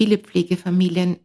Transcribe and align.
viele 0.00 0.16
Pflegefamilien 0.16 1.18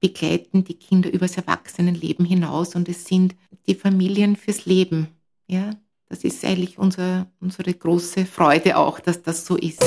begleiten 0.00 0.64
die 0.64 0.74
Kinder 0.74 1.12
übers 1.12 1.36
Erwachsenenleben 1.36 2.26
hinaus 2.26 2.74
und 2.74 2.88
es 2.88 3.04
sind 3.04 3.36
die 3.68 3.76
Familien 3.76 4.34
fürs 4.34 4.66
Leben. 4.66 5.06
Ja, 5.46 5.70
das 6.08 6.24
ist 6.24 6.44
eigentlich 6.44 6.76
unser, 6.76 7.28
unsere 7.38 7.72
große 7.72 8.26
Freude 8.26 8.78
auch, 8.78 8.98
dass 8.98 9.22
das 9.22 9.46
so 9.46 9.56
ist. 9.56 9.80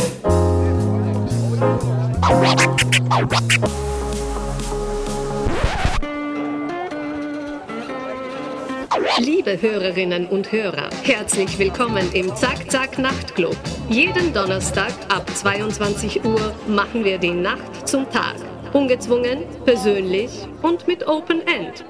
Liebe 9.20 9.62
Hörerinnen 9.62 10.28
und 10.28 10.50
Hörer, 10.54 10.90
herzlich 11.04 11.60
willkommen 11.60 12.10
im 12.14 12.34
Zack 12.38 12.72
Zack 12.72 12.98
Nachtclub. 12.98 13.58
Jeden 13.90 14.34
Donnerstag 14.34 14.94
ab 15.10 15.30
22 15.30 16.24
Uhr 16.24 16.56
machen 16.70 17.04
wir 17.04 17.18
die 17.18 17.32
Nacht 17.34 17.86
zum 17.86 18.10
Tag. 18.10 18.38
Ungezwungen, 18.72 19.44
persönlich 19.66 20.48
und 20.62 20.88
mit 20.88 21.06
Open 21.06 21.42
End. 21.42 21.84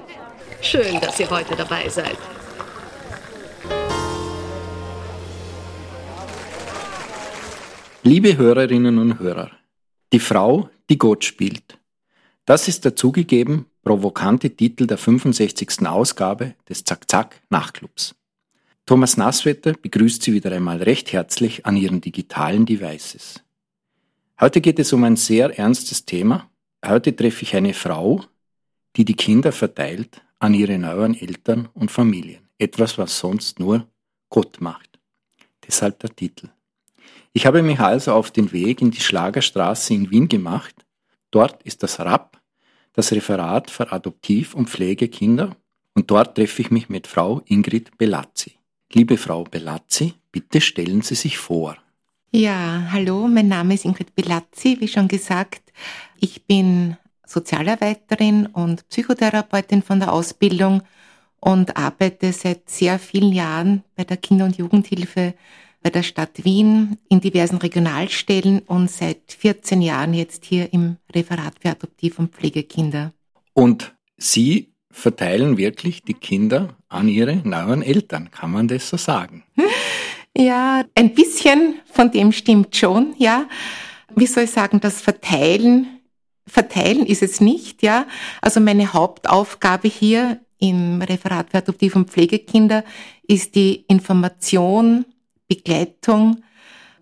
Schön, 0.60 1.00
dass 1.00 1.20
ihr 1.20 1.30
heute 1.30 1.54
dabei 1.54 1.88
seid. 1.88 2.18
Liebe 8.02 8.36
Hörerinnen 8.36 8.98
und 8.98 9.20
Hörer, 9.20 9.52
die 10.12 10.18
Frau, 10.18 10.68
die 10.88 10.98
Gott 10.98 11.24
spielt. 11.24 11.78
Das 12.44 12.66
ist 12.66 12.84
der 12.84 12.96
zugegeben 12.96 13.69
provokante 13.82 14.50
Titel 14.50 14.86
der 14.86 14.98
65. 14.98 15.86
Ausgabe 15.86 16.54
des 16.68 16.84
Zack-Zack 16.84 17.42
Nachtclubs. 17.50 18.14
Thomas 18.86 19.16
Nasswetter 19.16 19.72
begrüßt 19.72 20.22
Sie 20.22 20.32
wieder 20.32 20.52
einmal 20.52 20.82
recht 20.82 21.12
herzlich 21.12 21.64
an 21.66 21.76
Ihren 21.76 22.00
digitalen 22.00 22.66
Devices. 22.66 23.42
Heute 24.40 24.60
geht 24.60 24.78
es 24.78 24.92
um 24.92 25.04
ein 25.04 25.16
sehr 25.16 25.58
ernstes 25.58 26.04
Thema. 26.04 26.50
Heute 26.84 27.14
treffe 27.14 27.42
ich 27.42 27.54
eine 27.54 27.74
Frau, 27.74 28.24
die 28.96 29.04
die 29.04 29.14
Kinder 29.14 29.52
verteilt 29.52 30.22
an 30.38 30.54
ihre 30.54 30.78
neuen 30.78 31.14
Eltern 31.14 31.68
und 31.74 31.90
Familien. 31.90 32.48
Etwas, 32.58 32.98
was 32.98 33.18
sonst 33.18 33.60
nur 33.60 33.86
Gott 34.30 34.60
macht. 34.60 34.98
Deshalb 35.66 35.98
der 36.00 36.16
Titel. 36.16 36.48
Ich 37.32 37.46
habe 37.46 37.62
mich 37.62 37.78
also 37.78 38.12
auf 38.12 38.30
den 38.30 38.50
Weg 38.52 38.80
in 38.80 38.90
die 38.90 39.00
Schlagerstraße 39.00 39.94
in 39.94 40.10
Wien 40.10 40.28
gemacht. 40.28 40.74
Dort 41.30 41.62
ist 41.62 41.82
das 41.82 42.00
RAP, 42.00 42.39
das 42.92 43.12
Referat 43.12 43.70
für 43.70 43.92
Adoptiv- 43.92 44.54
und 44.54 44.68
Pflegekinder, 44.68 45.56
und 45.94 46.10
dort 46.10 46.36
treffe 46.36 46.62
ich 46.62 46.70
mich 46.70 46.88
mit 46.88 47.06
Frau 47.06 47.42
Ingrid 47.46 47.98
Belazzi. 47.98 48.52
Liebe 48.92 49.16
Frau 49.16 49.44
Belazzi, 49.44 50.14
bitte 50.32 50.60
stellen 50.60 51.02
Sie 51.02 51.14
sich 51.14 51.38
vor. 51.38 51.76
Ja, 52.32 52.88
hallo, 52.92 53.26
mein 53.26 53.48
Name 53.48 53.74
ist 53.74 53.84
Ingrid 53.84 54.14
Belazzi, 54.14 54.76
wie 54.80 54.88
schon 54.88 55.08
gesagt. 55.08 55.72
Ich 56.20 56.44
bin 56.46 56.96
Sozialarbeiterin 57.26 58.46
und 58.46 58.88
Psychotherapeutin 58.88 59.82
von 59.82 60.00
der 60.00 60.12
Ausbildung 60.12 60.82
und 61.40 61.76
arbeite 61.76 62.32
seit 62.32 62.68
sehr 62.70 62.98
vielen 62.98 63.32
Jahren 63.32 63.82
bei 63.96 64.04
der 64.04 64.16
Kinder- 64.16 64.44
und 64.44 64.58
Jugendhilfe 64.58 65.34
bei 65.82 65.90
der 65.90 66.02
Stadt 66.02 66.44
Wien 66.44 66.98
in 67.08 67.20
diversen 67.20 67.56
Regionalstellen 67.56 68.60
und 68.60 68.90
seit 68.90 69.32
14 69.32 69.80
Jahren 69.80 70.14
jetzt 70.14 70.44
hier 70.44 70.72
im 70.72 70.96
Referat 71.14 71.54
für 71.60 71.70
Adoptiv- 71.70 72.18
und 72.18 72.34
Pflegekinder. 72.34 73.12
Und 73.54 73.94
Sie 74.16 74.72
verteilen 74.90 75.56
wirklich 75.56 76.02
die 76.02 76.14
Kinder 76.14 76.76
an 76.88 77.08
ihre 77.08 77.36
neuen 77.36 77.82
Eltern, 77.82 78.30
kann 78.30 78.50
man 78.50 78.68
das 78.68 78.88
so 78.88 78.96
sagen? 78.96 79.44
Ja, 80.38 80.84
ein 80.94 81.12
bisschen 81.12 81.80
von 81.92 82.12
dem 82.12 82.30
stimmt 82.30 82.76
schon, 82.76 83.14
ja. 83.18 83.48
Wie 84.14 84.26
soll 84.26 84.44
ich 84.44 84.52
sagen, 84.52 84.78
das 84.78 85.00
Verteilen, 85.00 86.00
Verteilen 86.46 87.04
ist 87.04 87.22
es 87.22 87.40
nicht, 87.40 87.82
ja. 87.82 88.06
Also 88.40 88.60
meine 88.60 88.92
Hauptaufgabe 88.92 89.88
hier 89.88 90.38
im 90.58 91.02
Referat 91.02 91.50
für 91.50 91.58
Adoptiv- 91.58 91.96
und 91.96 92.10
Pflegekinder 92.10 92.84
ist 93.26 93.56
die 93.56 93.84
Information 93.88 95.04
Begleitung, 95.50 96.44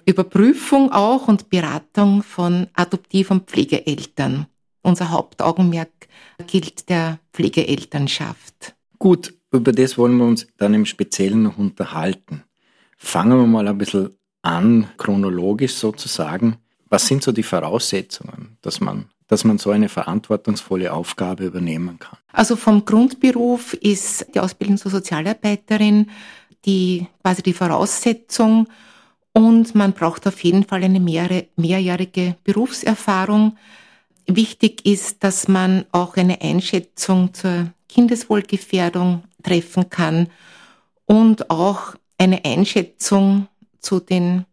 Überprüfung 0.06 0.90
auch 0.90 1.28
und 1.28 1.50
Beratung 1.50 2.22
von 2.22 2.66
Adoptiv- 2.72 3.30
und 3.30 3.50
Pflegeeltern. 3.50 4.46
Unser 4.80 5.10
Hauptaugenmerk 5.10 6.08
gilt 6.46 6.88
der 6.88 7.18
Pflegeelternschaft. 7.34 8.74
Gut, 8.98 9.34
über 9.52 9.72
das 9.72 9.98
wollen 9.98 10.16
wir 10.16 10.24
uns 10.24 10.46
dann 10.56 10.72
im 10.72 10.86
Speziellen 10.86 11.42
noch 11.42 11.58
unterhalten. 11.58 12.42
Fangen 12.96 13.38
wir 13.38 13.46
mal 13.46 13.68
ein 13.68 13.76
bisschen 13.76 14.16
an, 14.40 14.88
chronologisch 14.96 15.74
sozusagen. 15.74 16.56
Was 16.88 17.06
sind 17.06 17.22
so 17.22 17.32
die 17.32 17.42
Voraussetzungen, 17.42 18.56
dass 18.62 18.80
man, 18.80 19.10
dass 19.26 19.44
man 19.44 19.58
so 19.58 19.70
eine 19.70 19.90
verantwortungsvolle 19.90 20.90
Aufgabe 20.90 21.44
übernehmen 21.44 21.98
kann? 21.98 22.16
Also 22.32 22.56
vom 22.56 22.86
Grundberuf 22.86 23.74
ist 23.74 24.26
die 24.34 24.40
Ausbildung 24.40 24.78
zur 24.78 24.90
Sozialarbeiterin 24.90 26.06
die, 26.64 27.06
quasi 27.22 27.42
die 27.42 27.52
Voraussetzung 27.52 28.68
und 29.32 29.74
man 29.74 29.92
braucht 29.92 30.26
auf 30.26 30.42
jeden 30.42 30.64
Fall 30.64 30.82
eine 30.82 31.00
mehrere, 31.00 31.46
mehrjährige 31.56 32.36
Berufserfahrung. 32.44 33.56
Wichtig 34.26 34.84
ist, 34.84 35.22
dass 35.22 35.48
man 35.48 35.84
auch 35.92 36.16
eine 36.16 36.40
Einschätzung 36.40 37.32
zur 37.32 37.72
Kindeswohlgefährdung 37.88 39.22
treffen 39.42 39.88
kann 39.90 40.28
und 41.06 41.50
auch 41.50 41.94
eine 42.18 42.44
Einschätzung 42.44 43.48
zu 43.78 44.00
den 44.00 44.44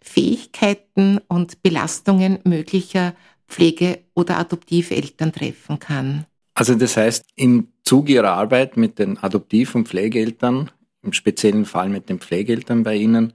Fähigkeiten 0.00 1.18
und 1.28 1.62
Belastungen 1.62 2.38
möglicher 2.44 3.14
Pflege- 3.48 4.00
oder 4.14 4.38
Adoptiveltern 4.38 5.32
treffen 5.32 5.78
kann. 5.78 6.26
Also 6.54 6.74
das 6.74 6.96
heißt, 6.96 7.24
im 7.36 7.68
Zuge 7.84 8.14
Ihrer 8.14 8.32
Arbeit 8.32 8.76
mit 8.76 8.98
den 8.98 9.18
Adoptiv- 9.18 9.74
und 9.74 9.88
Pflegeeltern 9.88 10.70
im 11.02 11.12
speziellen 11.12 11.64
Fall 11.64 11.88
mit 11.88 12.08
den 12.08 12.18
Pflegeeltern 12.18 12.82
bei 12.82 12.96
Ihnen, 12.96 13.32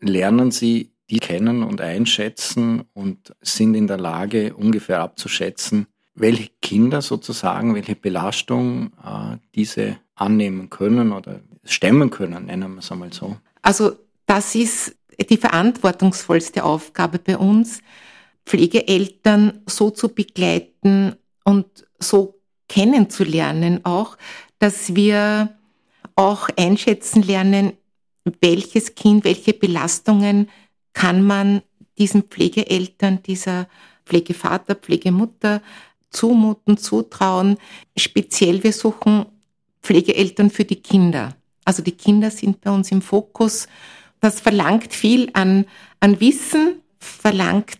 lernen 0.00 0.50
Sie 0.50 0.92
die 1.10 1.18
kennen 1.18 1.62
und 1.62 1.80
einschätzen 1.80 2.84
und 2.92 3.34
sind 3.40 3.74
in 3.74 3.86
der 3.86 3.98
Lage, 3.98 4.54
ungefähr 4.54 5.00
abzuschätzen, 5.00 5.86
welche 6.14 6.50
Kinder 6.60 7.00
sozusagen, 7.00 7.74
welche 7.74 7.96
Belastung 7.96 8.92
äh, 9.02 9.36
diese 9.54 9.98
annehmen 10.14 10.68
können 10.68 11.12
oder 11.12 11.40
stemmen 11.64 12.10
können, 12.10 12.46
nennen 12.46 12.74
wir 12.74 12.80
es 12.80 12.92
einmal 12.92 13.12
so. 13.12 13.36
Also 13.62 13.92
das 14.26 14.54
ist 14.54 14.96
die 15.30 15.36
verantwortungsvollste 15.36 16.64
Aufgabe 16.64 17.18
bei 17.18 17.38
uns, 17.38 17.80
Pflegeeltern 18.44 19.62
so 19.66 19.90
zu 19.90 20.08
begleiten 20.08 21.16
und 21.44 21.66
so 21.98 22.40
kennenzulernen 22.68 23.84
auch, 23.84 24.16
dass 24.58 24.94
wir 24.94 25.57
auch 26.18 26.48
einschätzen 26.56 27.22
lernen, 27.22 27.74
welches 28.40 28.94
Kind, 28.96 29.24
welche 29.24 29.54
Belastungen 29.54 30.48
kann 30.92 31.22
man 31.22 31.62
diesen 31.96 32.22
Pflegeeltern, 32.22 33.22
dieser 33.22 33.68
Pflegevater, 34.04 34.74
Pflegemutter 34.74 35.62
zumuten, 36.10 36.76
zutrauen. 36.76 37.56
Speziell 37.96 38.62
wir 38.64 38.72
suchen 38.72 39.26
Pflegeeltern 39.82 40.50
für 40.50 40.64
die 40.64 40.82
Kinder. 40.82 41.36
Also 41.64 41.82
die 41.82 41.92
Kinder 41.92 42.30
sind 42.30 42.60
bei 42.62 42.70
uns 42.70 42.90
im 42.90 43.02
Fokus. 43.02 43.68
Das 44.20 44.40
verlangt 44.40 44.92
viel 44.92 45.30
an, 45.34 45.66
an 46.00 46.20
Wissen, 46.20 46.82
verlangt 46.98 47.78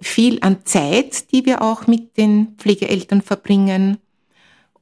viel 0.00 0.38
an 0.40 0.64
Zeit, 0.64 1.32
die 1.32 1.44
wir 1.44 1.60
auch 1.60 1.86
mit 1.86 2.16
den 2.16 2.54
Pflegeeltern 2.56 3.20
verbringen. 3.20 3.98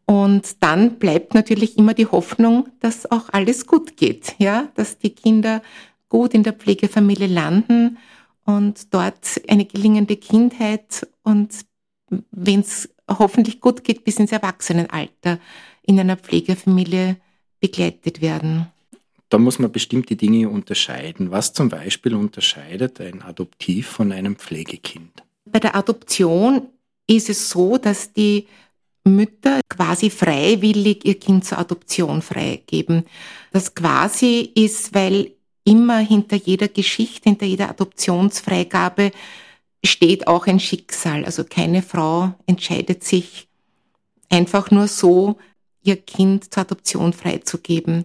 Und 0.06 0.62
dann 0.62 0.98
bleibt 0.98 1.34
natürlich 1.34 1.78
immer 1.78 1.94
die 1.94 2.06
Hoffnung, 2.06 2.68
dass 2.80 3.10
auch 3.10 3.28
alles 3.30 3.66
gut 3.66 3.96
geht, 3.96 4.34
ja, 4.38 4.68
dass 4.74 4.98
die 4.98 5.10
Kinder 5.10 5.62
gut 6.08 6.34
in 6.34 6.42
der 6.42 6.52
Pflegefamilie 6.52 7.28
landen 7.28 7.98
und 8.44 8.92
dort 8.92 9.40
eine 9.48 9.64
gelingende 9.64 10.16
Kindheit 10.16 11.06
und 11.22 11.54
wenn 12.30 12.60
es 12.60 12.90
hoffentlich 13.08 13.60
gut 13.60 13.84
geht, 13.84 14.04
bis 14.04 14.18
ins 14.18 14.32
Erwachsenenalter 14.32 15.38
in 15.82 15.98
einer 15.98 16.16
Pflegefamilie 16.16 17.16
begleitet 17.60 18.20
werden. 18.20 18.66
Da 19.28 19.38
muss 19.38 19.58
man 19.58 19.72
bestimmte 19.72 20.14
Dinge 20.14 20.50
unterscheiden. 20.50 21.30
Was 21.30 21.54
zum 21.54 21.70
Beispiel 21.70 22.14
unterscheidet 22.14 23.00
ein 23.00 23.22
Adoptiv 23.22 23.88
von 23.88 24.12
einem 24.12 24.36
Pflegekind? 24.36 25.22
Bei 25.46 25.58
der 25.58 25.74
Adoption 25.74 26.68
ist 27.06 27.30
es 27.30 27.48
so, 27.48 27.78
dass 27.78 28.12
die 28.12 28.46
Mütter 29.04 29.60
quasi 29.68 30.10
freiwillig 30.10 31.04
ihr 31.04 31.18
Kind 31.18 31.44
zur 31.44 31.58
Adoption 31.58 32.22
freigeben. 32.22 33.04
Das 33.50 33.74
quasi 33.74 34.50
ist, 34.54 34.94
weil 34.94 35.32
immer 35.64 35.98
hinter 35.98 36.36
jeder 36.36 36.68
Geschichte, 36.68 37.28
hinter 37.28 37.46
jeder 37.46 37.70
Adoptionsfreigabe 37.70 39.12
steht 39.84 40.26
auch 40.26 40.46
ein 40.46 40.60
Schicksal. 40.60 41.24
Also 41.24 41.44
keine 41.44 41.82
Frau 41.82 42.34
entscheidet 42.46 43.04
sich 43.04 43.48
einfach 44.28 44.70
nur 44.70 44.88
so, 44.88 45.38
ihr 45.82 45.96
Kind 45.96 46.52
zur 46.52 46.62
Adoption 46.62 47.12
freizugeben. 47.12 48.04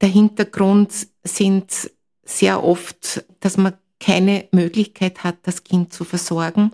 Der 0.00 0.08
Hintergrund 0.08 0.92
sind 1.24 1.90
sehr 2.24 2.62
oft, 2.62 3.24
dass 3.40 3.56
man 3.56 3.74
keine 4.00 4.48
Möglichkeit 4.52 5.24
hat, 5.24 5.36
das 5.42 5.64
Kind 5.64 5.92
zu 5.92 6.04
versorgen 6.04 6.72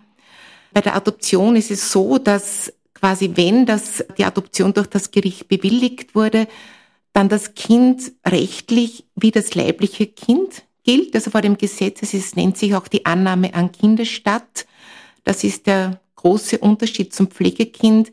Bei 0.73 0.81
der 0.81 0.97
Adoption 0.97 1.57
ist 1.57 1.71
es 1.71 1.93
so, 1.93 2.19
dass 2.19 2.73
quasi 3.01 3.33
wenn 3.35 3.67
das, 3.67 4.05
die 4.19 4.25
Adoption 4.25 4.75
durch 4.75 4.87
das 4.87 5.11
Gericht 5.11 5.49
bewilligt 5.49 6.15
wurde, 6.15 6.47
dann 7.13 7.29
das 7.29 7.55
Kind 7.55 8.13
rechtlich 8.25 9.05
wie 9.17 9.31
das 9.31 9.55
leibliche 9.55 10.07
Kind 10.07 10.63
gilt. 10.85 11.15
Also 11.15 11.31
vor 11.31 11.41
dem 11.41 11.57
Gesetz, 11.57 12.03
es 12.13 12.37
nennt 12.37 12.57
sich 12.57 12.75
auch 12.75 12.89
die 12.89 13.07
Annahme 13.07 13.55
an 13.55 13.73
Kindesstatt. 13.73 14.67
Das 15.25 15.43
ist 15.43 15.67
der 15.67 16.01
große 16.17 16.59
Unterschied 16.59 17.13
zum 17.13 17.29
Pflegekind. 17.29 18.13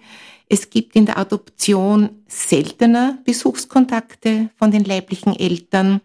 Es 0.50 0.70
gibt 0.70 0.96
in 0.96 1.06
der 1.06 1.18
Adoption 1.18 2.24
seltener 2.28 3.20
Besuchskontakte 3.26 4.50
von 4.58 4.72
den 4.72 4.86
leiblichen 4.86 5.38
Eltern. 5.38 6.02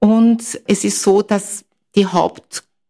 Und 0.00 0.60
es 0.66 0.84
ist 0.84 1.00
so, 1.00 1.22
dass 1.22 1.64
die 1.94 2.06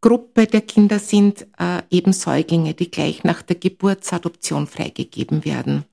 Hauptgruppe 0.03 0.49
der 0.49 0.63
Kinder 0.63 0.99
sind 0.99 1.47
äh, 1.61 1.83
eben 1.91 2.13
Säuglinge, 2.13 2.75
die 2.75 2.91
gleich 2.91 3.23
nach 3.23 3.41
der 3.41 3.55
Geburtsadoption 3.55 4.67
freigegeben 4.67 5.45
werden. 5.45 5.85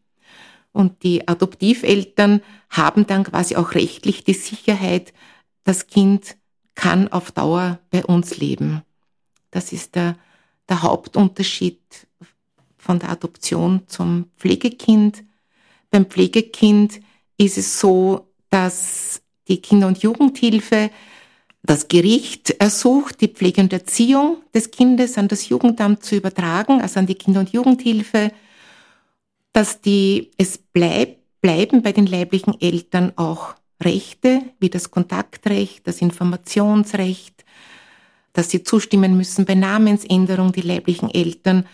Und 0.72 1.04
die 1.04 1.28
Adoptiveltern 1.28 2.42
haben 2.72 3.06
dann 3.06 3.24
quasi 3.24 3.56
auch 3.56 3.76
rechtlich 3.76 4.24
die 4.24 4.34
Sicherheit, 4.34 5.14
das 5.64 5.86
Kind 5.86 6.38
kann 6.74 7.08
auf 7.10 7.32
Dauer 7.32 7.78
bei 7.92 8.04
uns 8.04 8.38
leben. 8.38 8.82
Das 9.52 9.72
ist 9.74 9.94
der, 9.94 10.18
der 10.68 10.82
Hauptunterschied 10.82 11.80
von 12.78 12.98
der 12.98 13.12
Adoption 13.12 13.84
zum 13.86 14.26
Pflegekind. 14.38 15.24
Beim 15.92 16.06
Pflegekind 16.06 17.00
ist 17.38 17.60
es 17.60 17.80
so, 17.80 18.28
dass 18.50 19.22
die 19.48 19.62
Kinder- 19.62 19.88
und 19.88 20.02
Jugendhilfe 20.02 20.90
das 21.64 21.88
Gericht 21.88 22.52
ersucht, 22.60 23.22
die 23.22 23.28
Pflege 23.28 23.62
und 23.62 23.74
Erziehung 23.74 24.38
des 24.54 24.72
Kindes 24.72 25.18
an 25.18 25.28
das 25.28 25.50
Jugendamt 25.50 26.04
zu 26.04 26.16
übertragen, 26.16 26.82
also 26.82 27.00
an 27.00 27.08
die 27.08 27.16
Kinder- 27.16 27.42
und 27.42 27.52
Jugendhilfe, 27.52 28.32
dass 29.54 29.82
die, 29.82 30.32
es 30.38 30.58
bleibt, 30.58 31.18
bleiben 31.42 31.82
bei 31.82 31.92
den 31.92 32.06
leiblichen 32.06 32.60
Eltern 32.60 33.14
auch 33.16 33.56
Rechte, 33.82 34.42
wie 34.60 34.70
das 34.70 34.92
Kontaktrecht, 34.92 35.88
das 35.88 36.02
Informationsrecht, 36.02 37.46
dass 38.34 38.50
sie 38.50 38.64
zustimmen 38.64 39.16
müssen 39.16 39.46
bei 39.46 39.56
Namensänderung, 39.56 40.52
die 40.52 40.62
leiblichen 40.62 41.10
Eltern. 41.10 41.66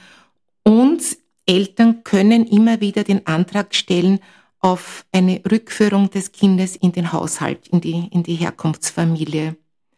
Und 0.63 1.01
Eltern 1.45 2.03
können 2.03 2.45
immer 2.47 2.79
wieder 2.79 3.03
den 3.03 3.25
Antrag 3.27 3.73
stellen 3.73 4.19
auf 4.59 5.05
eine 5.11 5.41
Rückführung 5.49 6.09
des 6.09 6.31
Kindes 6.31 6.75
in 6.75 6.91
den 6.91 7.11
Haushalt, 7.11 7.67
in 7.67 7.81
die, 7.81 8.07
in 8.11 8.23
die 8.23 8.35
Herkunftsfamilie. 8.35 9.55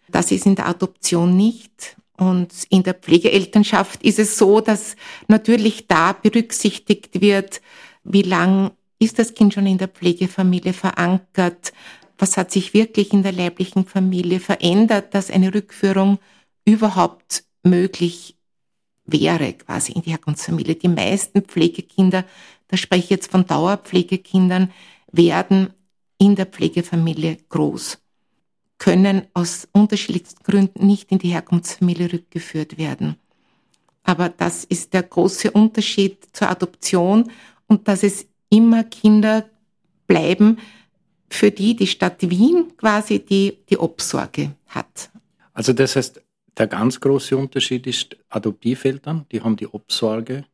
Das 0.09 0.31
ist 0.31 0.45
in 0.45 0.55
der 0.55 0.67
Adoption 0.67 1.35
nicht. 1.35 1.97
Und 2.17 2.51
in 2.69 2.83
der 2.83 2.95
Pflegeelternschaft 2.95 4.03
ist 4.03 4.17
es 4.19 4.37
so, 4.37 4.59
dass 4.59 4.95
natürlich 5.27 5.87
da 5.87 6.13
berücksichtigt 6.13 7.21
wird, 7.21 7.61
wie 8.03 8.23
lang 8.23 8.71
ist 8.99 9.19
das 9.19 9.35
Kind 9.35 9.53
schon 9.53 9.67
in 9.67 9.77
der 9.77 9.87
Pflegefamilie 9.87 10.73
verankert? 10.73 11.73
Was 12.17 12.35
hat 12.37 12.51
sich 12.51 12.73
wirklich 12.73 13.13
in 13.13 13.21
der 13.21 13.33
leiblichen 13.33 13.85
Familie 13.85 14.39
verändert, 14.39 15.13
dass 15.13 15.29
eine 15.29 15.53
Rückführung 15.53 16.17
überhaupt 16.65 17.43
möglich 17.61 18.35
wäre, 19.05 19.53
quasi 19.53 19.91
in 19.91 20.01
die 20.01 20.09
Herkunftsfamilie? 20.09 20.75
Die 20.75 20.87
meisten 20.87 21.43
Pflegekinder, 21.43 22.25
da 22.69 22.77
spreche 22.77 23.03
ich 23.03 23.09
jetzt 23.11 23.31
von 23.31 23.45
Dauerpflegekindern, 23.45 24.71
werden 25.11 25.71
in 26.17 26.35
der 26.35 26.47
Pflegefamilie 26.47 27.37
groß 27.49 27.99
können 28.77 29.27
aus 29.33 29.67
unterschiedlichsten 29.71 30.43
Gründen 30.43 30.85
nicht 30.85 31.11
in 31.11 31.19
die 31.19 31.29
Herkunftsfamilie 31.29 32.13
rückgeführt 32.13 32.77
werden. 32.77 33.15
Aber 34.03 34.29
das 34.29 34.63
ist 34.63 34.93
der 34.93 35.03
große 35.03 35.51
Unterschied 35.51 36.27
zur 36.31 36.49
Adoption 36.49 37.29
und 37.67 37.87
dass 37.87 38.03
es 38.03 38.27
immer 38.49 38.83
Kinder 38.83 39.49
bleiben, 40.05 40.57
für 41.29 41.51
die 41.51 41.75
die 41.75 41.87
Stadt 41.87 42.29
Wien 42.29 42.77
quasi 42.77 43.19
die, 43.19 43.57
die 43.69 43.77
Obsorge 43.77 44.55
hat. 44.67 45.09
Also 45.53 45.73
das 45.73 45.95
heißt, 45.95 46.21
der 46.57 46.67
ganz 46.67 46.99
große 46.99 47.35
Unterschied 47.35 47.85
ist 47.85 48.15
Adoptiveltern, 48.29 49.25
die 49.31 49.41
haben 49.41 49.57
die 49.57 49.67
Obsorge 49.67 50.45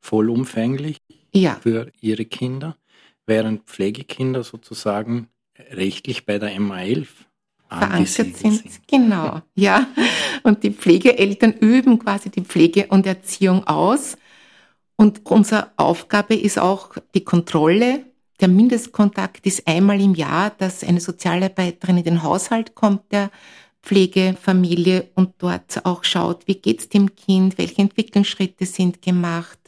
vollumfänglich 0.00 0.98
ja. 1.32 1.58
für 1.60 1.90
ihre 2.00 2.24
Kinder, 2.24 2.76
während 3.26 3.64
Pflegekinder 3.64 4.44
sozusagen 4.44 5.28
rechtlich 5.70 6.24
bei 6.24 6.38
der 6.38 6.56
MA11 6.58 7.08
verankert 7.78 8.36
sind. 8.36 8.62
Genau, 8.86 9.40
ja. 9.54 9.86
Und 10.42 10.62
die 10.62 10.70
Pflegeeltern 10.70 11.52
üben 11.52 11.98
quasi 11.98 12.30
die 12.30 12.42
Pflege 12.42 12.86
und 12.88 13.06
Erziehung 13.06 13.66
aus. 13.66 14.16
Und 14.96 15.24
unsere 15.24 15.72
Aufgabe 15.76 16.34
ist 16.34 16.58
auch 16.58 16.90
die 17.14 17.24
Kontrolle. 17.24 18.04
Der 18.40 18.48
Mindestkontakt 18.48 19.46
ist 19.46 19.66
einmal 19.66 20.00
im 20.00 20.14
Jahr, 20.14 20.50
dass 20.50 20.84
eine 20.84 21.00
Sozialarbeiterin 21.00 21.98
in 21.98 22.04
den 22.04 22.22
Haushalt 22.22 22.74
kommt 22.74 23.10
der 23.12 23.30
Pflegefamilie 23.82 25.10
und 25.14 25.34
dort 25.38 25.84
auch 25.84 26.04
schaut, 26.04 26.46
wie 26.46 26.54
geht's 26.54 26.88
dem 26.88 27.14
Kind, 27.14 27.58
welche 27.58 27.82
Entwicklungsschritte 27.82 28.64
sind 28.64 29.02
gemacht, 29.02 29.58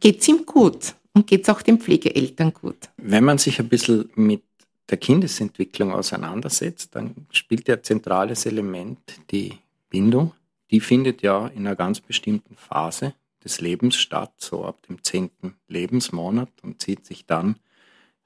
geht's 0.00 0.26
ihm 0.28 0.44
gut 0.44 0.94
und 1.12 1.26
geht's 1.26 1.48
auch 1.48 1.62
den 1.62 1.78
Pflegeeltern 1.78 2.52
gut. 2.52 2.76
Wenn 2.96 3.24
man 3.24 3.38
sich 3.38 3.60
ein 3.60 3.68
bisschen 3.68 4.10
mit 4.16 4.42
der 4.90 4.98
Kindesentwicklung 4.98 5.92
auseinandersetzt, 5.92 6.94
dann 6.94 7.26
spielt 7.30 7.68
ja 7.68 7.82
zentrales 7.82 8.46
Element 8.46 8.98
die 9.30 9.58
Bindung. 9.88 10.32
Die 10.70 10.80
findet 10.80 11.22
ja 11.22 11.46
in 11.48 11.66
einer 11.66 11.76
ganz 11.76 12.00
bestimmten 12.00 12.56
Phase 12.56 13.14
des 13.42 13.60
Lebens 13.60 13.96
statt, 13.96 14.32
so 14.38 14.64
ab 14.64 14.86
dem 14.88 15.02
zehnten 15.02 15.54
Lebensmonat 15.68 16.50
und 16.62 16.82
zieht 16.82 17.06
sich 17.06 17.26
dann 17.26 17.56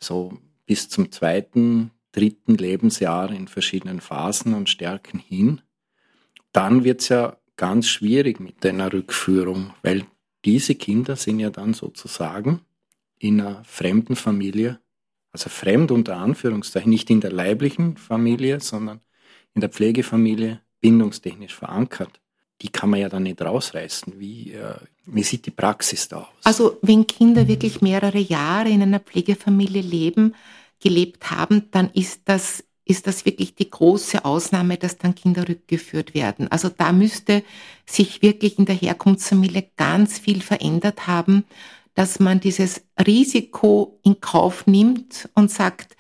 so 0.01 0.39
bis 0.67 0.89
zum 0.89 1.11
zweiten, 1.13 1.91
dritten 2.13 2.57
Lebensjahr 2.57 3.31
in 3.31 3.49
verschiedenen 3.49 4.01
Phasen 4.01 4.55
und 4.55 4.69
Stärken 4.69 5.19
hin. 5.19 5.61
Dann 6.53 6.85
wird 6.85 7.01
es 7.01 7.09
ja 7.09 7.37
ganz 7.57 7.89
schwierig 7.89 8.41
mit 8.41 8.65
einer 8.65 8.93
Rückführung, 8.93 9.75
weil 9.83 10.07
diese 10.45 10.75
Kinder 10.75 11.17
sind 11.17 11.41
ja 11.41 11.51
dann 11.51 11.75
sozusagen 11.75 12.61
in 13.19 13.41
einer 13.41 13.65
fremden 13.65 14.17
Familie 14.17 14.79
also 15.38 15.50
fremd 15.50 15.93
unter 15.93 16.17
Anführungszeichen, 16.17 16.90
nicht 16.90 17.11
in 17.11 17.20
der 17.20 17.31
leiblichen 17.31 17.96
Familie, 17.96 18.58
sondern 18.61 19.00
in 19.55 19.61
der 19.61 19.70
Pflegefamilie 19.70 20.61
bindungstechnisch 20.81 21.55
verankert. 21.55 22.20
Die 22.61 22.70
kann 22.70 22.90
man 22.90 22.99
ja 22.99 23.08
dann 23.08 23.23
nicht 23.23 23.40
rausreißen. 23.40 24.19
Wie, 24.19 24.52
äh, 24.52 24.75
wie 25.06 25.23
sieht 25.23 25.46
die 25.46 25.52
Praxis 25.52 26.08
da 26.08 26.19
aus? 26.19 26.26
Also 26.43 26.79
wenn 26.82 27.06
Kinder 27.06 27.46
wirklich 27.46 27.81
mehrere 27.81 28.19
Jahre 28.19 28.68
in 28.68 28.83
einer 28.83 28.99
Pflegefamilie 28.99 29.83
leben, 29.83 30.35
gelebt 30.80 31.30
haben, 31.30 31.71
dann 31.71 31.90
ist 31.90 32.23
das 32.25 32.64
ist 32.85 33.07
das 33.07 33.26
wirklich 33.26 33.54
die 33.54 33.68
große 33.68 34.25
Ausnahme, 34.25 34.78
dass 34.78 34.97
dann 34.97 35.14
Kinder 35.14 35.47
rückgeführt 35.47 36.14
werden. 36.14 36.49
Also 36.50 36.71
da 36.71 36.90
müsste 36.90 37.45
sich 37.85 38.23
wirklich 38.23 38.59
in 38.59 38.64
der 38.64 38.76
Herkunftsfamilie 38.76 39.68
ganz 39.76 40.18
viel 40.18 40.40
verändert 40.40 41.07
haben, 41.07 41.45
dass 41.99 42.21
man 42.21 42.38
dieses 42.38 42.83
Risiko 43.05 43.99
in 44.05 44.21
Kauf 44.21 44.69
nimmt 44.69 45.28
und 45.35 45.50
sagt, 45.50 45.97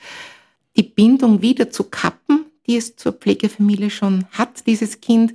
die 0.76 0.84
Bindung 0.84 1.42
wieder 1.42 1.72
zu 1.72 1.82
kappen, 1.82 2.46
die 2.68 2.76
es 2.76 2.94
zur 2.94 3.14
Pflegefamilie 3.14 3.90
schon 3.90 4.24
hat, 4.30 4.68
dieses 4.68 5.00
Kind, 5.00 5.34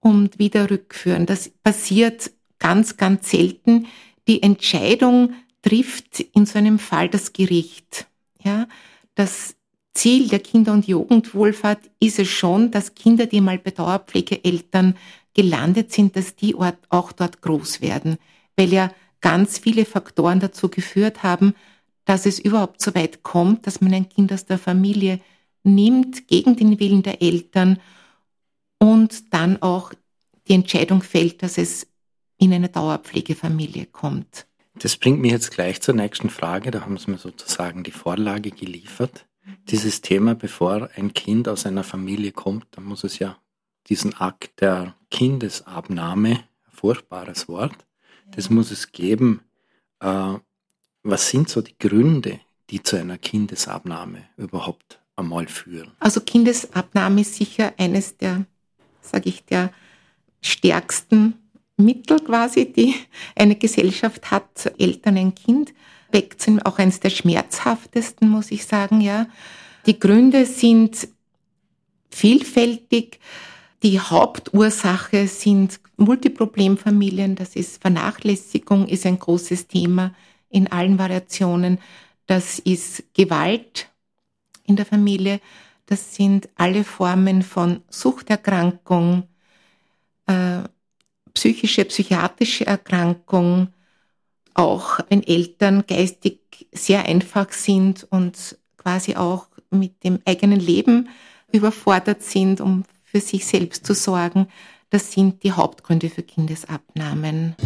und 0.00 0.38
wieder 0.38 0.70
rückführen. 0.70 1.26
Das 1.26 1.50
passiert 1.62 2.30
ganz, 2.58 2.96
ganz 2.96 3.30
selten. 3.30 3.86
Die 4.26 4.42
Entscheidung 4.42 5.34
trifft 5.60 6.20
in 6.20 6.46
so 6.46 6.56
einem 6.56 6.78
Fall 6.78 7.10
das 7.10 7.34
Gericht. 7.34 8.06
Ja, 8.42 8.68
das 9.14 9.56
Ziel 9.92 10.28
der 10.28 10.38
Kinder- 10.38 10.72
und 10.72 10.86
Jugendwohlfahrt 10.86 11.80
ist 12.00 12.18
es 12.18 12.28
schon, 12.28 12.70
dass 12.70 12.94
Kinder, 12.94 13.26
die 13.26 13.42
mal 13.42 13.58
bei 13.58 13.72
Dauerpflegeeltern 13.72 14.96
gelandet 15.34 15.92
sind, 15.92 16.16
dass 16.16 16.34
die 16.34 16.54
auch 16.54 17.12
dort 17.12 17.42
groß 17.42 17.82
werden. 17.82 18.16
Weil 18.56 18.72
ja 18.72 18.90
ganz 19.20 19.58
viele 19.58 19.84
Faktoren 19.84 20.40
dazu 20.40 20.68
geführt 20.68 21.22
haben, 21.22 21.54
dass 22.04 22.26
es 22.26 22.38
überhaupt 22.38 22.80
so 22.80 22.94
weit 22.94 23.22
kommt, 23.22 23.66
dass 23.66 23.80
man 23.80 23.92
ein 23.92 24.08
Kind 24.08 24.32
aus 24.32 24.46
der 24.46 24.58
Familie 24.58 25.20
nimmt 25.64 26.28
gegen 26.28 26.56
den 26.56 26.78
Willen 26.78 27.02
der 27.02 27.20
Eltern 27.20 27.80
und 28.78 29.34
dann 29.34 29.60
auch 29.62 29.92
die 30.46 30.54
Entscheidung 30.54 31.02
fällt, 31.02 31.42
dass 31.42 31.58
es 31.58 31.88
in 32.38 32.52
eine 32.52 32.68
Dauerpflegefamilie 32.68 33.86
kommt. 33.86 34.46
Das 34.78 34.96
bringt 34.96 35.20
mich 35.20 35.32
jetzt 35.32 35.52
gleich 35.52 35.80
zur 35.80 35.94
nächsten 35.94 36.30
Frage. 36.30 36.70
Da 36.70 36.82
haben 36.82 36.98
Sie 36.98 37.10
mir 37.10 37.18
sozusagen 37.18 37.82
die 37.82 37.90
Vorlage 37.92 38.50
geliefert. 38.50 39.26
Dieses 39.68 40.02
Thema, 40.02 40.34
bevor 40.34 40.90
ein 40.96 41.14
Kind 41.14 41.48
aus 41.48 41.66
einer 41.66 41.84
Familie 41.84 42.32
kommt, 42.32 42.66
dann 42.72 42.84
muss 42.84 43.02
es 43.04 43.18
ja 43.18 43.38
diesen 43.88 44.14
Akt 44.14 44.60
der 44.60 44.94
Kindesabnahme, 45.10 46.40
furchtbares 46.68 47.48
Wort, 47.48 47.85
das 48.34 48.50
muss 48.50 48.70
es 48.70 48.92
geben. 48.92 49.40
Äh, 50.00 50.34
was 51.02 51.28
sind 51.28 51.48
so 51.48 51.62
die 51.62 51.78
Gründe, 51.78 52.40
die 52.70 52.82
zu 52.82 52.96
einer 52.96 53.18
Kindesabnahme 53.18 54.24
überhaupt 54.36 55.00
einmal 55.14 55.46
führen? 55.46 55.92
Also 56.00 56.20
Kindesabnahme 56.20 57.20
ist 57.20 57.34
sicher 57.34 57.72
eines 57.78 58.16
der, 58.16 58.44
sage 59.00 59.28
ich, 59.28 59.44
der 59.44 59.72
stärksten 60.42 61.34
Mittel 61.76 62.20
quasi, 62.20 62.72
die 62.72 62.94
eine 63.34 63.56
Gesellschaft 63.56 64.30
hat, 64.30 64.72
Eltern 64.78 65.16
ein 65.16 65.34
Kind 65.34 65.74
wegzunehmen, 66.10 66.64
auch 66.64 66.78
eines 66.78 67.00
der 67.00 67.10
schmerzhaftesten, 67.10 68.28
muss 68.28 68.50
ich 68.50 68.64
sagen, 68.64 69.00
ja. 69.00 69.26
Die 69.86 69.98
Gründe 69.98 70.46
sind 70.46 71.08
vielfältig. 72.10 73.20
Die 73.82 74.00
Hauptursache 74.00 75.28
sind 75.28 75.80
Multiproblemfamilien, 75.96 77.36
das 77.36 77.56
ist 77.56 77.80
Vernachlässigung, 77.80 78.88
ist 78.88 79.04
ein 79.04 79.18
großes 79.18 79.68
Thema 79.68 80.14
in 80.48 80.66
allen 80.68 80.98
Variationen. 80.98 81.78
Das 82.26 82.58
ist 82.58 83.04
Gewalt 83.14 83.90
in 84.64 84.76
der 84.76 84.86
Familie, 84.86 85.40
das 85.86 86.14
sind 86.14 86.48
alle 86.56 86.84
Formen 86.84 87.42
von 87.42 87.82
Suchterkrankung, 87.88 89.28
äh, 90.26 90.62
psychische, 91.34 91.84
psychiatrische 91.84 92.66
Erkrankung, 92.66 93.68
auch 94.54 94.98
wenn 95.08 95.22
Eltern 95.22 95.84
geistig 95.86 96.66
sehr 96.72 97.04
einfach 97.04 97.52
sind 97.52 98.06
und 98.10 98.58
quasi 98.78 99.14
auch 99.16 99.48
mit 99.70 100.02
dem 100.02 100.18
eigenen 100.24 100.58
Leben 100.58 101.10
überfordert 101.52 102.22
sind, 102.22 102.60
um 102.60 102.84
für 103.16 103.20
sich 103.22 103.46
selbst 103.46 103.86
zu 103.86 103.94
sorgen. 103.94 104.46
Das 104.90 105.10
sind 105.10 105.42
die 105.42 105.52
Hauptgründe 105.52 106.10
für 106.10 106.22
Kindesabnahmen. 106.22 107.56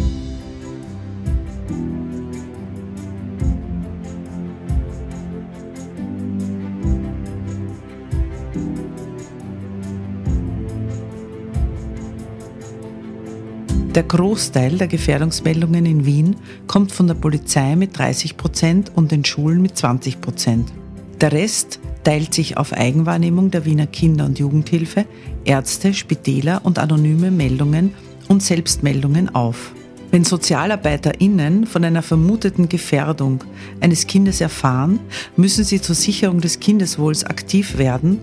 Der 13.93 14.03
Großteil 14.03 14.77
der 14.77 14.87
Gefährdungsmeldungen 14.87 15.85
in 15.85 16.05
Wien 16.05 16.37
kommt 16.67 16.93
von 16.93 17.07
der 17.07 17.15
Polizei 17.15 17.75
mit 17.75 17.97
30 17.97 18.37
Prozent 18.37 18.91
und 18.95 19.11
den 19.11 19.25
Schulen 19.25 19.61
mit 19.61 19.77
20 19.77 20.21
Prozent. 20.21 20.71
Der 21.19 21.33
Rest 21.33 21.81
teilt 22.03 22.33
sich 22.33 22.57
auf 22.57 22.73
Eigenwahrnehmung 22.73 23.51
der 23.51 23.65
Wiener 23.65 23.87
Kinder- 23.87 24.25
und 24.25 24.39
Jugendhilfe, 24.39 25.05
Ärzte, 25.45 25.93
Spitäler 25.93 26.61
und 26.63 26.79
anonyme 26.79 27.31
Meldungen 27.31 27.93
und 28.27 28.43
Selbstmeldungen 28.43 29.33
auf. 29.33 29.73
Wenn 30.11 30.25
SozialarbeiterInnen 30.25 31.65
von 31.65 31.85
einer 31.85 32.01
vermuteten 32.01 32.67
Gefährdung 32.67 33.45
eines 33.79 34.07
Kindes 34.07 34.41
erfahren, 34.41 34.99
müssen 35.37 35.63
sie 35.63 35.79
zur 35.79 35.95
Sicherung 35.95 36.41
des 36.41 36.59
Kindeswohls 36.59 37.23
aktiv 37.23 37.77
werden 37.77 38.19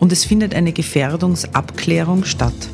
und 0.00 0.10
es 0.10 0.24
findet 0.24 0.52
eine 0.52 0.72
Gefährdungsabklärung 0.72 2.24
statt. 2.24 2.68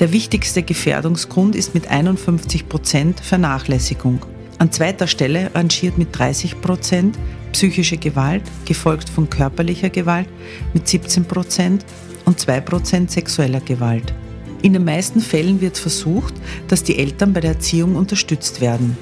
Der 0.00 0.12
wichtigste 0.12 0.64
Gefährdungsgrund 0.64 1.54
ist 1.54 1.74
mit 1.74 1.88
51 1.88 2.68
Prozent 2.68 3.20
Vernachlässigung. 3.20 4.18
An 4.58 4.72
zweiter 4.72 5.06
Stelle 5.06 5.54
rangiert 5.54 5.96
mit 5.96 6.08
30 6.18 6.60
Prozent 6.60 7.16
psychische 7.52 7.96
Gewalt, 7.96 8.42
gefolgt 8.64 9.08
von 9.08 9.30
körperlicher 9.30 9.90
Gewalt 9.90 10.28
mit 10.74 10.88
17 10.88 11.24
Prozent 11.24 11.84
und 12.24 12.40
2 12.40 12.60
Prozent 12.60 13.10
sexueller 13.10 13.60
Gewalt. 13.60 14.14
In 14.62 14.72
den 14.72 14.84
meisten 14.84 15.20
Fällen 15.20 15.60
wird 15.60 15.76
versucht, 15.78 16.34
dass 16.68 16.84
die 16.84 16.98
Eltern 16.98 17.32
bei 17.32 17.40
der 17.40 17.52
Erziehung 17.52 17.96
unterstützt 17.96 18.60
werden. 18.60 18.96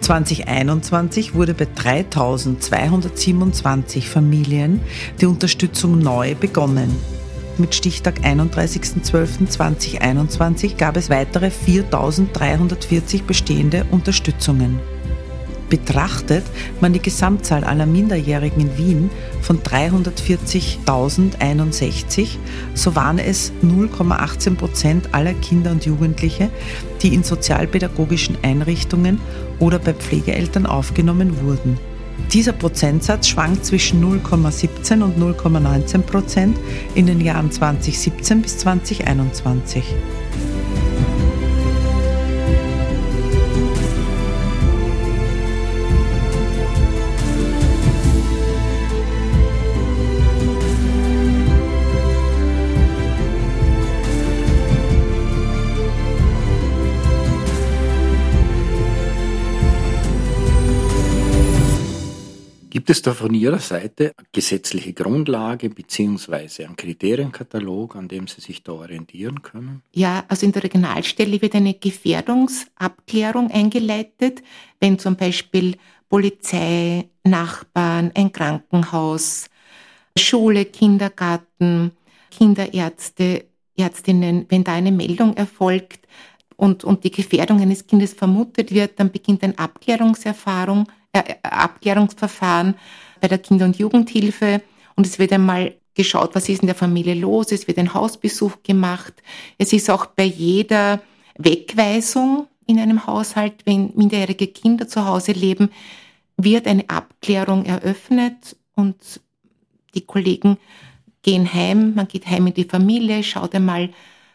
2021 0.00 1.34
wurde 1.34 1.54
bei 1.54 1.68
3227 1.74 4.08
Familien 4.08 4.80
die 5.20 5.26
Unterstützung 5.26 5.98
neu 5.98 6.34
begonnen. 6.34 6.96
Mit 7.58 7.74
Stichtag 7.74 8.20
31.12.2021 8.20 10.76
gab 10.76 10.96
es 10.96 11.08
weitere 11.08 11.46
4.340 11.46 13.24
bestehende 13.24 13.86
Unterstützungen. 13.90 14.78
Betrachtet 15.68 16.44
man 16.80 16.92
die 16.92 17.02
Gesamtzahl 17.02 17.64
aller 17.64 17.86
Minderjährigen 17.86 18.60
in 18.60 18.78
Wien 18.78 19.10
von 19.42 19.60
340.061, 19.60 22.28
so 22.74 22.94
waren 22.94 23.18
es 23.18 23.50
0,18 23.64 24.54
Prozent 24.54 25.12
aller 25.12 25.34
Kinder 25.34 25.72
und 25.72 25.84
Jugendliche, 25.84 26.50
die 27.02 27.12
in 27.14 27.24
sozialpädagogischen 27.24 28.38
Einrichtungen 28.42 29.20
oder 29.58 29.80
bei 29.80 29.94
Pflegeeltern 29.94 30.66
aufgenommen 30.66 31.42
wurden. 31.42 31.80
Dieser 32.32 32.52
Prozentsatz 32.52 33.28
schwankt 33.28 33.64
zwischen 33.64 34.02
0,17 34.02 35.02
und 35.02 35.18
0,19 35.18 36.02
Prozent 36.02 36.58
in 36.94 37.06
den 37.06 37.20
Jahren 37.20 37.50
2017 37.50 38.42
bis 38.42 38.58
2021. 38.58 39.84
Gibt 62.86 62.98
es 62.98 63.02
da 63.02 63.14
von 63.14 63.34
Ihrer 63.34 63.58
Seite 63.58 64.12
gesetzliche 64.30 64.92
Grundlage 64.92 65.70
beziehungsweise 65.70 66.64
einen 66.64 66.76
Kriterienkatalog, 66.76 67.96
an 67.96 68.06
dem 68.06 68.28
Sie 68.28 68.40
sich 68.40 68.62
da 68.62 68.74
orientieren 68.74 69.42
können? 69.42 69.82
Ja, 69.92 70.24
also 70.28 70.46
in 70.46 70.52
der 70.52 70.62
Regionalstelle 70.62 71.42
wird 71.42 71.56
eine 71.56 71.74
Gefährdungsabklärung 71.74 73.50
eingeleitet, 73.50 74.40
wenn 74.78 75.00
zum 75.00 75.16
Beispiel 75.16 75.78
Polizei, 76.08 77.08
Nachbarn, 77.24 78.12
ein 78.14 78.30
Krankenhaus, 78.30 79.50
Schule, 80.16 80.64
Kindergarten, 80.66 81.90
Kinderärzte, 82.30 83.46
Ärztinnen, 83.76 84.46
wenn 84.48 84.62
da 84.62 84.74
eine 84.74 84.92
Meldung 84.92 85.36
erfolgt 85.36 86.06
und, 86.54 86.84
und 86.84 87.02
die 87.02 87.10
Gefährdung 87.10 87.60
eines 87.60 87.84
Kindes 87.88 88.14
vermutet 88.14 88.72
wird, 88.72 89.00
dann 89.00 89.10
beginnt 89.10 89.42
ein 89.42 89.58
Abklärungserfahrung, 89.58 90.86
Abklärungsverfahren 91.42 92.74
bei 93.20 93.28
der 93.28 93.38
Kinder- 93.38 93.66
und 93.66 93.78
Jugendhilfe. 93.78 94.62
Und 94.94 95.06
es 95.06 95.18
wird 95.18 95.32
einmal 95.32 95.74
geschaut, 95.94 96.34
was 96.34 96.48
ist 96.48 96.60
in 96.60 96.66
der 96.66 96.74
Familie 96.74 97.14
los, 97.14 97.52
es 97.52 97.66
wird 97.66 97.78
ein 97.78 97.94
Hausbesuch 97.94 98.62
gemacht. 98.62 99.14
Es 99.58 99.72
ist 99.72 99.90
auch 99.90 100.06
bei 100.06 100.24
jeder 100.24 101.00
Wegweisung 101.38 102.46
in 102.66 102.78
einem 102.78 103.06
Haushalt, 103.06 103.54
wenn 103.64 103.92
minderjährige 103.94 104.48
Kinder 104.48 104.86
zu 104.88 105.06
Hause 105.06 105.32
leben, 105.32 105.70
wird 106.36 106.66
eine 106.66 106.88
Abklärung 106.88 107.64
eröffnet 107.64 108.56
und 108.74 108.96
die 109.94 110.02
Kollegen 110.02 110.58
gehen 111.22 111.52
heim, 111.52 111.94
man 111.94 112.06
geht 112.06 112.26
heim 112.26 112.46
in 112.46 112.54
die 112.54 112.64
Familie, 112.64 113.22
schaut 113.22 113.54
einmal, 113.54 113.90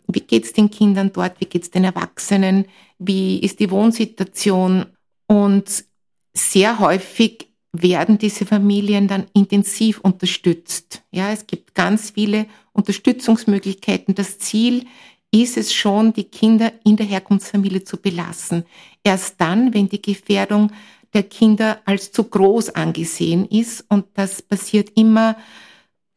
wie 0.08 0.20
geht's 0.20 0.54
den 0.54 0.72
Kindern 0.72 1.14
dort, 1.14 1.40
wie 1.40 1.46
geht's 1.46 1.70
den 1.70 1.84
Erwachsenen, 1.84 2.66
wie 3.00 3.40
ist 3.40 3.60
die 3.60 3.72
Wohnsituation? 3.72 4.88
Und 5.28 5.86
sehr 6.34 6.80
häufig 6.80 7.48
werden 7.74 8.18
diese 8.18 8.46
Familien 8.46 9.08
dann 9.08 9.28
intensiv 9.34 10.00
unterstützt. 10.00 11.04
Ja, 11.12 11.32
es 11.32 11.48
gibt 11.48 11.74
ganz 11.74 12.12
viele 12.12 12.48
Unterstützungsmöglichkeiten. 12.74 14.16
Das 14.16 14.40
Ziel 14.40 14.86
ist 15.32 15.56
es 15.58 15.74
schon, 15.74 16.12
die 16.14 16.26
Kinder 16.26 16.74
in 16.84 16.98
der 16.98 17.06
Herkunftsfamilie 17.06 17.84
zu 17.84 17.98
belassen. 17.98 18.66
Erst 19.04 19.40
dann, 19.40 19.74
wenn 19.74 19.88
die 19.88 20.02
Gefährdung 20.02 20.72
der 21.14 21.24
Kinder 21.24 21.82
als 21.86 22.12
zu 22.12 22.26
groß 22.26 22.72
angesehen 22.72 23.46
ist, 23.46 23.86
und 23.90 24.06
das 24.14 24.42
passiert 24.42 24.92
immer 24.96 25.38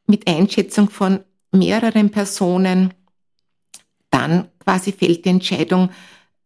mit 0.07 0.27
Einschätzung 0.27 0.91
von 0.91 1.21
mehreren 1.53 2.11
Personen, 2.11 2.93
dann 4.11 4.49
quasi 4.59 4.93
fällt 4.93 5.25
die 5.25 5.31
Entscheidung, 5.31 5.91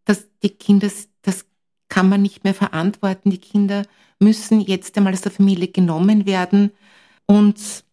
dass 0.05 0.27
die 0.43 0.51
Kinder 0.51 0.91
kann 1.89 2.09
man 2.09 2.23
nicht 2.23 2.45
mehr 2.45 2.55
verantworten. 2.55 3.31
Die 3.31 3.39
Kinder 3.39 3.85
müssen 4.19 4.61
jetzt 4.61 4.97
einmal 4.97 5.13
aus 5.13 5.21
der 5.21 5.33
Familie 5.33 5.69
genommen 5.69 6.27
werden 6.27 6.73
und 7.27 7.85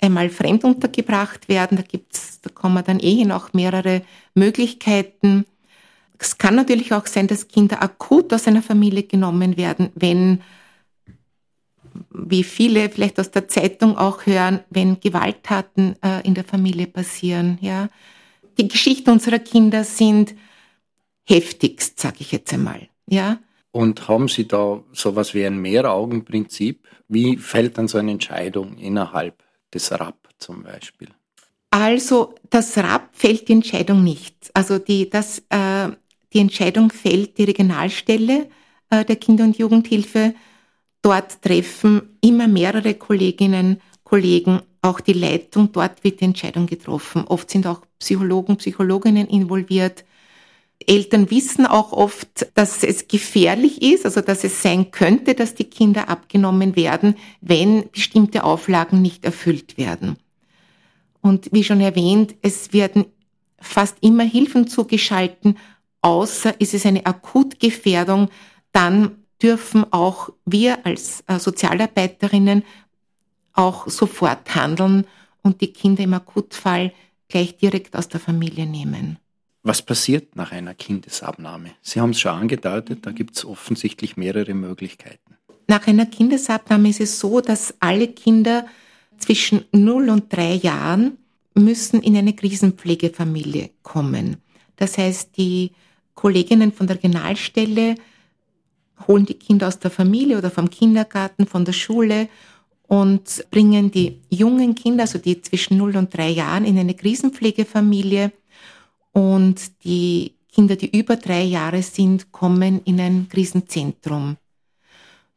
einmal 0.00 0.30
fremd 0.30 0.64
untergebracht 0.64 1.48
werden. 1.48 1.76
Da 1.76 1.82
gibt's, 1.82 2.40
da 2.40 2.50
kommen 2.50 2.84
dann 2.84 3.00
eh 3.00 3.24
noch 3.24 3.52
mehrere 3.52 4.02
Möglichkeiten. 4.34 5.46
Es 6.18 6.38
kann 6.38 6.54
natürlich 6.54 6.92
auch 6.92 7.06
sein, 7.06 7.26
dass 7.26 7.48
Kinder 7.48 7.82
akut 7.82 8.32
aus 8.32 8.46
einer 8.46 8.62
Familie 8.62 9.02
genommen 9.02 9.56
werden, 9.56 9.90
wenn, 9.94 10.42
wie 12.10 12.44
viele 12.44 12.88
vielleicht 12.88 13.18
aus 13.18 13.30
der 13.30 13.48
Zeitung 13.48 13.98
auch 13.98 14.26
hören, 14.26 14.60
wenn 14.70 15.00
Gewalttaten 15.00 15.96
äh, 16.02 16.26
in 16.26 16.34
der 16.34 16.44
Familie 16.44 16.86
passieren. 16.86 17.58
Ja, 17.60 17.88
die 18.58 18.68
Geschichten 18.68 19.10
unserer 19.10 19.38
Kinder 19.38 19.84
sind 19.84 20.34
heftigst, 21.24 21.98
sage 21.98 22.16
ich 22.20 22.32
jetzt 22.32 22.52
einmal. 22.52 22.88
Ja. 23.08 23.38
Und 23.72 24.08
haben 24.08 24.28
Sie 24.28 24.46
da 24.46 24.82
sowas 24.92 25.34
wie 25.34 25.44
ein 25.44 25.58
Mehraugenprinzip? 25.58 26.86
Wie 27.08 27.36
fällt 27.36 27.76
dann 27.76 27.88
so 27.88 27.98
eine 27.98 28.12
Entscheidung 28.12 28.78
innerhalb 28.78 29.42
des 29.72 29.90
RAP 29.92 30.28
zum 30.38 30.62
Beispiel? 30.62 31.08
Also 31.70 32.36
das 32.50 32.76
RAP 32.78 33.10
fällt 33.12 33.48
die 33.48 33.52
Entscheidung 33.52 34.04
nicht. 34.04 34.50
Also 34.54 34.78
die, 34.78 35.10
das, 35.10 35.42
äh, 35.48 35.90
Die 36.34 36.40
Entscheidung 36.40 36.90
fällt 36.90 37.38
die 37.38 37.44
Regionalstelle 37.44 38.48
äh, 38.90 39.04
der 39.04 39.16
Kinder- 39.16 39.44
und 39.44 39.56
Jugendhilfe. 39.56 40.34
Dort 41.00 41.40
treffen 41.42 42.18
immer 42.20 42.48
mehrere 42.48 42.94
Kolleginnen, 42.94 43.80
Kollegen, 44.02 44.60
auch 44.82 45.00
die 45.00 45.12
Leitung. 45.12 45.70
Dort 45.72 46.02
wird 46.02 46.20
die 46.20 46.24
Entscheidung 46.24 46.66
getroffen. 46.66 47.24
Oft 47.28 47.50
sind 47.50 47.66
auch 47.66 47.82
Psychologen, 48.00 48.56
Psychologinnen 48.56 49.28
involviert. 49.28 50.04
Eltern 50.88 51.30
wissen 51.30 51.66
auch 51.66 51.92
oft, 51.92 52.48
dass 52.54 52.82
es 52.82 53.08
gefährlich 53.08 53.82
ist, 53.82 54.04
also 54.04 54.20
dass 54.20 54.44
es 54.44 54.62
sein 54.62 54.90
könnte, 54.90 55.34
dass 55.34 55.54
die 55.54 55.64
Kinder 55.64 56.08
abgenommen 56.08 56.76
werden, 56.76 57.16
wenn 57.40 57.90
bestimmte 57.90 58.44
Auflagen 58.44 59.02
nicht 59.02 59.24
erfüllt 59.24 59.78
werden. 59.78 60.16
Und 61.20 61.48
wie 61.52 61.64
schon 61.64 61.80
erwähnt, 61.80 62.34
es 62.42 62.72
werden 62.72 63.06
fast 63.58 63.96
immer 64.00 64.24
Hilfen 64.24 64.66
zugeschalten, 64.66 65.56
außer 66.02 66.60
ist 66.60 66.74
es 66.74 66.84
eine 66.84 67.06
Akutgefährdung, 67.06 68.28
dann 68.72 69.24
dürfen 69.42 69.90
auch 69.92 70.30
wir 70.44 70.84
als 70.84 71.24
äh, 71.26 71.38
Sozialarbeiterinnen 71.38 72.64
auch 73.52 73.88
sofort 73.88 74.54
handeln 74.54 75.06
und 75.42 75.60
die 75.60 75.72
Kinder 75.72 76.02
im 76.02 76.14
Akutfall 76.14 76.92
gleich 77.28 77.56
direkt 77.56 77.96
aus 77.96 78.08
der 78.08 78.20
Familie 78.20 78.66
nehmen. 78.66 79.18
Was 79.66 79.80
passiert 79.80 80.36
nach 80.36 80.52
einer 80.52 80.74
Kindesabnahme? 80.74 81.70
Sie 81.80 81.98
haben 81.98 82.10
es 82.10 82.20
schon 82.20 82.32
angedeutet, 82.32 83.06
da 83.06 83.12
gibt 83.12 83.34
es 83.34 83.46
offensichtlich 83.46 84.18
mehrere 84.18 84.52
Möglichkeiten. 84.52 85.36
Nach 85.66 85.86
einer 85.86 86.04
Kindesabnahme 86.04 86.90
ist 86.90 87.00
es 87.00 87.18
so, 87.18 87.40
dass 87.40 87.74
alle 87.80 88.08
Kinder 88.08 88.66
zwischen 89.16 89.64
0 89.72 90.10
und 90.10 90.30
3 90.30 90.56
Jahren 90.56 91.16
müssen 91.54 92.02
in 92.02 92.14
eine 92.14 92.34
Krisenpflegefamilie 92.34 93.70
kommen. 93.82 94.36
Das 94.76 94.98
heißt, 94.98 95.34
die 95.38 95.72
Kolleginnen 96.14 96.70
von 96.70 96.86
der 96.86 96.96
Regionalstelle 96.96 97.94
holen 99.08 99.24
die 99.24 99.34
Kinder 99.34 99.68
aus 99.68 99.78
der 99.78 99.90
Familie 99.90 100.36
oder 100.36 100.50
vom 100.50 100.68
Kindergarten, 100.68 101.46
von 101.46 101.64
der 101.64 101.72
Schule 101.72 102.28
und 102.86 103.46
bringen 103.50 103.90
die 103.90 104.20
jungen 104.28 104.74
Kinder, 104.74 105.04
also 105.04 105.18
die 105.18 105.40
zwischen 105.40 105.78
0 105.78 105.96
und 105.96 106.14
3 106.14 106.28
Jahren, 106.28 106.66
in 106.66 106.78
eine 106.78 106.92
Krisenpflegefamilie. 106.92 108.30
Und 109.14 109.84
die 109.84 110.34
Kinder, 110.52 110.76
die 110.76 110.96
über 110.96 111.16
drei 111.16 111.42
Jahre 111.42 111.82
sind, 111.82 112.32
kommen 112.32 112.82
in 112.84 113.00
ein 113.00 113.28
Krisenzentrum. 113.30 114.36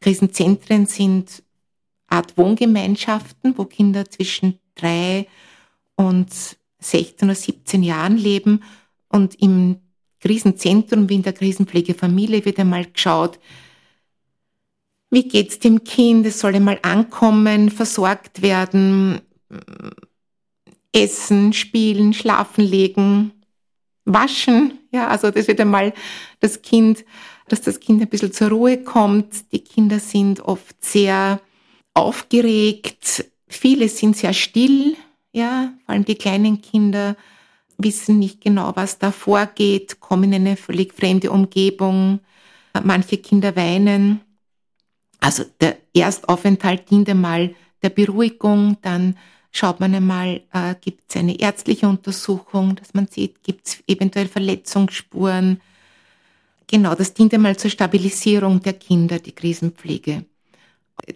Krisenzentren 0.01 0.87
sind 0.87 1.43
Art 2.07 2.37
Wohngemeinschaften, 2.37 3.57
wo 3.57 3.65
Kinder 3.65 4.09
zwischen 4.09 4.59
drei 4.75 5.27
und 5.95 6.29
16 6.79 7.27
oder 7.27 7.35
17 7.35 7.83
Jahren 7.83 8.17
leben. 8.17 8.63
Und 9.09 9.35
im 9.41 9.77
Krisenzentrum 10.19 11.07
wie 11.07 11.15
in 11.15 11.23
der 11.23 11.33
Krisenpflegefamilie 11.33 12.45
wird 12.45 12.59
einmal 12.59 12.85
geschaut, 12.85 13.39
wie 15.09 15.27
geht's 15.27 15.59
dem 15.59 15.83
Kind? 15.83 16.25
Es 16.25 16.39
soll 16.39 16.55
einmal 16.55 16.79
ankommen, 16.81 17.69
versorgt 17.69 18.41
werden, 18.41 19.21
essen, 20.91 21.53
spielen, 21.53 22.13
schlafen 22.13 22.65
legen, 22.65 23.31
waschen. 24.07 24.79
Ja, 24.91 25.07
also 25.07 25.29
das 25.31 25.47
wird 25.47 25.59
einmal 25.59 25.93
das 26.39 26.61
Kind, 26.61 27.05
dass 27.47 27.61
das 27.61 27.79
Kind 27.79 28.01
ein 28.01 28.09
bisschen 28.09 28.31
zur 28.31 28.49
Ruhe 28.49 28.77
kommt. 28.83 29.51
Die 29.51 29.59
Kinder 29.63 29.99
sind 29.99 30.41
oft 30.41 30.83
sehr 30.83 31.39
aufgeregt. 31.93 33.25
Viele 33.47 33.89
sind 33.89 34.17
sehr 34.17 34.33
still. 34.33 34.95
Ja, 35.33 35.73
vor 35.85 35.93
allem 35.93 36.05
die 36.05 36.15
kleinen 36.15 36.61
Kinder 36.61 37.15
wissen 37.77 38.17
nicht 38.17 38.41
genau, 38.41 38.71
was 38.75 38.97
da 38.97 39.11
vorgeht, 39.11 39.99
kommen 39.99 40.33
in 40.33 40.47
eine 40.47 40.57
völlig 40.57 40.93
fremde 40.93 41.29
Umgebung. 41.29 42.19
Manche 42.83 43.17
Kinder 43.17 43.55
weinen. 43.55 44.21
Also 45.19 45.43
der 45.61 45.77
Erstaufenthalt 45.95 46.89
dient 46.89 47.09
einmal 47.09 47.53
der 47.81 47.89
Beruhigung, 47.89 48.77
dann 48.81 49.17
schaut 49.51 49.79
man 49.79 49.93
einmal, 49.95 50.41
äh, 50.53 50.75
gibt 50.79 51.03
es 51.09 51.17
eine 51.17 51.39
ärztliche 51.39 51.87
Untersuchung, 51.87 52.75
dass 52.75 52.93
man 52.93 53.07
sieht, 53.07 53.43
gibt 53.43 53.67
es 53.67 53.83
eventuell 53.87 54.27
Verletzungsspuren. 54.27 55.61
Genau, 56.67 56.95
das 56.95 57.13
dient 57.13 57.33
einmal 57.33 57.57
zur 57.57 57.71
Stabilisierung 57.71 58.61
der 58.61 58.73
Kinder, 58.73 59.19
die 59.19 59.31
Krisenpflege. 59.31 60.25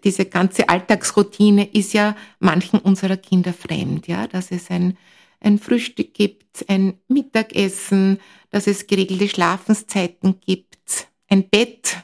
Diese 0.04 0.26
ganze 0.26 0.70
Alltagsroutine 0.70 1.66
ist 1.66 1.94
ja 1.94 2.16
manchen 2.40 2.80
unserer 2.80 3.18
Kinder 3.18 3.52
fremd, 3.52 4.08
ja, 4.08 4.28
dass 4.28 4.52
es 4.52 4.70
ein 4.70 4.98
ein 5.42 5.58
Frühstück 5.58 6.14
gibt, 6.14 6.66
ein 6.70 7.00
Mittagessen, 7.08 8.20
dass 8.52 8.68
es 8.68 8.88
geregelte 8.88 9.28
Schlafenszeiten 9.28 10.40
gibt, 10.40 11.08
ein 11.28 11.50
Bett, 11.50 11.98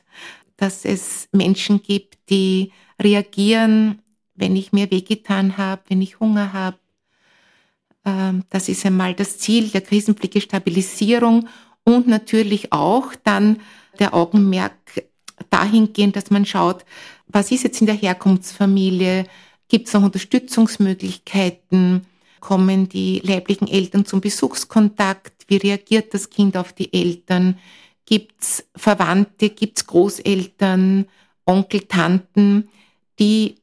dass 0.58 0.86
es 0.86 1.30
Menschen 1.32 1.82
gibt, 1.82 2.18
die 2.30 2.72
reagieren, 3.02 4.02
wenn 4.38 4.56
ich 4.56 4.72
mir 4.72 4.90
wehgetan 4.92 5.58
habe, 5.58 5.82
wenn 5.90 6.02
ich 6.02 6.20
Hunger 6.20 6.54
habe. 6.54 6.78
Ähm, 8.06 8.44
das 8.50 8.70
ist 8.70 8.86
einmal 8.86 9.14
das 9.14 9.40
Ziel 9.40 9.70
der 9.70 9.82
Krisenpflege 9.82 10.40
Stabilisierung 10.40 11.50
und 11.84 12.08
natürlich 12.08 12.72
auch 12.72 13.14
dann 13.24 13.60
der 14.00 14.14
Augenmerk 14.14 14.74
dahingehend, 15.50 16.16
dass 16.16 16.30
man 16.30 16.46
schaut, 16.46 16.86
was 17.28 17.52
ist 17.52 17.64
jetzt 17.64 17.82
in 17.82 17.88
der 17.88 17.96
Herkunftsfamilie, 17.96 19.26
gibt 19.68 19.88
es 19.88 19.94
noch 19.94 20.04
Unterstützungsmöglichkeiten, 20.04 22.06
kommen 22.40 22.88
die 22.88 23.20
leiblichen 23.20 23.68
Eltern 23.68 24.06
zum 24.06 24.22
Besuchskontakt? 24.22 25.46
Wie 25.48 25.58
reagiert 25.58 26.14
das 26.14 26.30
Kind 26.30 26.56
auf 26.56 26.74
die 26.74 26.94
Eltern? 26.94 27.58
Gibt's 28.06 28.64
Verwandte, 28.76 29.50
gibt's 29.50 29.86
Großeltern, 29.86 31.08
Onkel, 31.46 31.82
Tanten, 31.82 32.70
die 33.20 33.56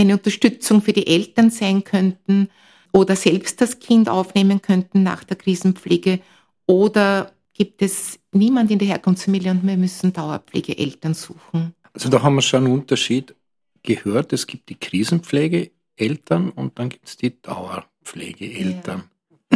eine 0.00 0.14
Unterstützung 0.14 0.82
für 0.82 0.92
die 0.92 1.06
Eltern 1.06 1.50
sein 1.50 1.84
könnten 1.84 2.48
oder 2.92 3.16
selbst 3.16 3.60
das 3.60 3.78
Kind 3.78 4.08
aufnehmen 4.08 4.62
könnten 4.62 5.02
nach 5.02 5.24
der 5.24 5.36
Krisenpflege? 5.36 6.20
Oder 6.66 7.32
gibt 7.52 7.82
es 7.82 8.18
niemand 8.32 8.70
in 8.70 8.78
der 8.78 8.88
Herkunftsfamilie 8.88 9.50
und 9.50 9.66
wir 9.66 9.76
müssen 9.76 10.12
Dauerpflegeeltern 10.12 11.14
suchen? 11.14 11.74
Also 11.92 12.08
da 12.08 12.22
haben 12.22 12.36
wir 12.36 12.42
schon 12.42 12.64
einen 12.64 12.74
Unterschied 12.74 13.34
gehört. 13.82 14.32
Es 14.32 14.46
gibt 14.46 14.68
die 14.68 14.76
Krisenpflegeeltern 14.76 16.50
und 16.50 16.78
dann 16.78 16.88
gibt 16.88 17.08
es 17.08 17.16
die 17.16 17.40
Dauer. 17.40 17.84
Pflegeeltern. 18.02 19.04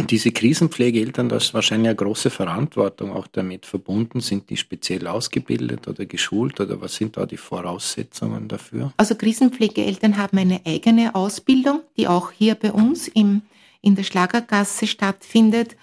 Ja. 0.05 0.07
Diese 0.07 0.31
Krisenpflegeeltern, 0.31 1.29
da 1.29 1.37
ist 1.37 1.53
wahrscheinlich 1.53 1.89
eine 1.89 1.95
große 1.95 2.29
Verantwortung 2.29 3.11
auch 3.11 3.27
damit 3.27 3.65
verbunden. 3.65 4.19
Sind 4.21 4.49
die 4.49 4.57
speziell 4.57 5.07
ausgebildet 5.07 5.87
oder 5.87 6.05
geschult 6.05 6.59
oder 6.59 6.79
was 6.79 6.95
sind 6.95 7.17
da 7.17 7.25
die 7.25 7.37
Voraussetzungen 7.37 8.47
dafür? 8.47 8.93
Also 8.97 9.15
Krisenpflegeeltern 9.15 10.17
haben 10.17 10.37
eine 10.37 10.61
eigene 10.65 11.15
Ausbildung, 11.15 11.81
die 11.97 12.07
auch 12.07 12.31
hier 12.31 12.55
bei 12.55 12.71
uns 12.71 13.07
im, 13.07 13.41
in 13.81 13.95
der 13.95 14.03
Schlagergasse 14.03 14.87
stattfindet. 14.87 15.75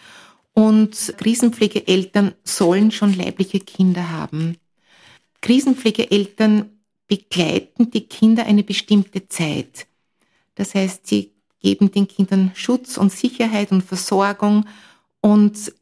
Und 0.54 1.14
Krisenpflegeeltern 1.16 2.35
sollen 2.44 2.90
schon 2.90 3.14
leibliche 3.14 3.61
Kinder 3.61 4.11
haben. 4.11 4.58
Krisenpflegeeltern 5.40 6.70
begleiten 7.08 7.90
die 7.90 8.06
Kinder 8.06 8.46
eine 8.46 8.62
bestimmte 8.62 9.28
Zeit. 9.28 9.87
Das 10.54 10.74
heißt, 10.74 11.06
sie 11.06 11.31
geben 11.62 11.90
den 11.90 12.09
Kindern 12.09 12.51
Schutz 12.55 12.96
und 12.96 13.12
Sicherheit 13.12 13.72
und 13.72 13.83
Versorgung 13.83 14.66
und 15.20 15.72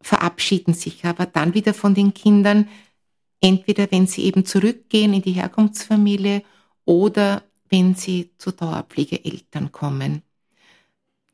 verabschieden 0.00 0.74
sich 0.74 1.04
aber 1.04 1.26
dann 1.26 1.54
wieder 1.54 1.74
von 1.74 1.94
den 1.94 2.12
Kindern, 2.12 2.68
entweder 3.40 3.90
wenn 3.90 4.06
sie 4.06 4.24
eben 4.24 4.44
zurückgehen 4.44 5.14
in 5.14 5.22
die 5.22 5.32
Herkunftsfamilie 5.32 6.42
oder 6.84 7.42
wenn 7.68 7.94
sie 7.94 8.30
zu 8.38 8.52
Dauerpflegeeltern 8.52 9.72
kommen. 9.72 10.22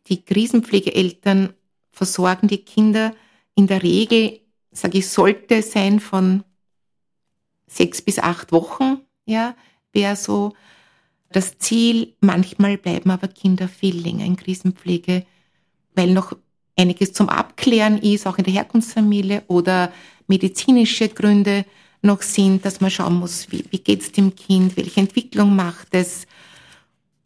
Die 0.06 0.24
Krisenpflegeeltern 0.24 1.54
versorgen 1.90 2.48
die 2.48 2.64
Kinder 2.64 3.14
in 3.54 3.66
der 3.66 3.82
Regel, 3.82 4.40
sage 4.70 4.98
ich, 4.98 5.08
sollte 5.08 5.62
sein 5.62 6.00
von 6.00 6.44
sechs 7.66 8.00
bis 8.00 8.18
acht 8.18 8.52
Wochen, 8.52 9.00
ja, 9.26 9.56
wäre 9.92 10.16
so 10.16 10.54
das 11.30 11.58
Ziel. 11.58 12.14
Manchmal 12.20 12.78
bleiben 12.78 13.10
aber 13.10 13.28
Kinder 13.28 13.68
viel 13.68 13.96
länger 13.96 14.24
in 14.24 14.36
Krisenpflege, 14.36 15.24
weil 15.94 16.12
noch 16.12 16.36
einiges 16.76 17.12
zum 17.12 17.28
Abklären 17.28 17.98
ist, 17.98 18.26
auch 18.26 18.38
in 18.38 18.44
der 18.44 18.54
Herkunftsfamilie 18.54 19.42
oder 19.48 19.92
medizinische 20.26 21.08
Gründe 21.08 21.64
noch 22.02 22.22
sind, 22.22 22.64
dass 22.64 22.80
man 22.80 22.90
schauen 22.90 23.14
muss, 23.14 23.50
wie, 23.50 23.64
wie 23.70 23.78
geht 23.78 24.02
es 24.02 24.12
dem 24.12 24.34
Kind, 24.36 24.76
welche 24.76 25.00
Entwicklung 25.00 25.56
macht 25.56 25.88
es. 25.92 26.26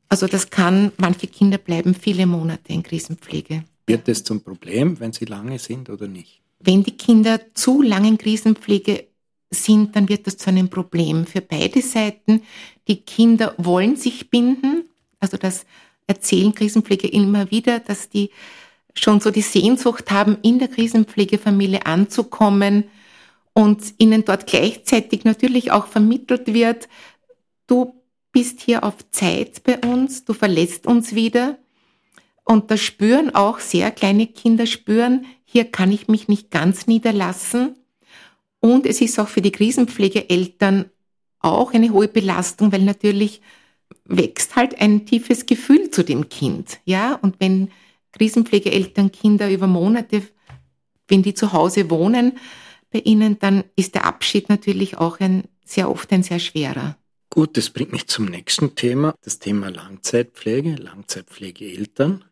Also 0.09 0.27
das 0.27 0.51
kann, 0.51 0.93
manche 0.97 1.27
Kinder 1.27 1.59
bleiben 1.59 1.95
viele 1.95 2.27
Monate 2.27 2.73
in 2.73 2.83
Krisenpflege. 2.83 3.65
Wird 3.87 4.09
es 4.09 4.25
zum 4.25 4.43
Problem, 4.43 4.99
wenn 5.01 5.13
sie 5.13 5.25
lange 5.27 5.59
sind 5.59 5.91
oder 5.91 6.07
nicht? 6.07 6.41
Wenn 6.61 6.85
die 6.85 6.97
Kinder 6.97 7.41
zu 7.55 7.83
lange 7.83 8.09
in 8.09 8.19
Krisenpflege 8.19 9.09
sind, 9.55 9.95
dann 9.97 10.09
wird 10.09 10.27
das 10.27 10.37
zu 10.37 10.51
einem 10.51 10.69
Problem 10.69 11.27
für 11.27 11.41
beide 11.41 11.83
Seiten. 11.83 12.43
Die 12.89 13.03
Kinder 13.03 13.55
wollen 13.59 13.97
sich 13.97 14.31
binden, 14.31 14.85
also 15.21 15.37
das 15.37 15.67
erzählen 16.07 16.55
Krisenpfleger 16.55 17.13
immer 17.13 17.51
wieder, 17.51 17.81
dass 17.81 18.09
die 18.09 18.31
schon 18.95 19.21
so 19.21 19.31
die 19.31 19.43
Sehnsucht 19.43 20.11
haben, 20.11 20.39
in 20.43 20.59
der 20.59 20.69
Krisenpflegefamilie 20.69 21.87
anzukommen. 21.87 22.85
und 23.55 23.95
ihnen 23.99 24.25
dort 24.25 24.47
gleichzeitig 24.47 25.25
natürlich 25.25 25.73
auch 25.73 25.87
vermittelt 25.87 26.55
wird, 26.55 26.89
du 27.67 27.95
bist 28.33 28.63
hier 28.63 28.83
auf 28.83 28.95
Zeit 29.11 29.63
bei 29.65 29.79
uns, 29.79 30.25
du 30.25 30.33
verlässt 30.33 30.87
uns 30.87 31.15
wieder. 31.15 31.59
Und 32.45 32.71
da 32.71 32.79
spüren 32.79 33.35
auch 33.35 33.61
sehr 33.61 33.91
kleine 33.91 34.27
Kinder 34.27 34.65
spüren, 34.65 35.27
hier 35.45 35.67
kann 35.67 35.93
ich 35.93 36.09
mich 36.09 36.29
nicht 36.29 36.51
ganz 36.51 36.87
niederlassen. 36.87 37.77
Und 38.63 38.87
es 38.87 39.01
ist 39.01 39.19
auch 39.19 39.27
für 39.27 39.43
die 39.43 39.51
Krisenpflegeeltern 39.51 40.85
auch 41.41 41.75
eine 41.75 41.91
hohe 41.91 42.07
Belastung, 42.07 42.71
weil 42.71 42.83
natürlich 42.83 43.43
wächst 44.05 44.55
halt 44.55 44.81
ein 44.81 45.05
tiefes 45.05 45.47
Gefühl 45.47 45.91
zu 45.91 46.05
dem 46.05 46.29
Kind. 46.29 46.79
Ja, 46.85 47.17
und 47.17 47.41
wenn 47.41 47.73
Krisenpflegeeltern 48.13 49.11
Kinder 49.11 49.51
über 49.51 49.67
Monate, 49.67 50.23
wenn 51.09 51.25
die 51.25 51.35
zu 51.35 51.53
Hause 51.53 51.91
wohnen 51.91 52.39
bei 52.93 53.01
ihnen, 53.01 53.41
dann 53.41 53.65
ist 53.75 53.97
der 53.97 54.05
Abschied 54.05 54.49
natürlich 54.49 54.97
auch 54.97 55.19
ein 55.19 55.43
sehr 55.65 55.91
oft 55.91 56.13
ein 56.13 56.23
sehr 56.23 56.39
schwerer. 56.39 56.97
Gut, 57.31 57.57
das 57.57 57.71
bringt 57.71 57.91
mich 57.91 58.07
zum 58.07 58.27
nächsten 58.27 58.77
Thema, 58.77 59.15
das 59.23 59.41
Thema 59.41 59.71
Langzeitpflege, 59.71 60.77
Langzeitpflegeeltern. 60.77 62.25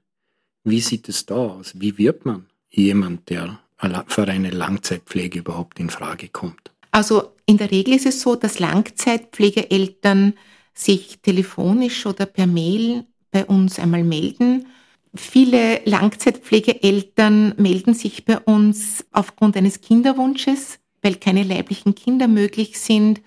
Wie 0.62 0.80
sieht 0.80 1.08
es 1.08 1.26
da 1.26 1.34
aus? 1.34 1.72
Wie 1.74 1.98
wird 1.98 2.24
man 2.24 2.46
jemand, 2.68 3.30
der 3.30 3.58
für 4.06 4.28
eine 4.28 4.50
Langzeitpflege 4.50 5.40
überhaupt 5.40 5.80
in 5.80 5.90
Frage 5.90 6.28
kommt? 6.28 6.70
Also 6.90 7.32
in 7.46 7.56
der 7.56 7.70
Regel 7.70 7.94
ist 7.94 8.06
es 8.06 8.20
so, 8.20 8.36
dass 8.36 8.58
Langzeitpflegeeltern 8.58 10.34
sich 10.74 11.20
telefonisch 11.20 12.06
oder 12.06 12.26
per 12.26 12.46
Mail 12.46 13.04
bei 13.30 13.44
uns 13.44 13.78
einmal 13.78 14.04
melden. 14.04 14.66
Viele 15.14 15.80
Langzeitpflegeeltern 15.84 17.54
melden 17.56 17.94
sich 17.94 18.24
bei 18.24 18.38
uns 18.38 19.04
aufgrund 19.12 19.56
eines 19.56 19.80
Kinderwunsches, 19.80 20.78
weil 21.02 21.16
keine 21.16 21.42
leiblichen 21.42 21.94
Kinder 21.94 22.28
möglich 22.28 22.78
sind. 22.78 23.20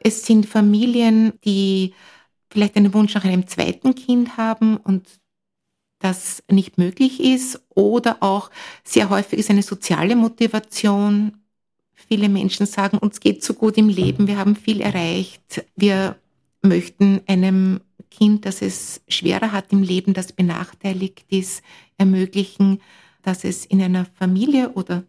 Es 0.00 0.24
sind 0.24 0.46
Familien, 0.46 1.32
die 1.44 1.94
vielleicht 2.50 2.76
einen 2.76 2.94
Wunsch 2.94 3.14
nach 3.14 3.24
einem 3.24 3.46
zweiten 3.46 3.94
Kind 3.94 4.36
haben 4.36 4.76
und 4.76 5.08
das 5.98 6.42
nicht 6.50 6.78
möglich 6.78 7.20
ist. 7.20 7.60
Oder 7.74 8.18
auch 8.20 8.50
sehr 8.84 9.10
häufig 9.10 9.38
ist 9.38 9.50
eine 9.50 9.62
soziale 9.62 10.16
Motivation. 10.16 11.38
Viele 11.94 12.28
Menschen 12.28 12.66
sagen, 12.66 12.98
uns 12.98 13.20
geht 13.20 13.42
so 13.42 13.54
gut 13.54 13.76
im 13.78 13.88
Leben, 13.88 14.26
wir 14.26 14.38
haben 14.38 14.54
viel 14.54 14.80
erreicht, 14.80 15.64
wir 15.74 16.16
möchten 16.62 17.20
einem 17.26 17.80
Kind, 18.10 18.44
das 18.46 18.62
es 18.62 19.00
schwerer 19.08 19.52
hat 19.52 19.72
im 19.72 19.82
Leben, 19.82 20.14
das 20.14 20.32
benachteiligt 20.32 21.24
ist, 21.28 21.62
ermöglichen, 21.98 22.80
dass 23.22 23.44
es 23.44 23.66
in 23.66 23.82
einer 23.82 24.06
Familie 24.18 24.70
oder 24.72 25.02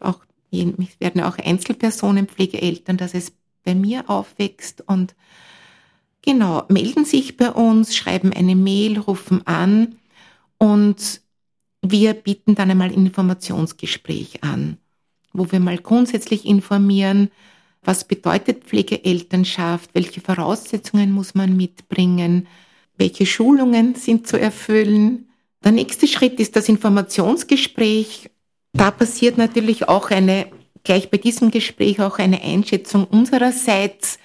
auch, 0.00 0.20
es 0.50 1.00
werden 1.00 1.22
auch 1.22 1.38
Einzelpersonen, 1.38 2.26
Pflegeeltern, 2.26 2.96
dass 2.96 3.14
es 3.14 3.32
bei 3.64 3.74
mir 3.74 4.10
aufwächst 4.10 4.82
und 4.86 5.14
genau, 6.22 6.64
melden 6.68 7.04
sich 7.04 7.36
bei 7.36 7.52
uns, 7.52 7.94
schreiben 7.94 8.32
eine 8.32 8.56
Mail, 8.56 8.98
rufen 8.98 9.46
an 9.46 9.96
und 10.62 11.22
wir 11.80 12.14
bieten 12.14 12.54
dann 12.54 12.70
einmal 12.70 12.90
ein 12.90 13.06
Informationsgespräch 13.06 14.44
an, 14.44 14.78
wo 15.32 15.50
wir 15.50 15.58
mal 15.58 15.76
grundsätzlich 15.76 16.46
informieren, 16.46 17.32
was 17.82 18.04
bedeutet 18.04 18.62
Pflegeelternschaft? 18.62 19.90
Welche 19.92 20.20
Voraussetzungen 20.20 21.10
muss 21.10 21.34
man 21.34 21.56
mitbringen? 21.56 22.46
Welche 22.96 23.26
Schulungen 23.26 23.96
sind 23.96 24.28
zu 24.28 24.38
erfüllen? 24.38 25.30
Der 25.64 25.72
nächste 25.72 26.06
Schritt 26.06 26.38
ist 26.38 26.54
das 26.54 26.68
Informationsgespräch. 26.68 28.30
Da 28.72 28.92
passiert 28.92 29.38
natürlich 29.38 29.88
auch 29.88 30.10
eine, 30.10 30.46
gleich 30.84 31.10
bei 31.10 31.18
diesem 31.18 31.50
Gespräch 31.50 32.00
auch 32.00 32.20
eine 32.20 32.40
Einschätzung 32.40 33.04
unsererseits. 33.08 34.20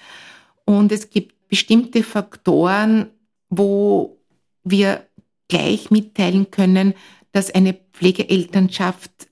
Und 0.64 0.92
es 0.92 1.10
gibt 1.10 1.48
bestimmte 1.48 2.04
Faktoren, 2.04 3.10
wo 3.50 4.20
wir 4.62 5.07
gleich 5.48 5.90
mitteilen 5.90 6.50
können, 6.50 6.94
dass 7.32 7.50
eine 7.50 7.74
Pflegeelternschaft 7.92 9.28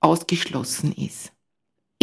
ausgeschlossen 0.00 0.92
ist 0.92 1.34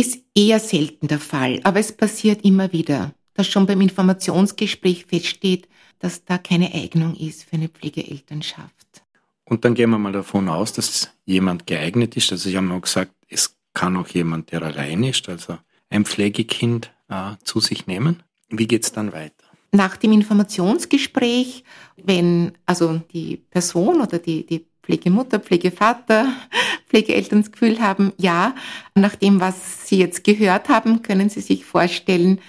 ist 0.02 0.20
eher 0.36 0.60
selten 0.60 1.08
der 1.08 1.20
Fall, 1.20 1.60
aber 1.64 1.80
es 1.80 1.92
passiert 1.92 2.44
immer 2.44 2.72
wieder, 2.72 3.14
dass 3.36 3.48
schon 3.48 3.68
beim 3.68 3.82
Informationsgespräch 3.82 5.06
feststeht, 5.06 5.68
dass 6.00 6.26
da 6.26 6.38
keine 6.40 6.74
Eignung 6.74 7.16
ist 7.16 7.44
für 7.44 7.54
eine 7.54 7.70
Pflegeelternschaft. 7.70 9.04
Und 9.46 9.64
dann 9.64 9.76
gehen 9.76 9.92
wir 9.92 10.00
mal 10.00 10.12
davon 10.12 10.50
aus, 10.50 10.74
dass 10.74 11.12
jemand 11.26 11.68
geeignet 11.68 12.18
ist. 12.18 12.32
Also 12.32 12.50
ich 12.50 12.56
habe 12.56 12.66
mal 12.66 12.82
gesagt, 12.82 13.12
es 13.30 13.56
kann 13.74 13.96
auch 13.96 14.08
jemand, 14.08 14.52
der 14.52 14.64
allein 14.64 15.04
ist, 15.04 15.30
also 15.30 15.58
ein 15.90 16.06
Pflegekind 16.06 16.92
äh, 17.10 17.34
zu 17.44 17.60
sich 17.60 17.86
nehmen. 17.86 18.24
Wie 18.50 18.68
geht 18.68 18.84
es 18.84 18.94
dann 18.94 19.14
weiter? 19.14 19.41
Nach 19.72 19.96
dem 19.96 20.12
Informationsgespräch, 20.12 21.64
wenn 21.96 22.54
also 22.66 23.02
die 23.14 23.38
Person 23.38 24.02
oder 24.02 24.20
die, 24.20 24.46
die 24.46 24.66
Pflegemutter, 24.84 25.40
Pflegevater, 25.40 26.28
Pflegeeltern 26.90 27.42
das 27.42 27.52
Gefühl 27.52 27.80
haben, 27.80 28.12
ja, 28.18 28.54
nach 28.96 29.16
dem, 29.16 29.40
was 29.40 29.88
Sie 29.88 29.98
jetzt 29.98 30.24
gehört 30.24 30.70
haben, 30.70 31.02
können 31.02 31.30
Sie 31.30 31.42
sich 31.42 31.66
vorstellen, 31.66 32.40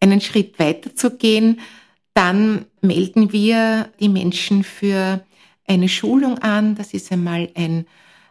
einen 0.00 0.20
Schritt 0.20 0.58
weiter 0.58 0.94
zu 0.96 1.16
gehen. 1.16 1.60
Dann 2.14 2.66
melden 2.80 3.32
wir 3.32 3.88
die 4.00 4.08
Menschen 4.08 4.64
für 4.64 5.24
eine 5.66 5.88
Schulung 5.88 6.38
an. 6.38 6.74
Das 6.74 6.92
ist 6.92 7.12
einmal 7.12 7.50
ein, 7.54 7.86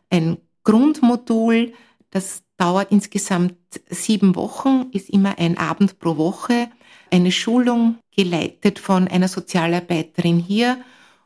ein 0.09 0.37
Grundmodul. 0.63 1.73
Das 2.09 2.43
dauert 2.57 2.91
insgesamt 2.91 3.55
sieben 3.89 4.35
Wochen, 4.35 4.87
ist 4.91 5.09
immer 5.09 5.39
ein 5.39 5.57
Abend 5.57 5.99
pro 5.99 6.17
Woche. 6.17 6.69
Eine 7.11 7.31
Schulung 7.33 7.97
geleitet 8.15 8.79
von 8.79 9.07
einer 9.09 9.27
Sozialarbeiterin 9.27 10.39
hier 10.39 10.77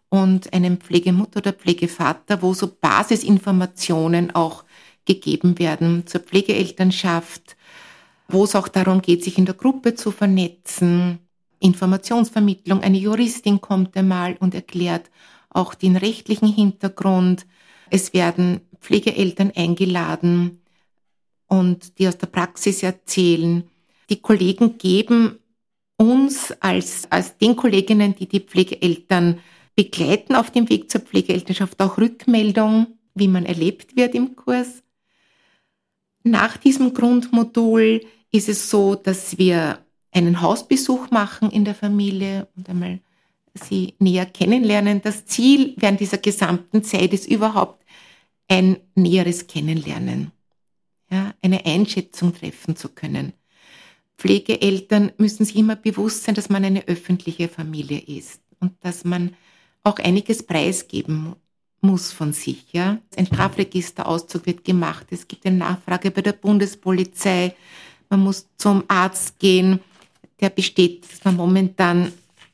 und 0.10 0.52
einem 0.52 0.78
Pflegemutter 0.78 1.38
oder 1.38 1.54
Pflegevater, 1.54 2.42
wo 2.42 2.56
so 2.56 2.76
Basisinformationen 2.82 4.34
auch 4.34 4.64
gegeben 5.06 5.60
werden 5.60 6.08
zur 6.08 6.22
Pflegeelternschaft, 6.22 7.56
wo 8.28 8.46
es 8.46 8.56
auch 8.56 8.68
darum 8.68 9.04
geht, 9.04 9.24
sich 9.24 9.38
in 9.38 9.46
der 9.46 9.54
Gruppe 9.54 9.94
zu 9.94 10.10
vernetzen, 10.10 11.20
Informationsvermittlung. 11.60 12.82
Eine 12.82 12.98
Juristin 12.98 13.62
kommt 13.62 13.96
einmal 13.96 14.38
und 14.40 14.56
erklärt 14.56 15.12
auch 15.50 15.76
den 15.76 15.96
rechtlichen 15.96 16.48
Hintergrund. 16.52 17.46
Es 17.92 18.12
werden 18.14 18.62
Pflegeeltern 18.82 19.52
eingeladen 19.56 20.62
und 21.48 22.00
die 22.00 22.08
aus 22.08 22.18
der 22.18 22.28
Praxis 22.28 22.82
erzählen. 22.82 23.70
Die 24.10 24.22
Kollegen 24.22 24.80
geben 24.80 25.38
uns 25.98 26.52
als, 26.60 27.10
als 27.12 27.38
den 27.38 27.56
Kolleginnen, 27.56 28.16
die 28.16 28.28
die 28.28 28.42
Pflegeeltern 28.42 29.40
begleiten 29.76 30.36
auf 30.36 30.52
dem 30.52 30.70
Weg 30.70 30.90
zur 30.90 31.02
Pflegeelternschaft 31.02 31.82
auch 31.82 31.98
Rückmeldung, 31.98 32.88
wie 33.14 33.28
man 33.28 33.46
erlebt 33.46 33.96
wird 33.96 34.16
im 34.16 34.36
Kurs. 34.36 34.84
Nach 36.24 36.58
diesem 36.58 36.94
Grundmodul 36.94 38.02
ist 38.32 38.50
es 38.50 38.70
so, 38.70 38.96
dass 38.96 39.38
wir 39.38 39.80
einen 40.12 40.42
Hausbesuch 40.42 41.12
machen 41.12 41.52
in 41.52 41.66
der 41.66 41.76
Familie 41.76 42.48
und 42.56 42.70
einmal 42.70 43.00
sie 43.54 43.96
näher 44.00 44.26
kennenlernen. 44.26 45.02
Das 45.02 45.26
Ziel 45.26 45.76
während 45.78 46.00
dieser 46.00 46.18
gesamten 46.18 46.84
Zeit 46.84 47.14
ist 47.14 47.28
überhaupt 47.28 47.84
ein 48.48 48.78
näheres 48.96 49.48
Kennenlernen, 49.48 50.32
ja, 51.10 51.34
eine 51.42 51.66
Einschätzung 51.66 52.34
treffen 52.34 52.76
zu 52.76 52.90
können. 52.90 53.34
Pflegeeltern 54.18 55.12
müssen 55.18 55.46
sich 55.46 55.56
immer 55.56 55.76
bewusst 55.76 56.24
sein, 56.24 56.36
dass 56.36 56.50
man 56.50 56.64
eine 56.64 56.88
öffentliche 56.88 57.50
Familie 57.50 58.00
ist 58.00 58.42
und 58.60 58.74
dass 58.82 59.04
man 59.04 59.36
auch 59.84 60.00
einiges 60.00 60.44
preisgeben 60.44 61.36
muss 61.82 62.12
von 62.12 62.34
sich. 62.34 62.66
Ja? 62.72 62.98
Ein 63.16 63.28
Strafregisterauszug 63.28 64.46
wird 64.46 64.64
gemacht. 64.64 65.08
Es 65.12 65.28
gibt 65.28 65.46
eine 65.46 65.58
Nachfrage 65.58 66.12
bei 66.12 66.22
der 66.22 66.34
Bundespolizei. 66.34 67.56
Man 68.10 68.22
muss 68.22 68.48
zum 68.58 68.84
Arzt 68.88 69.40
gehen, 69.40 69.80
der 70.40 70.50
besteht, 70.50 71.10
dass 71.12 71.24
man 71.24 71.36
momentan 71.36 72.12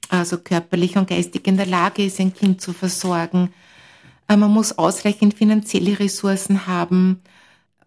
also 0.10 0.38
körperlich 0.38 0.98
und 0.98 1.10
geistig 1.10 1.48
in 1.48 1.58
der 1.58 1.66
Lage 1.66 2.04
ist, 2.04 2.20
ein 2.20 2.34
Kind 2.34 2.62
zu 2.62 2.74
versorgen. 2.74 3.54
Äh, 4.28 4.36
man 4.36 4.52
muss 4.52 4.78
ausreichend 4.78 5.34
finanzielle 5.34 6.00
Ressourcen 6.00 6.68
haben. 6.68 7.22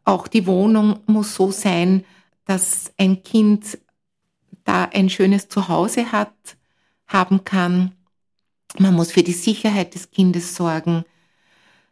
Auch 0.05 0.27
die 0.27 0.47
Wohnung 0.47 1.01
muss 1.07 1.35
so 1.35 1.51
sein, 1.51 2.05
dass 2.45 2.93
ein 2.99 3.23
Kind 3.23 3.79
da 4.65 4.85
ein 4.85 5.11
schönes 5.11 5.49
Zuhause 5.49 6.13
hat, 6.13 6.35
haben 7.07 7.45
kann. 7.45 7.93
Man 8.79 8.95
muss 8.95 9.13
für 9.13 9.23
die 9.23 9.33
Sicherheit 9.33 9.95
des 9.95 10.11
Kindes 10.11 10.57
sorgen. 10.57 11.05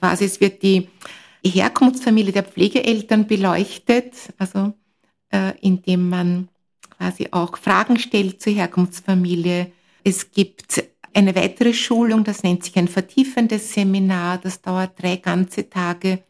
Quasi 0.01 0.25
es 0.25 0.41
wird 0.41 0.63
die 0.63 0.89
Herkunftsfamilie 1.45 2.33
der 2.33 2.45
Pflegeeltern 2.45 3.27
beleuchtet, 3.27 4.15
also 4.39 4.73
äh, 5.31 5.53
indem 5.61 6.09
man 6.09 6.49
quasi 6.97 7.29
auch 7.31 7.57
Fragen 7.57 7.99
stellt 7.99 8.41
zur 8.41 8.53
Herkunftsfamilie. 8.53 9.73
Es 10.05 10.31
gibt 10.33 10.85
eine 11.15 11.35
weitere 11.35 11.75
Schulung, 11.75 12.25
das 12.25 12.43
nennt 12.43 12.65
sich 12.65 12.77
ein 12.77 12.89
vertiefendes 12.89 13.75
Seminar, 13.75 14.39
das 14.39 14.63
dauert 14.63 15.01
drei 15.01 15.17
ganze 15.17 15.69
Tage, 15.69 16.23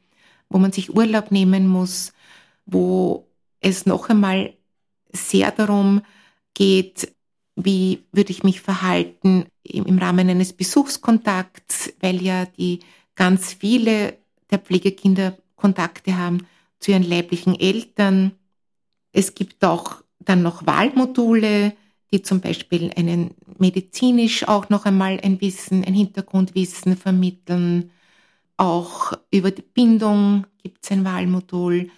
wo 0.48 0.58
man 0.58 0.72
sich 0.72 0.94
Urlaub 0.94 1.30
nehmen 1.30 1.66
muss, 1.68 2.12
wo 2.66 3.26
es 3.62 3.86
noch 3.86 4.08
einmal 4.08 4.54
sehr 5.12 5.50
darum 5.50 6.02
geht, 6.54 7.14
wie 7.56 8.04
würde 8.12 8.30
ich 8.30 8.42
mich 8.42 8.60
verhalten 8.60 9.46
im 9.62 9.98
Rahmen 9.98 10.28
eines 10.28 10.52
Besuchskontakts, 10.52 11.92
weil 12.00 12.22
ja 12.22 12.46
die 12.46 12.80
ganz 13.14 13.52
viele 13.52 14.18
der 14.50 14.58
Pflegekinder 14.58 15.36
Kontakte 15.56 16.16
haben 16.16 16.46
zu 16.78 16.90
ihren 16.90 17.02
leiblichen 17.02 17.58
Eltern. 17.58 18.32
Es 19.12 19.34
gibt 19.34 19.64
auch 19.64 20.02
dann 20.18 20.42
noch 20.42 20.66
Wahlmodule, 20.66 21.74
die 22.12 22.22
zum 22.22 22.40
Beispiel 22.40 22.90
einen 22.96 23.34
medizinisch 23.58 24.46
auch 24.48 24.68
noch 24.68 24.84
einmal 24.84 25.20
ein 25.22 25.40
Wissen, 25.40 25.84
ein 25.84 25.94
Hintergrundwissen 25.94 26.96
vermitteln. 26.96 27.90
Auch 28.56 29.12
über 29.30 29.50
die 29.50 29.62
Bindung 29.62 30.46
gibt 30.62 30.84
es 30.84 30.90
ein 30.90 31.04
Wahlmodul, 31.04 31.90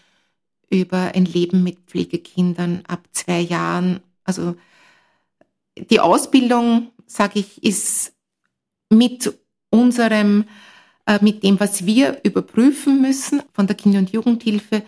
über 0.70 1.14
ein 1.14 1.24
Leben 1.24 1.62
mit 1.62 1.78
Pflegekindern 1.86 2.82
ab 2.86 3.06
zwei 3.12 3.40
Jahren. 3.40 4.00
Also 4.24 4.56
die 5.76 6.00
Ausbildung, 6.00 6.92
sage 7.06 7.40
ich, 7.40 7.62
ist 7.62 8.12
mit 8.90 9.36
unserem, 9.70 10.44
äh, 11.06 11.18
mit 11.20 11.42
dem, 11.42 11.58
was 11.60 11.84
wir 11.86 12.20
überprüfen 12.22 13.00
müssen 13.02 13.42
von 13.52 13.66
der 13.66 13.76
Kinder- 13.76 13.98
und 13.98 14.10
Jugendhilfe, 14.10 14.82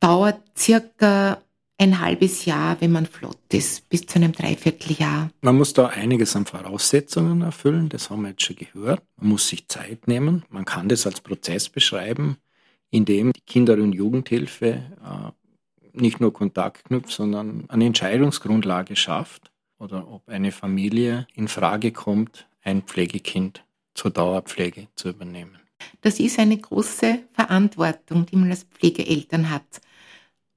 dauert 0.00 0.40
circa 0.58 1.40
ein 1.80 1.98
halbes 1.98 2.44
Jahr, 2.44 2.78
wenn 2.80 2.92
man 2.92 3.06
flott 3.06 3.38
ist, 3.52 3.88
bis 3.88 4.04
zu 4.04 4.16
einem 4.16 4.32
Dreivierteljahr. 4.32 5.30
Man 5.40 5.56
muss 5.56 5.72
da 5.72 5.86
einiges 5.86 6.36
an 6.36 6.44
Voraussetzungen 6.44 7.40
erfüllen, 7.40 7.88
das 7.88 8.10
haben 8.10 8.22
wir 8.22 8.30
jetzt 8.30 8.42
schon 8.42 8.56
gehört. 8.56 9.02
Man 9.16 9.30
muss 9.30 9.48
sich 9.48 9.66
Zeit 9.68 10.06
nehmen. 10.06 10.44
Man 10.50 10.66
kann 10.66 10.90
das 10.90 11.06
als 11.06 11.22
Prozess 11.22 11.70
beschreiben, 11.70 12.36
in 12.90 13.04
dem 13.04 13.32
die 13.32 13.40
Kinder- 13.42 13.74
und 13.74 13.92
Jugendhilfe 13.92 14.66
äh, 14.68 15.30
nicht 15.92 16.20
nur 16.20 16.32
Kontakt 16.32 16.84
knüpft, 16.84 17.10
sondern 17.10 17.64
eine 17.68 17.86
Entscheidungsgrundlage 17.86 18.96
schafft 18.96 19.50
oder 19.78 20.08
ob 20.10 20.28
eine 20.28 20.52
Familie 20.52 21.26
in 21.34 21.48
Frage 21.48 21.92
kommt, 21.92 22.46
ein 22.62 22.82
Pflegekind 22.82 23.64
zur 23.94 24.10
Dauerpflege 24.10 24.88
zu 24.94 25.08
übernehmen. 25.10 25.58
Das 26.02 26.20
ist 26.20 26.38
eine 26.38 26.56
große 26.56 27.20
Verantwortung, 27.32 28.26
die 28.26 28.36
man 28.36 28.50
als 28.50 28.64
Pflegeeltern 28.64 29.50
hat. 29.50 29.80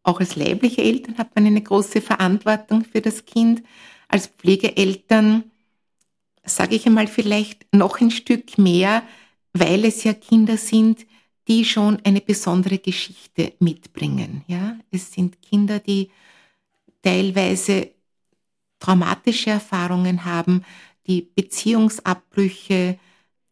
Auch 0.04 0.19
als 0.19 0.36
leibliche 0.36 0.84
Eltern 0.84 1.17
hat 1.17 1.36
man 1.36 1.46
eine 1.46 1.62
große 1.62 2.02
Verantwortung 2.02 2.84
für 2.84 3.02
das 3.02 3.26
Kind. 3.26 3.63
Als 4.10 4.28
Pflegeeltern 4.28 5.46
sage 6.43 6.76
ich 6.76 6.86
einmal 6.86 7.08
vielleicht 7.08 7.74
noch 7.74 8.02
ein 8.02 8.12
Stück 8.12 8.58
mehr, 8.58 9.04
weil 9.54 9.86
es 9.86 10.04
ja 10.04 10.13
Kinder 10.13 10.58
sind, 10.58 11.06
die 11.48 11.66
schon 11.66 12.00
eine 12.04 12.22
besondere 12.22 12.78
Geschichte 12.80 13.54
mitbringen. 13.60 14.44
Ja, 14.48 14.78
es 14.92 15.12
sind 15.12 15.42
Kinder, 15.42 15.80
die 15.80 16.10
teilweise 17.02 17.92
traumatische 18.80 19.52
Erfahrungen 19.52 20.26
haben, 20.26 20.64
die 21.08 21.22
Beziehungsabbrüche 21.22 22.98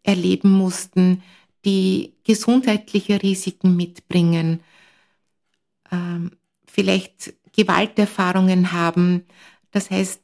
erleben 0.04 0.52
mussten, 0.52 1.22
die 1.66 2.14
gesundheitliche 2.24 3.22
Risiken 3.22 3.76
mitbringen, 3.76 4.62
ähm, 5.92 6.32
vielleicht 6.66 7.34
Gewalterfahrungen 7.54 8.72
haben. 8.72 9.26
Das 9.72 9.92
heißt, 9.92 10.22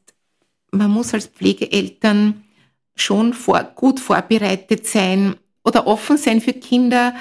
man 0.70 0.90
muss 0.90 1.14
als 1.14 1.26
Pflegeeltern 1.26 2.44
schon 2.96 3.32
vor, 3.34 3.62
gut 3.62 4.00
vorbereitet 4.00 4.86
sein 4.86 5.36
oder 5.64 5.86
offen 5.86 6.16
sein 6.16 6.40
für 6.40 6.54
Kinder, 6.54 7.14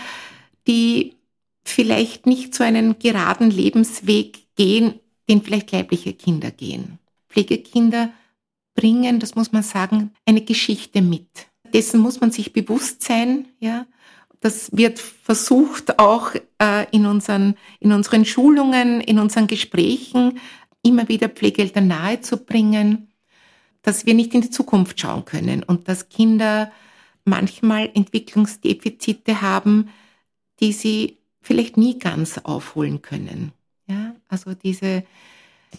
die 0.67 1.15
vielleicht 1.63 2.25
nicht 2.25 2.53
so 2.53 2.63
einen 2.63 2.99
geraden 2.99 3.51
Lebensweg 3.51 4.55
gehen, 4.55 4.99
den 5.29 5.41
vielleicht 5.41 5.71
leibliche 5.71 6.13
Kinder 6.13 6.51
gehen. 6.51 6.99
Pflegekinder 7.29 8.11
bringen, 8.75 9.19
das 9.19 9.35
muss 9.35 9.51
man 9.51 9.63
sagen, 9.63 10.11
eine 10.25 10.41
Geschichte 10.41 11.01
mit. 11.01 11.27
Dessen 11.73 11.99
muss 11.99 12.21
man 12.21 12.31
sich 12.31 12.53
bewusst 12.53 13.03
sein, 13.03 13.47
ja. 13.59 13.85
Das 14.39 14.69
wird 14.71 14.99
versucht 14.99 15.97
auch 15.97 16.35
äh, 16.61 16.85
in, 16.91 17.07
unseren, 17.07 17.55
in 17.79 17.91
unseren 17.91 18.23
Schulungen, 18.23 19.01
in 19.01 19.17
unseren 19.17 19.47
Gesprächen 19.47 20.39
immer 20.83 21.09
wieder 21.09 21.27
Pflegeeltern 21.27 21.87
nahezubringen, 21.87 23.07
dass 23.81 24.05
wir 24.05 24.13
nicht 24.13 24.35
in 24.35 24.41
die 24.41 24.51
Zukunft 24.51 24.99
schauen 24.99 25.25
können 25.25 25.63
und 25.63 25.87
dass 25.87 26.09
Kinder 26.09 26.71
manchmal 27.25 27.89
Entwicklungsdefizite 27.93 29.41
haben, 29.41 29.89
die 30.59 30.73
sie 30.73 31.17
vielleicht 31.41 31.77
nie 31.77 31.97
ganz 31.99 32.37
aufholen 32.39 33.01
können. 33.01 33.51
Ja, 33.87 34.15
also 34.27 34.53
diese, 34.53 35.03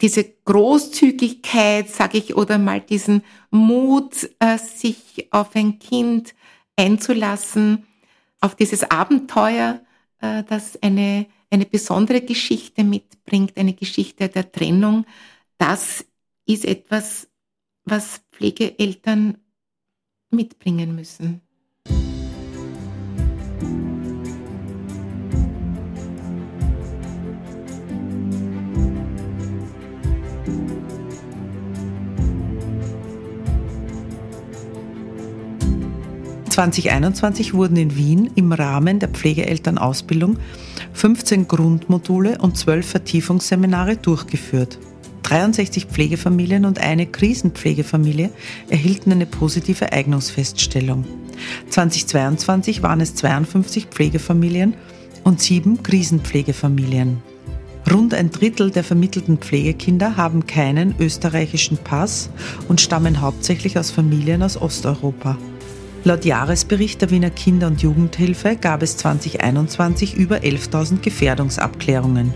diese 0.00 0.24
Großzügigkeit, 0.44 1.88
sage 1.90 2.18
ich, 2.18 2.36
oder 2.36 2.58
mal 2.58 2.80
diesen 2.80 3.22
Mut, 3.50 4.30
äh, 4.38 4.56
sich 4.58 5.28
auf 5.30 5.54
ein 5.54 5.78
Kind 5.78 6.34
einzulassen, 6.76 7.84
auf 8.40 8.54
dieses 8.54 8.90
Abenteuer, 8.90 9.80
äh, 10.20 10.44
das 10.44 10.80
eine, 10.82 11.26
eine 11.50 11.66
besondere 11.66 12.22
Geschichte 12.22 12.84
mitbringt, 12.84 13.56
eine 13.56 13.74
Geschichte 13.74 14.28
der 14.28 14.50
Trennung, 14.50 15.04
das 15.58 16.06
ist 16.46 16.64
etwas, 16.64 17.28
was 17.84 18.22
Pflegeeltern 18.32 19.38
mitbringen 20.30 20.94
müssen. 20.94 21.42
2021 36.58 37.54
wurden 37.54 37.76
in 37.76 37.94
Wien 37.94 38.30
im 38.34 38.50
Rahmen 38.50 38.98
der 38.98 39.10
Pflegeelternausbildung 39.10 40.38
15 40.92 41.46
Grundmodule 41.46 42.38
und 42.38 42.56
12 42.56 42.84
Vertiefungsseminare 42.84 43.96
durchgeführt. 43.96 44.76
63 45.22 45.84
Pflegefamilien 45.84 46.64
und 46.64 46.80
eine 46.80 47.06
Krisenpflegefamilie 47.06 48.30
erhielten 48.68 49.12
eine 49.12 49.26
positive 49.26 49.92
Eignungsfeststellung. 49.92 51.04
2022 51.70 52.82
waren 52.82 53.02
es 53.02 53.14
52 53.14 53.86
Pflegefamilien 53.86 54.74
und 55.22 55.40
sieben 55.40 55.84
Krisenpflegefamilien. 55.84 57.22
Rund 57.88 58.14
ein 58.14 58.32
Drittel 58.32 58.72
der 58.72 58.82
vermittelten 58.82 59.38
Pflegekinder 59.38 60.16
haben 60.16 60.44
keinen 60.48 60.96
österreichischen 60.98 61.78
Pass 61.78 62.30
und 62.66 62.80
stammen 62.80 63.20
hauptsächlich 63.20 63.78
aus 63.78 63.92
Familien 63.92 64.42
aus 64.42 64.60
Osteuropa. 64.60 65.38
Laut 66.04 66.24
Jahresbericht 66.24 67.02
der 67.02 67.10
Wiener 67.10 67.30
Kinder- 67.30 67.66
und 67.66 67.82
Jugendhilfe 67.82 68.56
gab 68.56 68.82
es 68.82 68.96
2021 68.98 70.14
über 70.14 70.36
11.000 70.36 71.00
Gefährdungsabklärungen. 71.00 72.32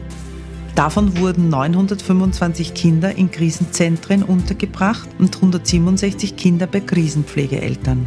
Davon 0.74 1.18
wurden 1.18 1.48
925 1.48 2.74
Kinder 2.74 3.14
in 3.14 3.30
Krisenzentren 3.30 4.24
untergebracht 4.24 5.08
und 5.18 5.36
167 5.36 6.36
Kinder 6.36 6.66
bei 6.66 6.80
Krisenpflegeeltern. 6.80 8.06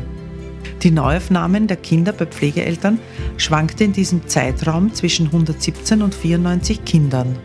Die 0.83 0.91
Neuaufnahmen 0.91 1.67
der 1.67 1.77
Kinder 1.77 2.11
bei 2.11 2.25
Pflegeeltern 2.25 2.99
schwankte 3.37 3.85
in 3.85 3.93
diesem 3.93 4.27
Zeitraum 4.27 4.93
zwischen 4.93 5.27
117 5.27 6.01
und 6.01 6.13
94 6.13 6.83
Kindern. 6.85 7.37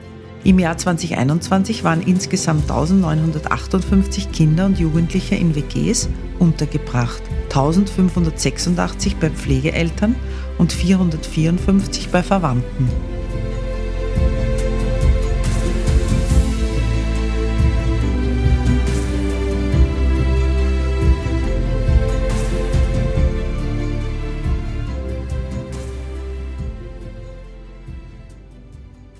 Im 0.42 0.58
Jahr 0.58 0.76
2021 0.76 1.84
waren 1.84 2.02
insgesamt 2.02 2.62
1958 2.70 4.32
Kinder 4.32 4.66
und 4.66 4.78
Jugendliche 4.78 5.36
in 5.36 5.54
WGs 5.54 6.08
untergebracht, 6.38 7.22
1586 7.50 9.16
bei 9.16 9.28
Pflegeeltern 9.28 10.14
und 10.56 10.72
454 10.72 12.10
bei 12.10 12.22
Verwandten. 12.22 12.88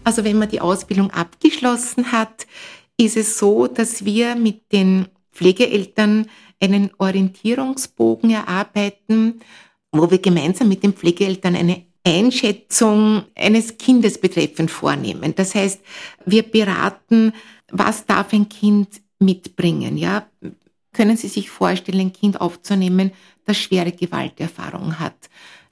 Also 0.05 0.25
wenn 0.25 0.39
man 0.39 0.49
die 0.49 0.61
Ausbildung 0.61 1.11
abgeschlossen 1.11 2.13
hat, 2.13 2.47
ist 2.97 3.17
es 3.17 3.39
so, 3.39 3.67
dass 3.67 4.05
wir 4.05 4.35
mit 4.35 4.73
den 4.73 5.07
Pflegeeltern 5.33 6.27
einen 6.61 6.91
Orientierungsbogen 6.99 8.31
erarbeiten, 8.31 9.41
wo 9.93 10.11
wir 10.11 10.19
gemeinsam 10.19 10.69
mit 10.69 10.83
den 10.83 10.93
Pflegeeltern 10.93 11.57
eine 11.57 11.85
Einschätzung 12.05 13.25
eines 13.35 13.77
Kindes 13.77 14.19
betreffend 14.19 14.71
vornehmen. 14.71 15.35
Das 15.35 15.55
heißt, 15.55 15.81
wir 16.25 16.43
beraten, 16.43 17.33
was 17.71 18.07
darf 18.07 18.33
ein 18.33 18.49
Kind 18.49 19.01
mitbringen, 19.19 19.97
ja? 19.97 20.27
Können 20.93 21.17
Sie 21.17 21.29
sich 21.29 21.51
vorstellen, 21.51 22.01
ein 22.01 22.13
Kind 22.13 22.41
aufzunehmen, 22.41 23.13
das 23.45 23.59
schwere 23.59 23.93
Gewalterfahrung 23.93 24.99
hat, 24.99 25.31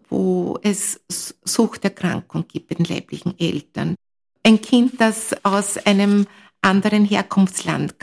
wo 0.09 0.59
es 0.62 1.01
Suchterkrankung 1.44 2.46
gibt 2.46 2.68
bei 2.68 2.77
den 2.77 2.85
leiblichen 2.85 3.38
Eltern, 3.38 3.96
ein 4.44 4.61
Kind, 4.61 5.01
das 5.01 5.35
aus 5.42 5.77
einem 5.79 6.27
anderen 6.62 7.04
Herkunftsland 7.04 7.94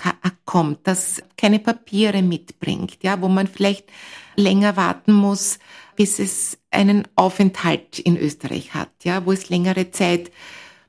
kommt, 0.45 0.79
das 0.83 1.21
keine 1.37 1.59
Papiere 1.59 2.21
mitbringt, 2.21 2.97
ja, 3.03 3.21
wo 3.21 3.27
man 3.27 3.47
vielleicht 3.47 3.85
länger 4.35 4.75
warten 4.77 5.13
muss, 5.13 5.59
bis 5.95 6.19
es 6.19 6.57
einen 6.71 7.07
Aufenthalt 7.15 7.99
in 7.99 8.17
Österreich 8.17 8.73
hat, 8.73 8.91
ja, 9.03 9.25
wo 9.25 9.31
es 9.31 9.49
längere 9.49 9.91
Zeit 9.91 10.31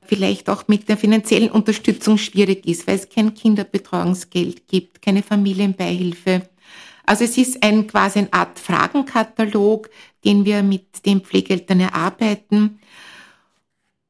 vielleicht 0.07 0.49
auch 0.49 0.67
mit 0.67 0.89
der 0.89 0.97
finanziellen 0.97 1.51
Unterstützung 1.51 2.17
schwierig 2.17 2.65
ist, 2.65 2.87
weil 2.87 2.95
es 2.95 3.09
kein 3.09 3.33
Kinderbetreuungsgeld 3.33 4.67
gibt, 4.67 5.01
keine 5.01 5.21
Familienbeihilfe. 5.21 6.49
Also 7.05 7.23
es 7.23 7.37
ist 7.37 7.63
ein 7.63 7.87
quasi 7.87 8.19
eine 8.19 8.33
Art 8.33 8.59
Fragenkatalog, 8.59 9.89
den 10.25 10.45
wir 10.45 10.63
mit 10.63 11.05
den 11.05 11.21
Pflegeeltern 11.21 11.79
erarbeiten. 11.79 12.79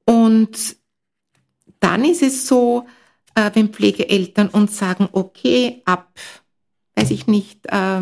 Und 0.05 0.77
dann 1.79 2.05
ist 2.05 2.23
es 2.23 2.47
so, 2.47 2.87
äh, 3.37 3.51
wenn 3.53 3.69
Pflegeeltern 3.69 4.49
uns 4.49 4.77
sagen, 4.77 5.07
okay, 5.11 5.83
ab, 5.85 6.11
weiß 6.95 7.11
ich 7.11 7.27
nicht, 7.27 7.67
äh, 7.67 8.01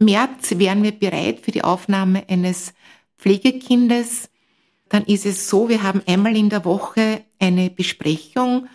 März 0.00 0.58
wären 0.58 0.82
wir 0.82 0.92
bereit 0.92 1.40
für 1.40 1.52
die 1.52 1.62
Aufnahme 1.62 2.24
eines 2.28 2.74
Pflegekindes, 3.18 4.30
dann 4.88 5.04
ist 5.04 5.26
es 5.26 5.48
so, 5.48 5.68
wir 5.68 5.82
haben 5.82 6.02
einmal 6.06 6.36
in 6.36 6.50
der 6.50 6.64
Woche 6.64 7.22
eine 7.38 7.70
Besprechung, 7.70 8.68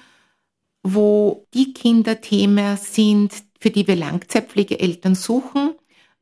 wo 0.83 1.47
die 1.53 1.73
Kinderthemen 1.73 2.77
sind, 2.77 3.33
für 3.59 3.69
die 3.69 3.87
wir 3.87 3.95
Langzeitpflegeeltern 3.95 5.15
suchen, 5.15 5.75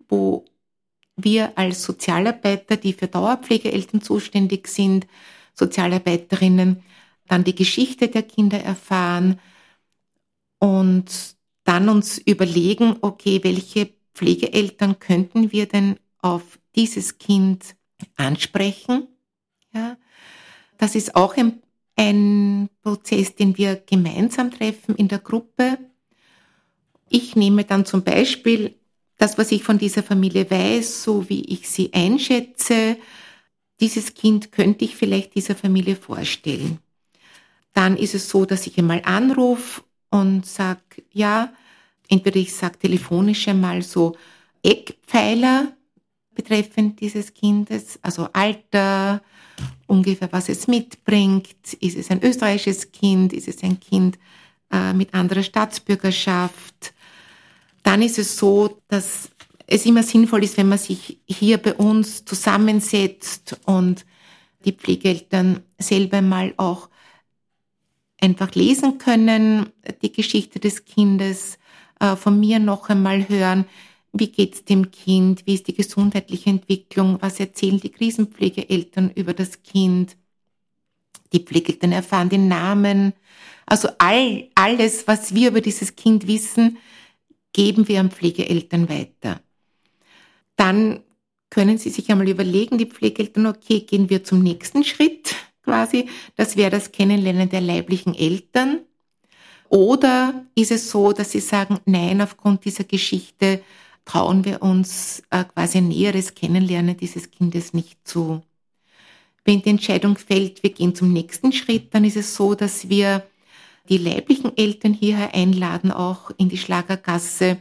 wo 0.10 0.46
wir 1.16 1.56
als 1.58 1.84
Sozialarbeiter, 1.84 2.78
die 2.78 2.94
für 2.94 3.08
Dauerpflegeeltern 3.08 4.02
zuständig 4.02 4.68
sind, 4.68 5.06
Sozialarbeiterinnen, 5.54 6.84
dann 7.28 7.44
die 7.44 7.56
Geschichte 7.56 8.08
der 8.08 8.24
Kinder 8.24 8.60
erfahren 8.60 9.40
und 10.62 11.36
dann 11.64 11.90
uns 11.90 12.20
überlegen, 12.20 12.96
okay, 13.02 13.40
welche 13.44 13.90
Pflegeeltern 14.14 15.00
könnten 15.00 15.52
wir 15.52 15.68
denn 15.68 15.98
auf 16.20 16.60
dieses 16.76 17.18
Kind 17.18 17.76
ansprechen? 18.16 19.08
Ja, 19.74 19.98
das 20.78 20.94
ist 20.94 21.16
auch 21.16 21.36
ein, 21.36 21.64
ein 21.96 22.70
Prozess, 22.84 23.36
den 23.36 23.58
wir 23.58 23.76
gemeinsam 23.76 24.52
treffen 24.52 24.96
in 24.96 25.08
der 25.08 25.20
Gruppe. 25.20 25.80
Ich 27.10 27.36
nehme 27.36 27.64
dann 27.64 27.86
zum 27.86 28.04
Beispiel 28.04 28.76
das, 29.18 29.40
was 29.40 29.52
ich 29.52 29.64
von 29.64 29.80
dieser 29.80 30.04
Familie 30.04 30.50
weiß, 30.50 31.04
so 31.04 31.28
wie 31.28 31.44
ich 31.46 31.68
sie 31.70 31.92
einschätze, 31.94 32.98
dieses 33.80 34.14
Kind 34.14 34.52
könnte 34.52 34.86
ich 34.86 34.96
vielleicht 34.96 35.34
dieser 35.34 35.56
Familie 35.56 35.96
vorstellen. 35.96 36.78
Dann 37.74 37.98
ist 37.98 38.14
es 38.14 38.30
so, 38.30 38.46
dass 38.46 38.68
ich 38.68 38.78
einmal 38.78 39.02
anrufe 39.06 39.82
und 40.12 40.46
sage, 40.46 41.04
ja, 41.12 41.52
entweder 42.08 42.38
ich 42.38 42.54
sage 42.54 42.78
telefonisch 42.78 43.48
einmal 43.48 43.82
so 43.82 44.16
Eckpfeiler 44.62 45.74
betreffend 46.36 47.00
dieses 47.00 47.34
Kindes, 47.34 48.00
also 48.02 48.28
Alter, 48.34 49.22
ungefähr 49.88 50.32
was 50.32 50.50
es 50.50 50.68
mitbringt, 50.68 51.74
ist 51.80 51.98
es 51.98 52.12
ein 52.12 52.24
österreichisches 52.24 52.92
Kind, 52.92 53.34
ist 53.34 53.48
es 53.48 53.64
ein 53.64 53.80
Kind 53.80 54.18
äh, 54.72 54.94
mit 54.94 55.14
anderer 55.14 55.44
Staatsbürgerschaft. 55.44 56.94
Dann 57.84 58.02
ist 58.02 58.18
es 58.20 58.38
so, 58.38 58.82
dass 58.88 59.30
es 59.68 59.86
immer 59.86 60.04
sinnvoll 60.04 60.44
ist, 60.44 60.58
wenn 60.58 60.70
man 60.70 60.78
sich 60.78 61.20
hier 61.26 61.58
bei 61.58 61.74
uns 61.74 62.26
zusammensetzt 62.26 63.58
und 63.66 64.06
die 64.66 64.74
Pflegeeltern 64.74 65.62
selber 65.80 66.22
mal 66.22 66.54
auch 66.58 66.90
einfach 68.22 68.54
lesen 68.54 68.98
können, 68.98 69.70
die 70.02 70.12
Geschichte 70.12 70.60
des 70.60 70.86
Kindes, 70.86 71.58
äh, 72.00 72.16
von 72.16 72.40
mir 72.40 72.60
noch 72.60 72.90
einmal 72.90 73.28
hören, 73.28 73.66
wie 74.14 74.28
geht's 74.28 74.66
dem 74.66 74.92
Kind, 74.92 75.46
wie 75.46 75.56
ist 75.56 75.68
die 75.68 75.74
gesundheitliche 75.74 76.50
Entwicklung, 76.50 77.18
was 77.22 77.40
erzählen 77.40 77.80
die 77.80 77.92
Krisenpflegeeltern 77.92 79.12
über 79.16 79.34
das 79.34 79.64
Kind. 79.64 80.18
Die 81.34 81.40
Pflegeeltern 81.40 81.94
erfahren 81.94 82.30
den 82.30 82.48
Namen. 82.48 83.14
Also 83.66 83.90
all, 84.00 84.50
alles, 84.54 85.08
was 85.08 85.34
wir 85.34 85.50
über 85.50 85.62
dieses 85.62 85.96
Kind 85.96 86.28
wissen, 86.28 86.78
geben 87.54 87.88
wir 87.88 88.02
an 88.02 88.12
Pflegeeltern 88.12 88.90
weiter. 88.90 89.42
Dann 90.58 91.04
können 91.50 91.78
Sie 91.78 91.90
sich 91.90 92.12
einmal 92.12 92.28
überlegen, 92.28 92.78
die 92.78 92.86
Pflegeeltern, 92.86 93.46
okay, 93.46 93.82
gehen 93.82 94.10
wir 94.10 94.24
zum 94.24 94.44
nächsten 94.44 94.84
Schritt 94.84 95.36
quasi. 95.72 96.10
Das 96.36 96.58
wäre 96.58 96.70
das 96.70 96.92
Kennenlernen 96.92 97.50
der 97.50 97.62
leiblichen 97.62 98.14
Eltern. 98.14 98.82
Oder 99.70 100.46
ist 100.54 100.72
es 100.72 100.92
so, 100.92 101.14
dass 101.14 101.32
Sie 101.32 101.40
sagen, 101.40 101.80
nein, 101.86 102.22
aufgrund 102.22 102.66
dieser 102.66 102.84
Geschichte 102.84 103.62
trauen 104.04 104.44
wir 104.44 104.62
uns 104.62 105.24
äh, 105.30 105.46
quasi 105.46 105.80
näheres 105.80 106.36
Kennenlernen 106.36 106.98
dieses 106.98 107.32
Kindes 107.32 107.74
nicht 107.74 108.06
zu. 108.06 108.42
Wenn 109.46 109.62
die 109.62 109.70
Entscheidung 109.70 110.18
fällt, 110.18 110.62
wir 110.62 110.72
gehen 110.72 110.94
zum 110.94 111.14
nächsten 111.14 111.54
Schritt, 111.54 111.94
dann 111.94 112.04
ist 112.04 112.18
es 112.18 112.36
so, 112.36 112.54
dass 112.54 112.90
wir 112.90 113.26
die 113.88 113.98
leiblichen 113.98 114.56
Eltern 114.58 114.94
hierher 114.94 115.34
einladen, 115.34 115.92
auch 115.92 116.32
in 116.38 116.50
die 116.50 116.58
Schlagergasse. 116.58 117.58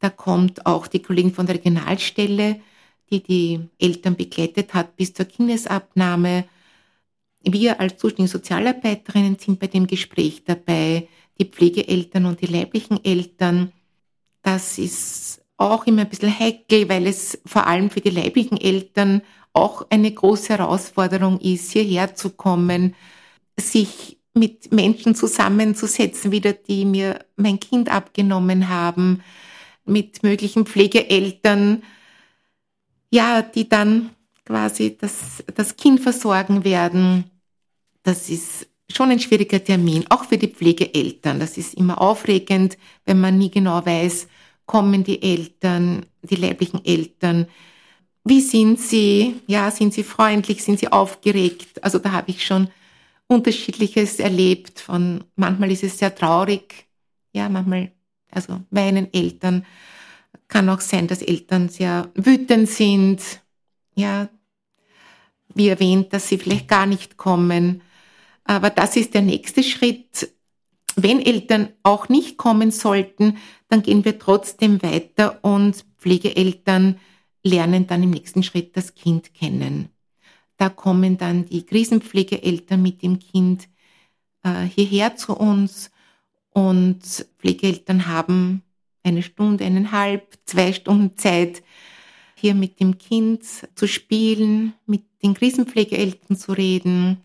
Da 0.00 0.10
kommt 0.10 0.66
auch 0.66 0.86
die 0.86 1.00
Kollegin 1.00 1.32
von 1.32 1.46
der 1.46 1.56
Regionalstelle, 1.56 2.60
die 3.10 3.22
die 3.22 3.60
Eltern 3.78 4.16
begleitet 4.16 4.74
hat 4.74 4.96
bis 4.96 5.14
zur 5.14 5.24
Kindesabnahme. 5.24 6.44
Wir 7.42 7.80
als 7.80 7.96
zuständige 7.96 8.32
Sozialarbeiterinnen 8.32 9.38
sind 9.38 9.58
bei 9.60 9.68
dem 9.68 9.86
Gespräch 9.86 10.44
dabei, 10.44 11.08
die 11.40 11.44
Pflegeeltern 11.44 12.26
und 12.26 12.40
die 12.40 12.46
leiblichen 12.46 13.04
Eltern. 13.04 13.72
Das 14.42 14.78
ist 14.78 15.40
auch 15.56 15.86
immer 15.86 16.02
ein 16.02 16.08
bisschen 16.08 16.36
heikel, 16.36 16.88
weil 16.88 17.06
es 17.06 17.40
vor 17.44 17.66
allem 17.66 17.90
für 17.90 18.00
die 18.00 18.10
leiblichen 18.10 18.58
Eltern 18.58 19.22
auch 19.52 19.86
eine 19.90 20.12
große 20.12 20.50
Herausforderung 20.50 21.40
ist, 21.40 21.72
hierher 21.72 22.14
zu 22.14 22.30
kommen, 22.30 22.94
sich 23.58 24.18
mit 24.34 24.72
Menschen 24.72 25.14
zusammenzusetzen, 25.14 26.30
wieder 26.30 26.52
die 26.52 26.84
mir 26.84 27.24
mein 27.36 27.58
Kind 27.58 27.90
abgenommen 27.90 28.68
haben, 28.68 29.22
mit 29.84 30.22
möglichen 30.22 30.66
Pflegeeltern, 30.66 31.82
ja, 33.10 33.42
die 33.42 33.68
dann 33.68 34.10
quasi 34.48 34.96
das, 34.98 35.44
das 35.54 35.76
Kind 35.76 36.00
versorgen 36.00 36.64
werden. 36.64 37.30
Das 38.02 38.30
ist 38.30 38.66
schon 38.90 39.10
ein 39.10 39.20
schwieriger 39.20 39.62
Termin, 39.62 40.06
auch 40.08 40.24
für 40.24 40.38
die 40.38 40.48
Pflegeeltern. 40.48 41.38
Das 41.38 41.58
ist 41.58 41.74
immer 41.74 42.00
aufregend, 42.00 42.78
wenn 43.04 43.20
man 43.20 43.38
nie 43.38 43.50
genau 43.50 43.84
weiß, 43.84 44.26
kommen 44.64 45.04
die 45.04 45.22
Eltern, 45.22 46.06
die 46.22 46.36
leiblichen 46.36 46.84
Eltern, 46.84 47.46
wie 48.24 48.42
sind 48.42 48.78
sie? 48.78 49.40
Ja, 49.46 49.70
sind 49.70 49.94
sie 49.94 50.02
freundlich? 50.02 50.62
Sind 50.62 50.78
sie 50.78 50.92
aufgeregt? 50.92 51.82
Also 51.82 51.98
da 51.98 52.12
habe 52.12 52.30
ich 52.30 52.44
schon 52.44 52.68
unterschiedliches 53.26 54.20
erlebt. 54.20 54.80
Von 54.80 55.24
manchmal 55.36 55.70
ist 55.70 55.82
es 55.82 55.98
sehr 55.98 56.14
traurig. 56.14 56.86
Ja, 57.32 57.48
manchmal, 57.48 57.92
also 58.30 58.60
weinen 58.70 59.12
Eltern. 59.14 59.64
Kann 60.48 60.68
auch 60.68 60.80
sein, 60.80 61.06
dass 61.06 61.22
Eltern 61.22 61.70
sehr 61.70 62.10
wütend 62.14 62.68
sind. 62.68 63.22
Ja, 63.94 64.28
wie 65.58 65.68
erwähnt, 65.68 66.12
dass 66.12 66.28
sie 66.28 66.38
vielleicht 66.38 66.68
gar 66.68 66.86
nicht 66.86 67.16
kommen. 67.16 67.82
Aber 68.44 68.70
das 68.70 68.96
ist 68.96 69.14
der 69.14 69.22
nächste 69.22 69.62
Schritt. 69.62 70.32
Wenn 70.96 71.20
Eltern 71.20 71.68
auch 71.82 72.08
nicht 72.08 72.38
kommen 72.38 72.70
sollten, 72.70 73.36
dann 73.68 73.82
gehen 73.82 74.04
wir 74.04 74.18
trotzdem 74.18 74.82
weiter 74.82 75.38
und 75.42 75.84
Pflegeeltern 75.98 76.98
lernen 77.44 77.86
dann 77.86 78.02
im 78.02 78.10
nächsten 78.10 78.42
Schritt 78.42 78.76
das 78.76 78.94
Kind 78.94 79.34
kennen. 79.34 79.90
Da 80.56 80.68
kommen 80.68 81.18
dann 81.18 81.46
die 81.46 81.64
Krisenpflegeeltern 81.64 82.82
mit 82.82 83.02
dem 83.02 83.18
Kind 83.18 83.68
äh, 84.42 84.64
hierher 84.64 85.16
zu 85.16 85.36
uns 85.36 85.90
und 86.50 87.26
Pflegeeltern 87.38 88.08
haben 88.08 88.62
eine 89.04 89.22
Stunde, 89.22 89.64
eineinhalb, 89.64 90.38
zwei 90.44 90.72
Stunden 90.72 91.16
Zeit, 91.16 91.62
hier 92.38 92.54
mit 92.54 92.80
dem 92.80 92.98
Kind 92.98 93.44
zu 93.74 93.86
spielen, 93.86 94.74
mit 94.86 95.02
den 95.22 95.34
Krisenpflegeeltern 95.34 96.36
zu 96.36 96.52
reden, 96.52 97.22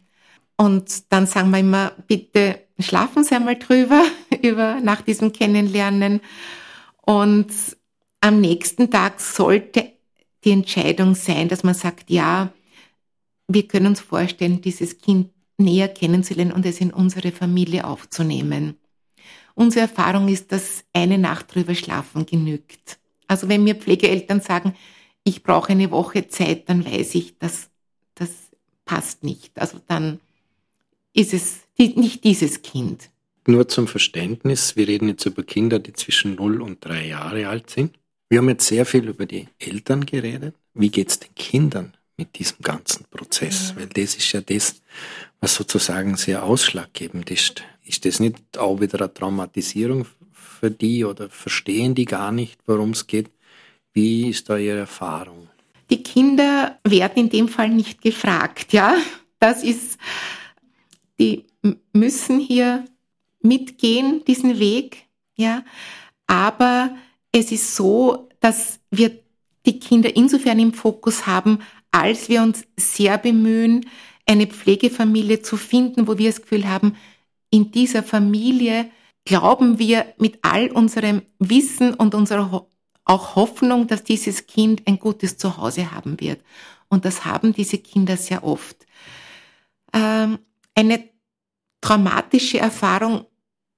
und 0.57 1.11
dann 1.11 1.25
sagen 1.25 1.51
wir 1.51 1.59
immer, 1.59 1.91
bitte 2.07 2.59
schlafen 2.79 3.23
Sie 3.23 3.35
einmal 3.35 3.57
drüber, 3.57 4.03
über, 4.41 4.79
nach 4.81 5.01
diesem 5.01 5.33
Kennenlernen. 5.33 6.21
Und 7.01 7.51
am 8.21 8.39
nächsten 8.39 8.89
Tag 8.89 9.19
sollte 9.19 9.93
die 10.43 10.51
Entscheidung 10.51 11.15
sein, 11.15 11.49
dass 11.49 11.63
man 11.63 11.73
sagt, 11.73 12.09
ja, 12.09 12.53
wir 13.47 13.67
können 13.67 13.87
uns 13.87 13.99
vorstellen, 13.99 14.61
dieses 14.61 14.99
Kind 14.99 15.31
näher 15.57 15.87
kennenzulernen 15.87 16.51
und 16.51 16.65
es 16.65 16.81
in 16.81 16.91
unsere 16.91 17.31
Familie 17.31 17.85
aufzunehmen. 17.85 18.77
Unsere 19.55 19.81
Erfahrung 19.81 20.27
ist, 20.27 20.51
dass 20.51 20.83
eine 20.93 21.17
Nacht 21.17 21.53
drüber 21.53 21.75
schlafen 21.75 22.25
genügt. 22.25 22.99
Also 23.27 23.49
wenn 23.49 23.63
mir 23.63 23.75
Pflegeeltern 23.75 24.41
sagen, 24.41 24.75
ich 25.23 25.43
brauche 25.43 25.71
eine 25.71 25.91
Woche 25.91 26.27
Zeit, 26.27 26.69
dann 26.69 26.85
weiß 26.85 27.15
ich, 27.15 27.37
dass 27.37 27.69
das 28.15 28.29
passt 28.85 29.23
nicht. 29.23 29.57
Also 29.59 29.79
dann 29.87 30.19
ist 31.13 31.33
es 31.33 31.59
nicht 31.77 32.23
dieses 32.23 32.61
Kind. 32.61 33.09
Nur 33.45 33.67
zum 33.67 33.87
Verständnis, 33.87 34.75
wir 34.75 34.87
reden 34.87 35.09
jetzt 35.09 35.25
über 35.25 35.43
Kinder, 35.43 35.79
die 35.79 35.93
zwischen 35.93 36.35
0 36.35 36.61
und 36.61 36.83
3 36.85 37.07
Jahre 37.07 37.47
alt 37.47 37.69
sind. 37.69 37.97
Wir 38.29 38.39
haben 38.39 38.49
jetzt 38.49 38.67
sehr 38.67 38.85
viel 38.85 39.07
über 39.07 39.25
die 39.25 39.47
Eltern 39.59 40.05
geredet. 40.05 40.55
Wie 40.73 40.89
geht 40.89 41.09
es 41.09 41.19
den 41.19 41.35
Kindern 41.35 41.93
mit 42.17 42.39
diesem 42.39 42.59
ganzen 42.61 43.05
Prozess? 43.11 43.69
Ja. 43.69 43.81
Weil 43.81 43.87
das 43.87 44.15
ist 44.15 44.31
ja 44.31 44.41
das, 44.41 44.81
was 45.39 45.55
sozusagen 45.55 46.15
sehr 46.15 46.43
ausschlaggebend 46.43 47.29
ist. 47.31 47.63
Ist 47.83 48.05
das 48.05 48.19
nicht 48.19 48.57
auch 48.57 48.79
wieder 48.79 48.99
eine 48.99 49.13
Traumatisierung 49.13 50.07
für 50.31 50.71
die 50.71 51.03
oder 51.03 51.29
verstehen 51.29 51.95
die 51.95 52.05
gar 52.05 52.31
nicht, 52.31 52.59
worum 52.65 52.91
es 52.91 53.07
geht? 53.07 53.29
Wie 53.93 54.29
ist 54.29 54.49
da 54.49 54.57
Ihre 54.57 54.79
Erfahrung? 54.79 55.47
Die 55.89 56.01
Kinder 56.01 56.79
werden 56.83 57.23
in 57.25 57.29
dem 57.29 57.47
Fall 57.47 57.69
nicht 57.69 58.01
gefragt, 58.01 58.73
ja. 58.73 58.95
Das 59.39 59.63
ist, 59.63 59.97
die 61.19 61.45
müssen 61.91 62.39
hier 62.39 62.85
mitgehen, 63.41 64.23
diesen 64.25 64.59
Weg, 64.59 65.05
ja. 65.35 65.63
Aber 66.25 66.95
es 67.31 67.51
ist 67.51 67.75
so, 67.75 68.29
dass 68.39 68.79
wir 68.89 69.19
die 69.65 69.79
Kinder 69.79 70.15
insofern 70.15 70.59
im 70.59 70.73
Fokus 70.73 71.27
haben, 71.27 71.59
als 71.91 72.29
wir 72.29 72.41
uns 72.41 72.65
sehr 72.75 73.17
bemühen, 73.17 73.85
eine 74.25 74.47
Pflegefamilie 74.47 75.41
zu 75.41 75.57
finden, 75.57 76.07
wo 76.07 76.17
wir 76.17 76.29
das 76.29 76.41
Gefühl 76.41 76.67
haben, 76.67 76.95
in 77.51 77.71
dieser 77.71 78.01
Familie 78.01 78.89
glauben 79.25 79.77
wir 79.79 80.05
mit 80.17 80.39
all 80.41 80.71
unserem 80.71 81.21
Wissen 81.39 81.93
und 81.93 82.15
unserer 82.15 82.51
auch 83.05 83.35
Hoffnung, 83.35 83.87
dass 83.87 84.03
dieses 84.03 84.47
Kind 84.47 84.83
ein 84.87 84.99
gutes 84.99 85.37
Zuhause 85.37 85.91
haben 85.91 86.19
wird. 86.19 86.41
Und 86.89 87.05
das 87.05 87.25
haben 87.25 87.53
diese 87.53 87.77
Kinder 87.79 88.17
sehr 88.17 88.43
oft. 88.43 88.85
Ähm, 89.93 90.39
eine 90.75 91.09
traumatische 91.81 92.59
Erfahrung 92.59 93.25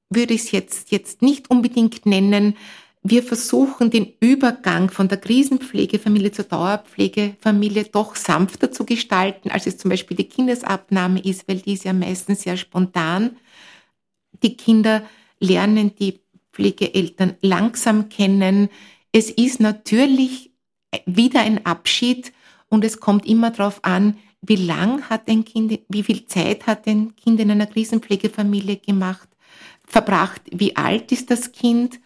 würde 0.10 0.34
ich 0.34 0.42
es 0.42 0.52
jetzt, 0.52 0.92
jetzt 0.92 1.22
nicht 1.22 1.50
unbedingt 1.50 2.06
nennen. 2.06 2.56
Wir 3.02 3.22
versuchen 3.22 3.92
den 3.92 4.14
Übergang 4.20 4.90
von 4.90 5.08
der 5.08 5.20
Krisenpflegefamilie 5.20 6.32
zur 6.32 6.46
Dauerpflegefamilie 6.46 7.86
doch 7.86 8.16
sanfter 8.16 8.72
zu 8.72 8.86
gestalten, 8.86 9.52
als 9.52 9.68
es 9.68 9.78
zum 9.78 9.90
Beispiel 9.90 10.18
die 10.18 10.28
Kindesabnahme 10.30 11.20
ist, 11.20 11.48
weil 11.48 11.58
die 11.58 11.74
ist 11.74 11.84
ja 11.84 11.94
meistens 11.94 12.42
sehr 12.42 12.58
spontan. 12.58 13.38
Die 14.44 14.58
Kinder 14.58 15.04
lernen 15.40 15.96
die 15.96 16.20
Pflegeeltern 16.52 17.36
langsam 17.42 18.10
kennen. 18.10 18.70
Es 19.18 19.30
ist 19.30 19.62
natürlich 19.62 20.52
wieder 21.06 21.40
ein 21.40 21.66
Abschied 21.66 22.34
und 22.68 22.84
es 22.84 23.00
kommt 23.00 23.26
immer 23.26 23.50
darauf 23.50 23.82
an, 23.86 24.18
wie 24.42 24.58
lang 24.58 25.10
hat 25.10 25.30
ein 25.30 25.46
Kind, 25.46 25.80
wie 25.88 26.04
viel 26.04 26.26
Zeit 26.26 26.68
hat 26.68 26.86
ein 26.86 27.16
Kind 27.16 27.40
in 27.40 27.50
einer 27.50 27.66
Krisenpflegefamilie 27.66 28.76
gemacht, 28.76 29.30
verbracht, 29.88 30.42
wie 30.52 30.76
alt 30.76 31.14
ist 31.14 31.32
das 31.32 31.54
Kind. 31.54 32.02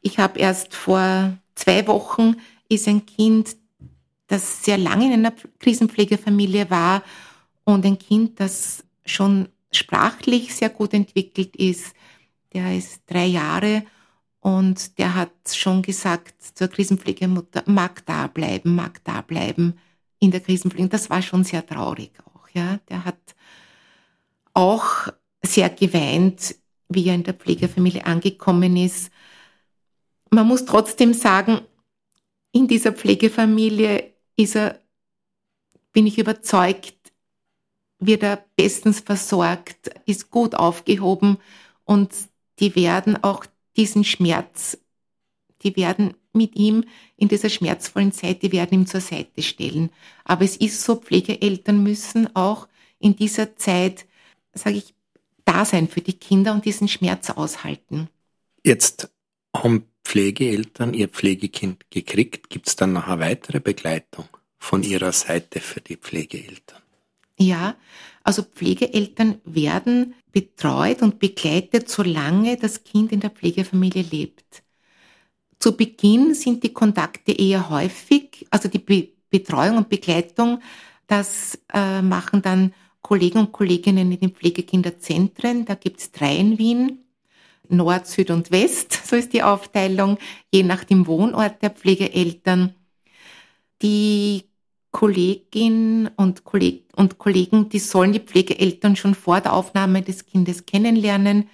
Ich 0.00 0.18
habe 0.18 0.38
erst 0.38 0.74
vor 0.74 1.36
zwei 1.54 1.86
Wochen 1.86 2.36
ist 2.70 2.88
ein 2.88 3.04
Kind, 3.04 3.58
das 4.26 4.64
sehr 4.64 4.78
lange 4.78 5.08
in 5.08 5.12
einer 5.12 5.34
Krisenpflegefamilie 5.58 6.70
war 6.70 7.02
und 7.64 7.84
ein 7.84 7.98
Kind, 7.98 8.40
das 8.40 8.84
schon 9.04 9.50
sprachlich 9.70 10.54
sehr 10.54 10.70
gut 10.70 10.94
entwickelt 10.94 11.56
ist, 11.56 11.94
der 12.54 12.74
ist 12.74 13.02
drei 13.06 13.26
Jahre 13.26 13.84
und 14.44 14.98
der 14.98 15.14
hat 15.14 15.32
schon 15.54 15.80
gesagt 15.80 16.34
zur 16.54 16.68
Krisenpflegemutter, 16.68 17.62
mag 17.64 18.04
da 18.04 18.26
bleiben, 18.26 18.74
mag 18.74 19.02
da 19.02 19.22
bleiben 19.22 19.78
in 20.18 20.32
der 20.32 20.40
Krisenpflege. 20.40 20.90
Das 20.90 21.08
war 21.08 21.22
schon 21.22 21.44
sehr 21.44 21.66
traurig 21.66 22.12
auch, 22.26 22.46
ja. 22.52 22.78
Der 22.90 23.06
hat 23.06 23.34
auch 24.52 25.08
sehr 25.42 25.70
geweint, 25.70 26.56
wie 26.90 27.08
er 27.08 27.14
in 27.14 27.22
der 27.22 27.32
Pflegefamilie 27.32 28.04
angekommen 28.04 28.76
ist. 28.76 29.10
Man 30.28 30.46
muss 30.46 30.66
trotzdem 30.66 31.14
sagen, 31.14 31.62
in 32.52 32.68
dieser 32.68 32.92
Pflegefamilie 32.92 34.12
ist 34.36 34.56
er, 34.56 34.78
bin 35.92 36.06
ich 36.06 36.18
überzeugt, 36.18 37.14
wird 37.98 38.22
er 38.22 38.44
bestens 38.56 39.00
versorgt, 39.00 39.88
ist 40.04 40.30
gut 40.30 40.54
aufgehoben 40.54 41.38
und 41.84 42.12
die 42.58 42.76
werden 42.76 43.24
auch 43.24 43.46
diesen 43.76 44.04
Schmerz, 44.04 44.78
die 45.62 45.76
werden 45.76 46.14
mit 46.32 46.56
ihm 46.56 46.84
in 47.16 47.28
dieser 47.28 47.48
schmerzvollen 47.48 48.12
Zeit, 48.12 48.42
die 48.42 48.52
werden 48.52 48.80
ihm 48.80 48.86
zur 48.86 49.00
Seite 49.00 49.42
stellen. 49.42 49.90
Aber 50.24 50.44
es 50.44 50.56
ist 50.56 50.82
so, 50.82 50.96
Pflegeeltern 50.96 51.82
müssen 51.82 52.34
auch 52.34 52.68
in 52.98 53.16
dieser 53.16 53.56
Zeit, 53.56 54.06
sage 54.52 54.76
ich, 54.76 54.94
da 55.44 55.64
sein 55.64 55.88
für 55.88 56.00
die 56.00 56.14
Kinder 56.14 56.52
und 56.52 56.64
diesen 56.64 56.88
Schmerz 56.88 57.30
aushalten. 57.30 58.08
Jetzt 58.64 59.10
haben 59.54 59.86
Pflegeeltern 60.04 60.94
ihr 60.94 61.08
Pflegekind 61.08 61.90
gekriegt. 61.90 62.50
Gibt 62.50 62.68
es 62.68 62.76
dann 62.76 62.96
eine 62.96 63.20
weitere 63.20 63.60
Begleitung 63.60 64.28
von 64.58 64.82
ihrer 64.82 65.12
Seite 65.12 65.60
für 65.60 65.80
die 65.80 65.96
Pflegeeltern? 65.96 66.82
Ja, 67.38 67.76
also 68.24 68.42
Pflegeeltern 68.42 69.40
werden 69.44 70.14
betreut 70.32 71.02
und 71.02 71.20
begleitet, 71.20 71.88
solange 71.88 72.56
das 72.56 72.82
Kind 72.82 73.12
in 73.12 73.20
der 73.20 73.30
Pflegefamilie 73.30 74.02
lebt. 74.02 74.64
Zu 75.60 75.76
Beginn 75.76 76.34
sind 76.34 76.64
die 76.64 76.72
Kontakte 76.72 77.32
eher 77.32 77.70
häufig, 77.70 78.46
also 78.50 78.68
die 78.68 78.78
Be 78.78 79.08
Betreuung 79.30 79.78
und 79.78 79.88
Begleitung, 79.88 80.60
das 81.08 81.58
äh, 81.72 82.02
machen 82.02 82.40
dann 82.40 82.72
Kollegen 83.02 83.38
und 83.38 83.50
Kolleginnen 83.50 84.12
in 84.12 84.20
den 84.20 84.30
Pflegekinderzentren. 84.30 85.64
Da 85.64 85.74
gibt 85.74 85.98
es 85.98 86.12
drei 86.12 86.36
in 86.36 86.56
Wien, 86.56 87.04
Nord, 87.68 88.06
Süd 88.06 88.30
und 88.30 88.52
West, 88.52 88.92
so 89.06 89.16
ist 89.16 89.32
die 89.32 89.42
Aufteilung, 89.42 90.18
je 90.52 90.62
nach 90.62 90.84
dem 90.84 91.08
Wohnort 91.08 91.62
der 91.62 91.70
Pflegeeltern. 91.70 92.74
Die 93.82 94.44
Kolleginnen 94.94 96.08
und, 96.16 96.44
Kolleg 96.44 96.84
und 96.94 97.18
Kollegen, 97.18 97.68
die 97.68 97.80
sollen 97.80 98.12
die 98.12 98.20
Pflegeeltern 98.20 98.94
schon 98.94 99.16
vor 99.16 99.40
der 99.40 99.52
Aufnahme 99.52 100.02
des 100.02 100.24
Kindes 100.24 100.66
kennenlernen. 100.66 101.48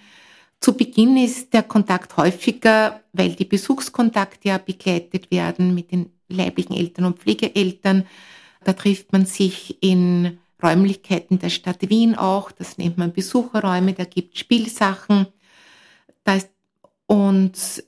Zu 0.61 0.77
Beginn 0.77 1.17
ist 1.17 1.55
der 1.55 1.63
Kontakt 1.63 2.19
häufiger, 2.19 3.01
weil 3.15 3.31
die 3.31 3.47
Besuchskontakte 3.47 4.51
ja 4.51 4.59
begleitet 4.59 5.31
werden 5.31 5.75
mit 5.75 5.91
den 5.91 6.11
leiblichen 6.29 6.77
Eltern 6.77 7.07
und 7.07 7.19
Pflegeeltern. 7.19 8.07
Da 8.63 8.75
trifft 8.75 9.11
man 9.13 9.25
sich 9.25 9.83
in 9.83 10.39
Räumlichkeiten 10.63 11.39
der 11.39 11.49
Stadt 11.49 11.89
Wien 11.89 12.17
auch. 12.17 12.53
Das 12.53 12.77
nennt 12.77 12.99
man 12.99 13.15
Besucherräume, 13.15 13.95
da 13.95 14.05
gibt 14.05 14.37
Spielsachen. 14.37 15.29
Da 16.25 16.35
ist, 16.35 16.51
und 17.07 17.85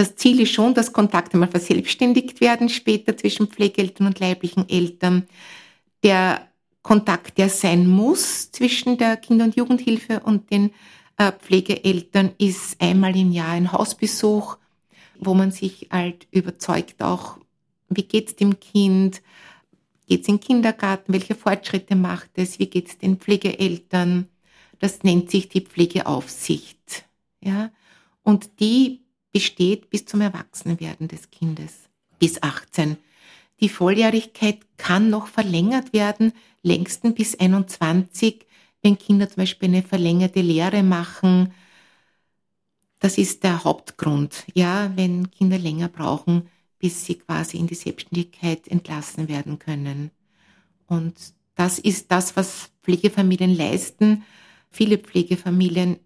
das 0.00 0.16
Ziel 0.16 0.40
ist 0.40 0.52
schon, 0.52 0.72
dass 0.72 0.94
Kontakte 0.94 1.36
mal 1.36 1.46
verselbstständigt 1.46 2.40
werden 2.40 2.70
später 2.70 3.18
zwischen 3.18 3.48
Pflegeeltern 3.48 4.06
und 4.06 4.18
leiblichen 4.18 4.66
Eltern. 4.66 5.26
Der 6.02 6.48
Kontakt, 6.80 7.36
der 7.36 7.50
sein 7.50 7.86
muss 7.86 8.50
zwischen 8.50 8.96
der 8.96 9.18
Kinder- 9.18 9.44
und 9.44 9.56
Jugendhilfe 9.56 10.20
und 10.20 10.50
den 10.50 10.70
äh, 11.18 11.32
Pflegeeltern, 11.32 12.30
ist 12.38 12.80
einmal 12.80 13.14
im 13.14 13.30
Jahr 13.30 13.50
ein 13.50 13.72
Hausbesuch, 13.72 14.56
wo 15.18 15.34
man 15.34 15.50
sich 15.50 15.88
halt 15.90 16.26
überzeugt 16.30 17.02
auch, 17.02 17.36
wie 17.90 18.04
geht's 18.04 18.34
dem 18.34 18.58
Kind, 18.58 19.20
geht's 20.06 20.28
in 20.28 20.36
den 20.36 20.40
Kindergarten, 20.40 21.12
welche 21.12 21.34
Fortschritte 21.34 21.94
macht 21.94 22.30
es, 22.36 22.58
wie 22.58 22.68
geht's 22.68 22.96
den 22.96 23.18
Pflegeeltern. 23.18 24.28
Das 24.78 25.02
nennt 25.02 25.30
sich 25.30 25.50
die 25.50 25.60
Pflegeaufsicht. 25.60 27.04
Ja? 27.42 27.70
Und 28.22 28.60
die 28.60 28.99
besteht 29.32 29.90
bis 29.90 30.06
zum 30.06 30.20
Erwachsenwerden 30.20 31.08
des 31.08 31.30
Kindes, 31.30 31.88
bis 32.18 32.42
18. 32.42 32.96
Die 33.60 33.68
Volljährigkeit 33.68 34.58
kann 34.78 35.10
noch 35.10 35.26
verlängert 35.26 35.92
werden, 35.92 36.32
längsten 36.62 37.14
bis 37.14 37.38
21, 37.38 38.46
wenn 38.82 38.98
Kinder 38.98 39.28
zum 39.28 39.36
Beispiel 39.36 39.68
eine 39.68 39.82
verlängerte 39.82 40.40
Lehre 40.40 40.82
machen. 40.82 41.52
Das 42.98 43.18
ist 43.18 43.44
der 43.44 43.64
Hauptgrund, 43.64 44.44
ja, 44.54 44.92
wenn 44.96 45.30
Kinder 45.30 45.58
länger 45.58 45.88
brauchen, 45.88 46.48
bis 46.78 47.04
sie 47.04 47.16
quasi 47.16 47.58
in 47.58 47.66
die 47.66 47.74
Selbstständigkeit 47.74 48.66
entlassen 48.68 49.28
werden 49.28 49.58
können. 49.58 50.10
Und 50.86 51.14
das 51.54 51.78
ist 51.78 52.10
das, 52.10 52.36
was 52.36 52.70
Pflegefamilien 52.82 53.54
leisten. 53.54 54.24
Viele 54.70 54.96
Pflegefamilien 54.96 55.98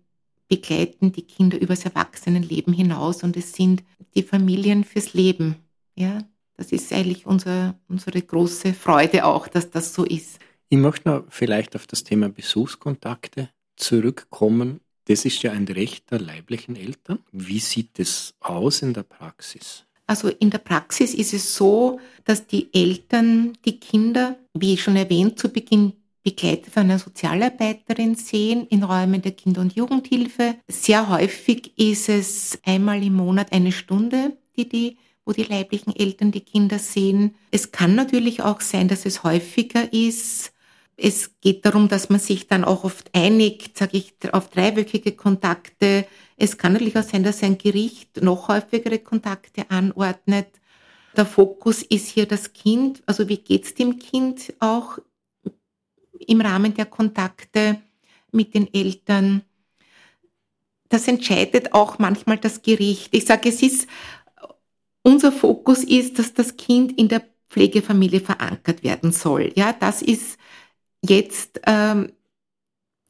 begleiten 0.48 1.12
die 1.12 1.22
Kinder 1.22 1.60
übers 1.60 1.84
Erwachsenenleben 1.84 2.72
hinaus 2.72 3.22
und 3.22 3.36
es 3.36 3.52
sind 3.52 3.82
die 4.14 4.22
Familien 4.22 4.84
fürs 4.84 5.14
Leben. 5.14 5.56
Ja, 5.94 6.24
das 6.56 6.72
ist 6.72 6.92
eigentlich 6.92 7.26
unser, 7.26 7.78
unsere 7.88 8.20
große 8.22 8.74
Freude 8.74 9.24
auch, 9.24 9.48
dass 9.48 9.70
das 9.70 9.94
so 9.94 10.04
ist. 10.04 10.38
Ich 10.68 10.78
möchte 10.78 11.08
noch 11.08 11.24
vielleicht 11.28 11.76
auf 11.76 11.86
das 11.86 12.04
Thema 12.04 12.28
Besuchskontakte 12.28 13.50
zurückkommen. 13.76 14.80
Das 15.06 15.24
ist 15.24 15.42
ja 15.42 15.52
ein 15.52 15.66
Recht 15.66 16.10
der 16.10 16.20
leiblichen 16.20 16.76
Eltern. 16.76 17.18
Wie 17.32 17.58
sieht 17.58 17.98
es 17.98 18.34
aus 18.40 18.82
in 18.82 18.94
der 18.94 19.02
Praxis? 19.02 19.84
Also 20.06 20.28
in 20.28 20.50
der 20.50 20.58
Praxis 20.58 21.14
ist 21.14 21.32
es 21.32 21.54
so, 21.54 21.98
dass 22.24 22.46
die 22.46 22.72
Eltern 22.74 23.54
die 23.64 23.80
Kinder, 23.80 24.36
wie 24.52 24.76
schon 24.76 24.96
erwähnt 24.96 25.38
zu 25.38 25.48
Beginn, 25.48 25.94
begleitet 26.24 26.72
von 26.72 26.84
einer 26.84 26.98
Sozialarbeiterin 26.98 28.16
sehen 28.16 28.66
in 28.68 28.82
Räumen 28.82 29.22
der 29.22 29.32
Kinder- 29.32 29.60
und 29.60 29.74
Jugendhilfe. 29.74 30.56
Sehr 30.66 31.08
häufig 31.08 31.78
ist 31.78 32.08
es 32.08 32.58
einmal 32.64 33.02
im 33.04 33.14
Monat 33.14 33.52
eine 33.52 33.72
Stunde, 33.72 34.36
die 34.56 34.68
die 34.68 34.96
wo 35.24 35.32
die 35.32 35.44
leiblichen 35.44 35.94
Eltern 35.96 36.32
die 36.32 36.40
Kinder 36.40 36.78
sehen. 36.78 37.34
Es 37.50 37.72
kann 37.72 37.94
natürlich 37.94 38.42
auch 38.42 38.60
sein, 38.60 38.88
dass 38.88 39.06
es 39.06 39.22
häufiger 39.22 39.92
ist. 39.92 40.52
Es 40.96 41.40
geht 41.40 41.64
darum, 41.64 41.88
dass 41.88 42.08
man 42.08 42.20
sich 42.20 42.46
dann 42.46 42.64
auch 42.64 42.84
oft 42.84 43.10
einigt, 43.14 43.78
sage 43.78 43.96
ich, 43.96 44.14
auf 44.32 44.50
dreiwöchige 44.50 45.12
Kontakte. 45.12 46.06
Es 46.36 46.56
kann 46.56 46.74
natürlich 46.74 46.96
auch 46.96 47.02
sein, 47.02 47.24
dass 47.24 47.42
ein 47.42 47.58
Gericht 47.58 48.22
noch 48.22 48.48
häufigere 48.48 48.98
Kontakte 48.98 49.70
anordnet. 49.70 50.48
Der 51.16 51.26
Fokus 51.26 51.82
ist 51.82 52.08
hier 52.08 52.26
das 52.26 52.52
Kind, 52.52 53.02
also 53.06 53.28
wie 53.28 53.38
geht's 53.38 53.74
dem 53.74 53.98
Kind 53.98 54.52
auch 54.60 54.98
im 56.28 56.40
Rahmen 56.40 56.74
der 56.74 56.86
Kontakte 56.86 57.80
mit 58.32 58.54
den 58.54 58.72
Eltern. 58.72 59.42
Das 60.88 61.08
entscheidet 61.08 61.72
auch 61.72 61.98
manchmal 61.98 62.38
das 62.38 62.62
Gericht. 62.62 63.14
Ich 63.14 63.24
sage, 63.24 63.48
es 63.48 63.62
ist, 63.62 63.88
unser 65.02 65.32
Fokus 65.32 65.84
ist, 65.84 66.18
dass 66.18 66.34
das 66.34 66.56
Kind 66.56 66.98
in 66.98 67.08
der 67.08 67.22
Pflegefamilie 67.48 68.20
verankert 68.20 68.82
werden 68.82 69.12
soll. 69.12 69.52
Ja, 69.54 69.72
das 69.72 70.02
ist 70.02 70.38
jetzt 71.02 71.60
ähm, 71.66 72.12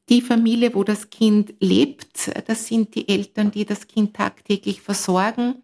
die 0.09 0.21
Familie, 0.21 0.75
wo 0.75 0.85
das 0.85 1.11
Kind 1.11 1.55
lebt. 1.61 2.31
Das 2.47 2.67
sind 2.67 2.95
die 2.95 3.09
Eltern, 3.09 3.51
die 3.51 3.65
das 3.65 3.87
Kind 3.87 4.15
tagtäglich 4.15 4.83
versorgen, 4.83 5.63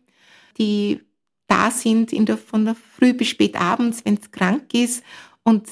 die 0.58 1.00
da 1.46 1.70
sind 1.70 2.12
in 2.12 2.26
der, 2.26 2.38
von 2.38 2.64
der 2.64 2.76
Früh 2.76 3.12
bis 3.12 3.28
spät 3.28 3.60
abends, 3.60 4.04
wenn 4.04 4.14
es 4.14 4.30
krank 4.30 4.72
ist. 4.72 5.02
Und 5.42 5.68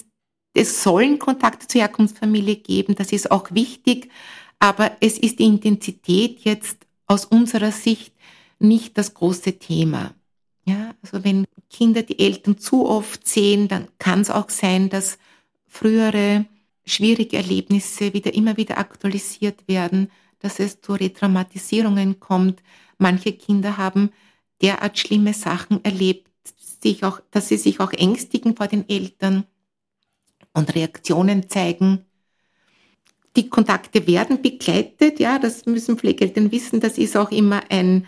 es 0.55 0.83
sollen 0.83 1.19
Kontakte 1.19 1.67
zur 1.67 1.81
Herkunftsfamilie 1.83 2.57
geben, 2.57 2.95
das 2.95 3.13
ist 3.13 3.31
auch 3.31 3.53
wichtig, 3.53 4.11
aber 4.59 4.93
es 5.01 5.19
ist 5.19 5.39
die 5.39 5.45
Intensität 5.45 6.41
jetzt 6.41 6.79
aus 7.07 7.25
unserer 7.25 7.73
Sicht 7.73 8.13
nicht 8.59 8.99
das 8.99 9.15
große 9.15 9.59
Thema. 9.59 10.15
Ja, 10.65 10.95
also 11.03 11.25
wenn 11.25 11.47
Kinder 11.71 12.03
die 12.03 12.19
Eltern 12.19 12.59
zu 12.59 12.87
oft 12.87 13.27
sehen, 13.27 13.69
dann 13.69 13.89
kann 13.99 14.21
es 14.21 14.31
auch 14.31 14.51
sein, 14.51 14.91
dass 14.91 15.19
frühere 15.67 16.45
schwierige 16.85 17.37
Erlebnisse 17.37 18.13
wieder 18.13 18.35
immer 18.35 18.57
wieder 18.57 18.79
aktualisiert 18.79 19.67
werden, 19.69 20.11
dass 20.41 20.59
es 20.61 20.81
zu 20.81 20.95
Retraumatisierungen 20.95 22.21
kommt. 22.21 22.63
Manche 22.99 23.33
Kinder 23.33 23.77
haben 23.77 24.11
derart 24.61 24.99
schlimme 24.99 25.35
Sachen 25.35 25.85
erlebt, 25.85 26.29
sich 26.83 27.05
auch, 27.05 27.21
dass 27.31 27.49
sie 27.49 27.57
sich 27.57 27.81
auch 27.81 27.93
ängstigen 27.93 28.57
vor 28.57 28.67
den 28.67 28.89
Eltern 28.89 29.45
und 30.59 30.75
Reaktionen 30.75 31.49
zeigen. 31.49 32.05
Die 33.37 33.49
Kontakte 33.49 34.07
werden 34.07 34.43
begleitet, 34.43 35.21
ja, 35.21 35.39
das 35.39 35.65
müssen 35.67 35.97
Pflegeeltern 35.97 36.51
wissen. 36.51 36.81
Das 36.81 36.99
ist 36.99 37.17
auch 37.17 37.31
immer 37.31 37.63
ein, 37.71 38.07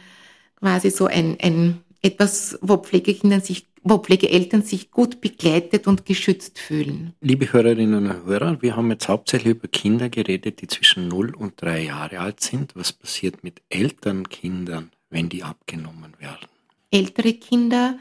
quasi 0.58 0.90
so 0.90 1.06
ein, 1.06 1.38
ein 1.40 1.80
etwas, 2.02 2.58
wo 2.62 2.78
Pflegekinder 2.78 3.40
sich, 3.40 3.66
wo 3.82 3.98
Pflegeeltern 3.98 4.62
sich 4.62 4.90
gut 4.90 5.20
begleitet 5.20 5.86
und 5.86 6.04
geschützt 6.04 6.58
fühlen. 6.58 7.14
Liebe 7.20 7.52
Hörerinnen 7.52 8.06
und 8.06 8.26
Hörer, 8.26 8.60
wir 8.60 8.74
haben 8.74 8.90
jetzt 8.90 9.08
hauptsächlich 9.08 9.56
über 9.56 9.68
Kinder 9.68 10.08
geredet, 10.08 10.60
die 10.60 10.66
zwischen 10.66 11.08
0 11.08 11.34
und 11.34 11.62
3 11.62 11.84
Jahre 11.84 12.18
alt 12.18 12.40
sind. 12.40 12.74
Was 12.74 12.92
passiert 12.92 13.44
mit 13.44 13.62
Elternkindern, 13.68 14.90
wenn 15.10 15.28
die 15.28 15.44
abgenommen 15.44 16.14
werden? 16.18 16.48
Ältere 16.90 17.34
Kinder 17.34 17.98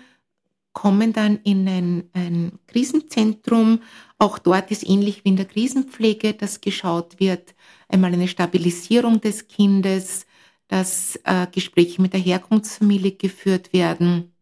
kommen 0.73 1.13
dann 1.13 1.39
in 1.43 1.67
ein, 1.67 2.03
ein 2.13 2.53
Krisenzentrum. 2.67 3.81
Auch 4.19 4.37
dort 4.37 4.69
ist 4.69 4.87
ähnlich 4.87 5.23
wie 5.23 5.29
in 5.29 5.37
der 5.37 5.45
Krisenpflege, 5.45 6.33
dass 6.33 6.59
geschaut 6.59 7.19
wird, 7.21 7.55
einmal 7.87 8.13
eine 8.13 8.27
Stabilisierung 8.27 9.21
des 9.21 9.47
Kindes, 9.47 10.25
dass 10.67 11.17
äh, 11.23 11.47
Gespräche 11.51 12.01
mit 12.01 12.11
der 12.13 12.19
Herkunftsfamilie 12.19 13.13
geführt 13.13 13.71
werden. 13.71 14.33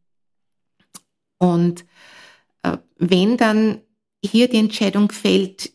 Und 1.38 1.86
äh, 2.64 2.78
wenn 2.98 3.38
dann 3.38 3.82
hier 4.26 4.50
die 4.50 4.58
Entscheidung 4.58 5.12
fällt, 5.12 5.72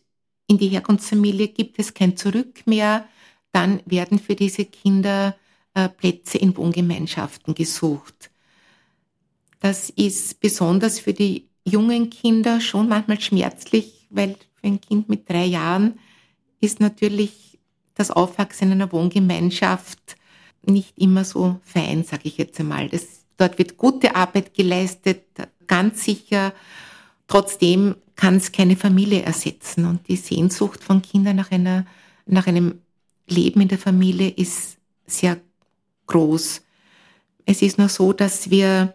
in 0.47 0.57
die 0.57 0.67
Herkunftsfamilie 0.67 1.47
gibt 1.47 1.79
es 1.79 1.93
kein 1.93 2.17
Zurück 2.17 2.67
mehr, 2.67 3.07
dann 3.53 3.81
werden 3.85 4.19
für 4.19 4.35
diese 4.35 4.65
Kinder 4.65 5.37
äh, 5.75 5.87
Plätze 5.87 6.37
in 6.39 6.57
Wohngemeinschaften 6.57 7.55
gesucht. 7.55 8.31
Das 9.61 9.89
ist 9.89 10.41
besonders 10.41 10.99
für 10.99 11.13
die 11.13 11.47
jungen 11.65 12.09
Kinder 12.09 12.61
schon 12.61 12.89
manchmal 12.89 13.19
schmerzlich, 13.19 14.07
weil 14.09 14.35
für 14.55 14.67
ein 14.67 14.81
Kind 14.81 15.09
mit 15.09 15.29
drei 15.29 15.45
Jahren 15.45 15.99
ist 16.59 16.79
natürlich 16.79 17.59
das 17.95 18.11
Aufwachsen 18.11 18.71
in 18.71 18.81
einer 18.81 18.91
Wohngemeinschaft 18.91 20.15
nicht 20.65 20.97
immer 20.97 21.25
so 21.25 21.59
fein, 21.63 22.03
sage 22.03 22.23
ich 22.25 22.37
jetzt 22.37 22.59
einmal. 22.59 22.89
Das, 22.89 23.25
dort 23.37 23.57
wird 23.57 23.77
gute 23.77 24.15
Arbeit 24.15 24.53
geleistet, 24.53 25.23
ganz 25.67 26.03
sicher. 26.03 26.53
Trotzdem 27.27 27.95
kann 28.15 28.37
es 28.37 28.51
keine 28.51 28.75
Familie 28.75 29.23
ersetzen. 29.23 29.85
Und 29.85 30.07
die 30.07 30.15
Sehnsucht 30.15 30.83
von 30.83 31.01
Kindern 31.01 31.35
nach, 31.35 31.51
einer, 31.51 31.85
nach 32.25 32.47
einem 32.47 32.79
Leben 33.27 33.61
in 33.61 33.67
der 33.67 33.77
Familie 33.77 34.29
ist 34.29 34.77
sehr 35.05 35.39
groß. 36.07 36.61
Es 37.45 37.61
ist 37.61 37.77
nur 37.77 37.89
so, 37.89 38.13
dass 38.13 38.49
wir 38.49 38.93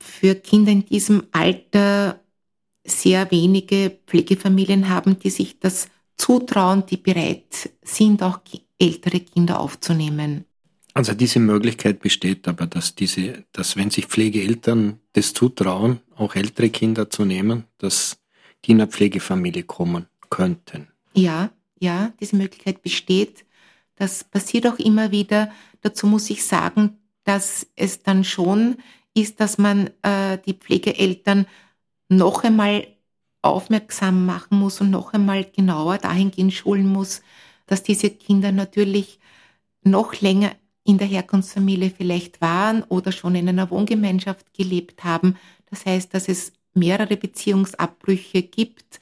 für 0.00 0.34
Kinder 0.34 0.72
in 0.72 0.84
diesem 0.84 1.24
Alter 1.32 2.20
sehr 2.84 3.30
wenige 3.30 3.98
Pflegefamilien 4.06 4.88
haben, 4.88 5.18
die 5.18 5.30
sich 5.30 5.58
das 5.60 5.88
zutrauen, 6.16 6.84
die 6.86 6.96
bereit 6.96 7.70
sind, 7.82 8.22
auch 8.22 8.40
ältere 8.78 9.20
Kinder 9.20 9.60
aufzunehmen. 9.60 10.44
Also 10.94 11.14
diese 11.14 11.38
Möglichkeit 11.38 12.00
besteht 12.00 12.48
aber, 12.48 12.66
dass 12.66 12.94
diese, 12.94 13.44
dass 13.52 13.76
wenn 13.76 13.90
sich 13.90 14.06
Pflegeeltern 14.06 14.98
das 15.12 15.32
zutrauen, 15.34 16.00
auch 16.16 16.34
ältere 16.34 16.70
Kinder 16.70 17.08
zu 17.08 17.24
nehmen, 17.24 17.64
dass 17.78 18.18
die 18.64 18.72
in 18.72 18.80
eine 18.80 18.90
Pflegefamilie 18.90 19.62
kommen 19.62 20.06
könnten. 20.30 20.88
Ja, 21.14 21.50
ja, 21.78 22.12
diese 22.20 22.36
Möglichkeit 22.36 22.82
besteht. 22.82 23.44
Das 23.96 24.24
passiert 24.24 24.66
auch 24.66 24.78
immer 24.78 25.10
wieder. 25.10 25.50
Dazu 25.80 26.06
muss 26.06 26.28
ich 26.30 26.44
sagen, 26.44 26.98
dass 27.24 27.66
es 27.76 28.02
dann 28.02 28.24
schon 28.24 28.76
ist, 29.20 29.40
dass 29.40 29.58
man 29.58 29.90
äh, 30.02 30.38
die 30.46 30.54
Pflegeeltern 30.54 31.46
noch 32.08 32.44
einmal 32.44 32.86
aufmerksam 33.42 34.26
machen 34.26 34.58
muss 34.58 34.80
und 34.80 34.90
noch 34.90 35.12
einmal 35.12 35.44
genauer 35.44 35.98
dahingehend 35.98 36.52
schulen 36.52 36.86
muss, 36.86 37.22
dass 37.66 37.82
diese 37.82 38.10
Kinder 38.10 38.52
natürlich 38.52 39.18
noch 39.82 40.20
länger 40.20 40.52
in 40.84 40.98
der 40.98 41.06
Herkunftsfamilie 41.06 41.90
vielleicht 41.90 42.40
waren 42.40 42.82
oder 42.84 43.12
schon 43.12 43.34
in 43.34 43.48
einer 43.48 43.70
Wohngemeinschaft 43.70 44.52
gelebt 44.54 45.04
haben. 45.04 45.36
Das 45.70 45.86
heißt, 45.86 46.12
dass 46.12 46.28
es 46.28 46.52
mehrere 46.74 47.16
Beziehungsabbrüche 47.16 48.42
gibt 48.42 49.00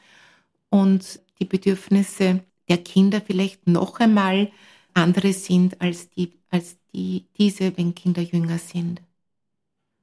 und 0.70 1.20
die 1.40 1.44
Bedürfnisse 1.44 2.40
der 2.68 2.78
Kinder 2.78 3.20
vielleicht 3.20 3.66
noch 3.66 4.00
einmal 4.00 4.50
andere 4.94 5.32
sind 5.32 5.80
als 5.80 6.10
die, 6.10 6.32
als 6.50 6.76
die, 6.92 7.24
diese, 7.38 7.76
wenn 7.76 7.94
Kinder 7.94 8.22
jünger 8.22 8.58
sind 8.58 9.00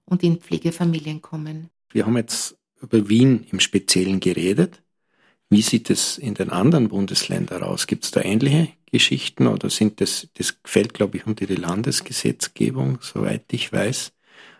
und 0.05 0.23
in 0.23 0.37
Pflegefamilien 0.39 1.21
kommen. 1.21 1.69
Wir 1.91 2.05
haben 2.05 2.17
jetzt 2.17 2.57
über 2.81 3.09
Wien 3.09 3.45
im 3.51 3.59
Speziellen 3.59 4.19
geredet. 4.19 4.81
Wie 5.49 5.61
sieht 5.61 5.89
es 5.89 6.17
in 6.17 6.33
den 6.33 6.49
anderen 6.49 6.89
Bundesländern 6.89 7.63
aus? 7.63 7.87
Gibt 7.87 8.03
es 8.05 8.11
da 8.11 8.21
ähnliche 8.21 8.69
Geschichten 8.91 9.47
oder 9.47 9.69
sind 9.69 10.01
das, 10.01 10.27
das 10.35 10.57
fällt, 10.63 10.93
glaube 10.93 11.17
ich, 11.17 11.27
unter 11.27 11.45
die 11.45 11.55
Landesgesetzgebung, 11.55 12.99
soweit 13.01 13.45
ich 13.51 13.71
weiß. 13.71 14.11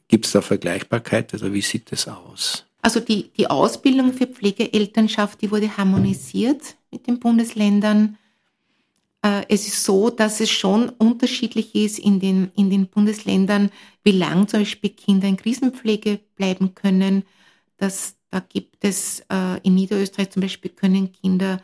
Gibt 0.07 0.25
es 0.25 0.33
da 0.33 0.41
Vergleichbarkeit 0.41 1.33
oder 1.33 1.53
wie 1.53 1.61
sieht 1.61 1.91
das 1.91 2.07
aus? 2.07 2.65
Also 2.81 2.99
die, 2.99 3.31
die 3.31 3.47
Ausbildung 3.47 4.13
für 4.13 4.27
Pflegeelternschaft, 4.27 5.41
die 5.41 5.49
wurde 5.49 5.75
harmonisiert 5.75 6.75
mit 6.91 7.07
den 7.07 7.19
Bundesländern. 7.19 8.17
Äh, 9.25 9.45
es 9.49 9.67
ist 9.67 9.83
so, 9.83 10.11
dass 10.11 10.39
es 10.39 10.51
schon 10.51 10.89
unterschiedlich 10.89 11.73
ist 11.73 11.97
in 11.97 12.19
den, 12.19 12.51
in 12.55 12.69
den 12.69 12.87
Bundesländern, 12.87 13.71
wie 14.03 14.11
lang 14.11 14.47
zum 14.47 14.59
Beispiel 14.59 14.91
Kinder 14.91 15.27
in 15.27 15.37
Krisenpflege 15.37 16.19
bleiben 16.35 16.75
können. 16.75 17.23
Das, 17.77 18.17
da 18.29 18.39
gibt 18.39 18.85
es 18.85 19.21
äh, 19.31 19.59
in 19.63 19.73
Niederösterreich 19.73 20.29
zum 20.29 20.43
Beispiel 20.43 20.69
können 20.71 21.11
Kinder 21.11 21.59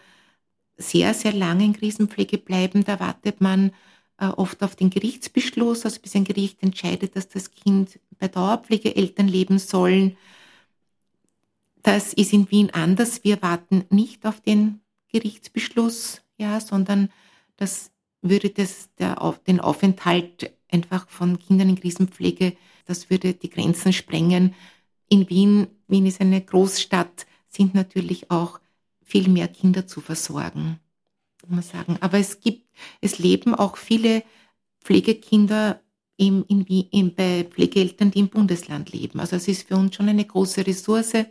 sehr, 0.77 1.13
sehr 1.13 1.33
lange 1.33 1.65
in 1.65 1.73
Krisenpflege 1.73 2.39
bleiben. 2.39 2.83
Da 2.83 2.99
wartet 2.99 3.41
man 3.41 3.71
äh, 4.17 4.25
oft 4.25 4.63
auf 4.63 4.75
den 4.75 4.89
Gerichtsbeschluss, 4.89 5.85
also 5.85 5.99
bis 6.01 6.15
ein 6.15 6.23
Gericht 6.23 6.63
entscheidet, 6.63 7.15
dass 7.15 7.29
das 7.29 7.51
Kind 7.51 7.99
bei 8.17 8.27
Dauerpflegeeltern 8.27 9.27
leben 9.27 9.59
sollen. 9.59 10.17
Das 11.83 12.13
ist 12.13 12.33
in 12.33 12.49
Wien 12.49 12.71
anders. 12.71 13.23
Wir 13.23 13.39
warten 13.43 13.85
nicht 13.91 14.25
auf 14.25 14.41
den 14.41 14.81
Gerichtsbeschluss, 15.11 16.21
ja, 16.39 16.59
sondern 16.59 17.09
das 17.61 17.91
würde 18.23 18.49
das, 18.49 18.89
der, 18.97 19.35
den 19.45 19.59
Aufenthalt 19.59 20.51
einfach 20.71 21.07
von 21.07 21.37
Kindern 21.37 21.69
in 21.69 21.79
Krisenpflege, 21.79 22.57
das 22.85 23.11
würde 23.11 23.35
die 23.35 23.51
Grenzen 23.51 23.93
sprengen. 23.93 24.55
In 25.09 25.29
Wien, 25.29 25.67
Wien 25.87 26.07
ist 26.07 26.21
eine 26.21 26.41
Großstadt, 26.41 27.27
sind 27.47 27.75
natürlich 27.75 28.31
auch 28.31 28.59
viel 29.03 29.27
mehr 29.27 29.47
Kinder 29.47 29.85
zu 29.85 30.01
versorgen, 30.01 30.79
muss 31.43 31.51
man 31.51 31.61
sagen. 31.61 31.97
Aber 32.01 32.17
es 32.17 32.39
gibt, 32.39 32.67
es 32.99 33.19
leben 33.19 33.53
auch 33.53 33.77
viele 33.77 34.23
Pflegekinder 34.79 35.81
im, 36.17 36.43
in, 36.47 36.65
in, 36.65 37.13
bei 37.13 37.43
Pflegeeltern, 37.43 38.09
die 38.09 38.19
im 38.19 38.29
Bundesland 38.29 38.91
leben. 38.91 39.19
Also 39.19 39.35
es 39.35 39.47
ist 39.47 39.67
für 39.67 39.75
uns 39.75 39.95
schon 39.95 40.09
eine 40.09 40.25
große 40.25 40.65
Ressource, 40.65 41.25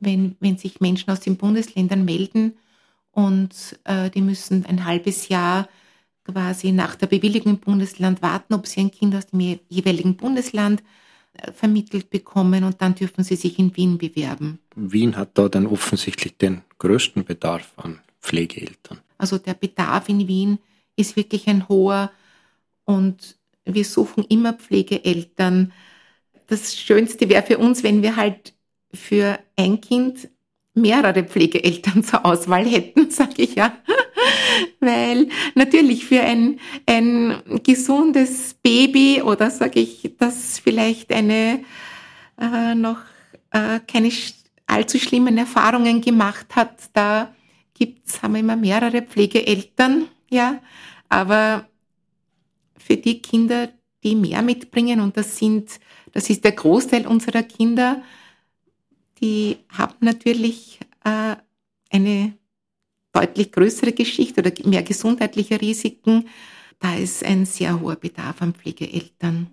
wenn, 0.00 0.36
wenn 0.40 0.56
sich 0.56 0.80
Menschen 0.80 1.10
aus 1.10 1.20
den 1.20 1.36
Bundesländern 1.36 2.06
melden 2.06 2.54
und 3.12 3.78
äh, 3.84 4.10
die 4.10 4.22
müssen 4.22 4.64
ein 4.66 4.84
halbes 4.84 5.28
Jahr 5.28 5.68
quasi 6.24 6.72
nach 6.72 6.96
der 6.96 7.06
Bewilligung 7.06 7.54
im 7.54 7.58
Bundesland 7.58 8.22
warten, 8.22 8.54
ob 8.54 8.66
sie 8.66 8.80
ein 8.80 8.90
Kind 8.90 9.14
aus 9.14 9.26
dem 9.26 9.58
jeweiligen 9.68 10.16
Bundesland 10.16 10.82
äh, 11.34 11.52
vermittelt 11.52 12.10
bekommen 12.10 12.64
und 12.64 12.80
dann 12.80 12.94
dürfen 12.94 13.24
sie 13.24 13.36
sich 13.36 13.58
in 13.58 13.76
Wien 13.76 13.98
bewerben. 13.98 14.58
Wien 14.74 15.16
hat 15.16 15.36
da 15.38 15.48
dann 15.48 15.66
offensichtlich 15.66 16.36
den 16.36 16.62
größten 16.78 17.24
Bedarf 17.24 17.72
an 17.76 18.00
Pflegeeltern. 18.20 19.00
Also 19.18 19.38
der 19.38 19.54
Bedarf 19.54 20.08
in 20.08 20.28
Wien 20.28 20.58
ist 20.96 21.16
wirklich 21.16 21.48
ein 21.48 21.68
hoher 21.68 22.10
und 22.84 23.36
wir 23.64 23.84
suchen 23.84 24.24
immer 24.24 24.54
Pflegeeltern. 24.54 25.72
Das 26.46 26.76
Schönste 26.76 27.28
wäre 27.28 27.42
für 27.42 27.58
uns, 27.58 27.82
wenn 27.82 28.02
wir 28.02 28.16
halt 28.16 28.54
für 28.92 29.38
ein 29.56 29.80
Kind 29.80 30.28
mehrere 30.74 31.24
Pflegeeltern 31.24 32.02
zur 32.04 32.24
Auswahl 32.24 32.66
hätten, 32.66 33.10
sage 33.10 33.42
ich 33.42 33.54
ja. 33.54 33.72
Weil 34.80 35.28
natürlich 35.54 36.04
für 36.04 36.20
ein, 36.20 36.60
ein 36.86 37.42
gesundes 37.62 38.54
Baby 38.54 39.22
oder 39.22 39.50
sage 39.50 39.80
ich, 39.80 40.14
das 40.18 40.58
vielleicht 40.58 41.12
eine 41.12 41.64
äh, 42.40 42.74
noch 42.74 42.98
äh, 43.50 43.80
keine 43.86 44.10
allzu 44.66 44.98
schlimmen 44.98 45.36
Erfahrungen 45.36 46.00
gemacht 46.00 46.54
hat, 46.54 46.90
da 46.92 47.34
gibt's, 47.74 48.22
haben 48.22 48.34
wir 48.34 48.40
immer 48.40 48.56
mehrere 48.56 49.02
Pflegeeltern, 49.02 50.06
ja. 50.28 50.60
Aber 51.08 51.66
für 52.78 52.96
die 52.96 53.20
Kinder, 53.20 53.68
die 54.04 54.14
mehr 54.14 54.42
mitbringen, 54.42 55.00
und 55.00 55.16
das 55.16 55.36
sind, 55.36 55.80
das 56.12 56.30
ist 56.30 56.44
der 56.44 56.52
Großteil 56.52 57.06
unserer 57.06 57.42
Kinder, 57.42 58.02
die 59.20 59.58
haben 59.68 59.96
natürlich 60.00 60.80
äh, 61.04 61.36
eine 61.90 62.34
deutlich 63.12 63.52
größere 63.52 63.92
Geschichte 63.92 64.40
oder 64.40 64.52
mehr 64.64 64.82
gesundheitliche 64.82 65.60
Risiken. 65.60 66.28
Da 66.78 66.94
ist 66.94 67.24
ein 67.24 67.44
sehr 67.44 67.80
hoher 67.80 67.96
Bedarf 67.96 68.40
an 68.42 68.54
Pflegeeltern. 68.54 69.48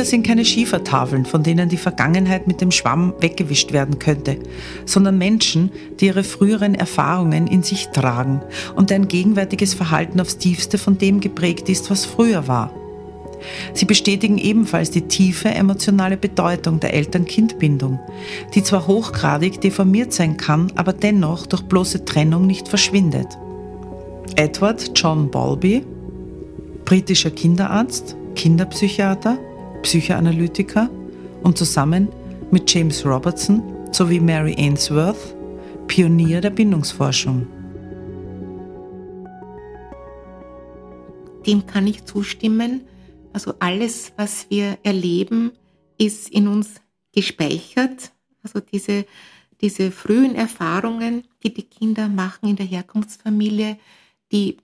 Kinder 0.00 0.10
sind 0.10 0.26
keine 0.26 0.46
Schiefertafeln, 0.46 1.26
von 1.26 1.42
denen 1.42 1.68
die 1.68 1.76
Vergangenheit 1.76 2.46
mit 2.46 2.62
dem 2.62 2.70
Schwamm 2.70 3.12
weggewischt 3.20 3.72
werden 3.72 3.98
könnte, 3.98 4.38
sondern 4.86 5.18
Menschen, 5.18 5.70
die 6.00 6.06
ihre 6.06 6.24
früheren 6.24 6.74
Erfahrungen 6.74 7.46
in 7.46 7.62
sich 7.62 7.88
tragen 7.88 8.40
und 8.74 8.88
deren 8.88 9.08
gegenwärtiges 9.08 9.74
Verhalten 9.74 10.18
aufs 10.18 10.38
tiefste 10.38 10.78
von 10.78 10.96
dem 10.96 11.20
geprägt 11.20 11.68
ist, 11.68 11.90
was 11.90 12.06
früher 12.06 12.48
war. 12.48 12.72
Sie 13.74 13.84
bestätigen 13.84 14.38
ebenfalls 14.38 14.90
die 14.90 15.02
tiefe 15.02 15.50
emotionale 15.50 16.16
Bedeutung 16.16 16.80
der 16.80 16.94
Eltern-Kind-Bindung, 16.94 18.00
die 18.54 18.62
zwar 18.62 18.86
hochgradig 18.86 19.60
deformiert 19.60 20.14
sein 20.14 20.38
kann, 20.38 20.72
aber 20.76 20.94
dennoch 20.94 21.44
durch 21.44 21.64
bloße 21.64 22.06
Trennung 22.06 22.46
nicht 22.46 22.68
verschwindet. 22.68 23.36
Edward 24.36 24.92
John 24.94 25.30
Balby, 25.30 25.84
britischer 26.86 27.32
Kinderarzt, 27.32 28.16
Kinderpsychiater, 28.34 29.38
Psychoanalytiker 29.82 30.90
und 31.42 31.56
zusammen 31.56 32.08
mit 32.50 32.72
James 32.72 33.04
Robertson 33.04 33.62
sowie 33.92 34.20
Mary 34.20 34.54
Ainsworth 34.58 35.34
Pionier 35.86 36.40
der 36.40 36.50
Bindungsforschung. 36.50 37.46
Dem 41.46 41.66
kann 41.66 41.86
ich 41.86 42.04
zustimmen. 42.04 42.82
Also 43.32 43.54
alles, 43.58 44.12
was 44.16 44.46
wir 44.50 44.78
erleben, 44.82 45.52
ist 45.98 46.28
in 46.28 46.46
uns 46.46 46.80
gespeichert. 47.12 48.12
Also 48.42 48.60
diese, 48.60 49.04
diese 49.60 49.90
frühen 49.90 50.34
Erfahrungen, 50.34 51.24
die 51.42 51.52
die 51.52 51.64
Kinder 51.64 52.08
machen 52.08 52.48
in 52.48 52.56
der 52.56 52.66
Herkunftsfamilie, 52.66 53.78
die 54.30 54.58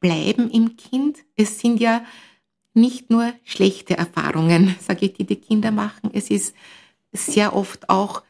bleiben 0.00 0.50
im 0.50 0.76
Kind. 0.76 1.18
Es 1.36 1.58
sind 1.58 1.80
ja 1.80 2.04
nicht 2.76 3.10
nur 3.10 3.32
schlechte 3.44 3.96
Erfahrungen, 3.96 4.76
sage 4.80 5.06
ich, 5.06 5.14
die 5.14 5.24
die 5.24 5.36
Kinder 5.36 5.70
machen. 5.70 6.10
Es 6.12 6.30
ist 6.30 6.54
sehr 7.12 7.54
oft 7.54 7.88
auch 7.88 8.22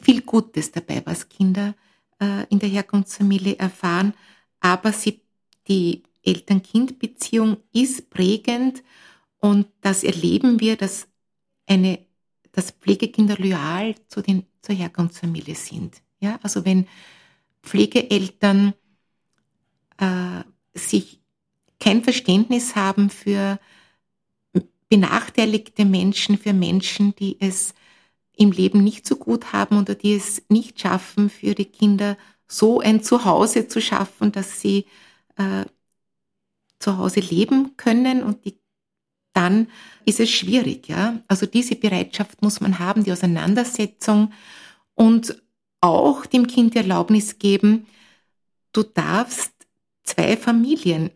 viel 0.00 0.22
Gutes 0.22 0.70
dabei, 0.70 1.02
was 1.04 1.28
Kinder 1.28 1.74
äh, 2.20 2.46
in 2.50 2.58
der 2.58 2.68
Herkunftsfamilie 2.68 3.58
erfahren. 3.58 4.14
Aber 4.60 4.92
sie, 4.92 5.22
die 5.66 6.02
Eltern-Kind-Beziehung 6.22 7.56
ist 7.72 8.10
prägend 8.10 8.82
und 9.38 9.66
das 9.80 10.04
erleben 10.04 10.60
wir, 10.60 10.76
dass 10.76 11.08
eine, 11.66 12.00
dass 12.52 12.72
Pflegekinder 12.72 13.36
loyal 13.38 13.94
zu 14.08 14.20
den, 14.20 14.46
zur 14.62 14.74
Herkunftsfamilie 14.74 15.54
sind. 15.54 16.02
Ja, 16.20 16.38
also 16.42 16.64
wenn 16.64 16.86
Pflegeeltern 17.62 18.74
äh, 19.98 20.42
sich 20.74 21.20
kein 21.80 22.02
Verständnis 22.02 22.76
haben 22.76 23.10
für 23.10 23.58
benachteiligte 24.88 25.84
Menschen, 25.84 26.38
für 26.38 26.52
Menschen, 26.52 27.14
die 27.16 27.36
es 27.40 27.74
im 28.36 28.52
Leben 28.52 28.82
nicht 28.82 29.06
so 29.06 29.16
gut 29.16 29.52
haben 29.52 29.78
oder 29.78 29.94
die 29.94 30.14
es 30.14 30.42
nicht 30.48 30.80
schaffen, 30.80 31.28
für 31.28 31.54
die 31.54 31.66
Kinder 31.66 32.16
so 32.46 32.80
ein 32.80 33.02
Zuhause 33.02 33.68
zu 33.68 33.80
schaffen, 33.80 34.32
dass 34.32 34.60
sie 34.60 34.86
äh, 35.36 35.64
zu 36.78 36.96
Hause 36.96 37.20
leben 37.20 37.76
können 37.76 38.22
und 38.22 38.44
die, 38.44 38.58
dann 39.34 39.68
ist 40.04 40.20
es 40.20 40.30
schwierig. 40.30 40.88
Ja? 40.88 41.20
Also 41.28 41.46
diese 41.46 41.74
Bereitschaft 41.74 42.40
muss 42.40 42.60
man 42.60 42.78
haben, 42.78 43.04
die 43.04 43.12
Auseinandersetzung 43.12 44.32
und 44.94 45.42
auch 45.80 46.24
dem 46.26 46.46
Kind 46.46 46.74
die 46.74 46.78
Erlaubnis 46.78 47.38
geben, 47.38 47.86
du 48.72 48.82
darfst 48.82 49.52
zwei 50.04 50.36
Familien 50.36 51.10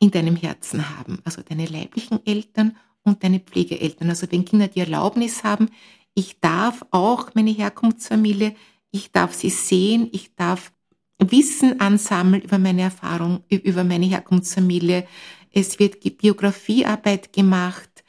in 0.00 0.10
deinem 0.10 0.34
Herzen 0.34 0.98
haben, 0.98 1.20
also 1.24 1.42
deine 1.42 1.66
leiblichen 1.66 2.24
Eltern 2.26 2.76
und 3.02 3.22
deine 3.22 3.38
Pflegeeltern. 3.38 4.08
Also 4.08 4.26
wenn 4.30 4.44
Kinder 4.44 4.66
die 4.66 4.80
Erlaubnis 4.80 5.44
haben, 5.44 5.68
ich 6.14 6.40
darf 6.40 6.84
auch 6.90 7.34
meine 7.34 7.50
Herkunftsfamilie, 7.50 8.56
ich 8.90 9.12
darf 9.12 9.34
sie 9.34 9.50
sehen, 9.50 10.08
ich 10.10 10.34
darf 10.34 10.72
Wissen 11.18 11.80
ansammeln 11.80 12.42
über 12.42 12.58
meine 12.58 12.82
Erfahrung, 12.82 13.44
über 13.48 13.84
meine 13.84 14.06
Herkunftsfamilie. 14.06 15.06
Es 15.52 15.78
wird 15.78 16.00
Biografiearbeit 16.16 17.32
gemacht. 17.32 18.02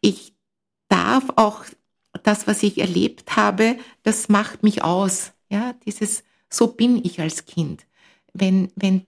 Ich 0.00 0.34
darf 0.88 1.24
auch 1.36 1.64
das, 2.24 2.46
was 2.46 2.62
ich 2.62 2.78
erlebt 2.78 3.36
habe, 3.36 3.78
das 4.02 4.28
macht 4.28 4.62
mich 4.62 4.82
aus. 4.82 5.32
Ja, 5.48 5.74
dieses, 5.84 6.24
so 6.48 6.68
bin 6.68 7.04
ich 7.04 7.20
als 7.20 7.44
Kind. 7.44 7.86
Wenn, 8.32 8.72
wenn 8.74 9.06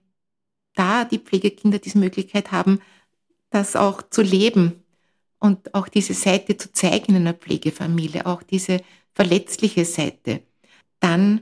da 0.77 1.05
die 1.05 1.19
Pflegekinder 1.19 1.79
diese 1.79 1.97
Möglichkeit 1.97 2.51
haben, 2.51 2.79
das 3.49 3.75
auch 3.75 4.01
zu 4.09 4.21
leben 4.21 4.83
und 5.39 5.73
auch 5.73 5.87
diese 5.87 6.13
Seite 6.13 6.57
zu 6.57 6.71
zeigen 6.71 7.15
in 7.15 7.27
einer 7.27 7.33
Pflegefamilie, 7.33 8.25
auch 8.25 8.43
diese 8.43 8.81
verletzliche 9.13 9.85
Seite, 9.85 10.41
dann 10.99 11.41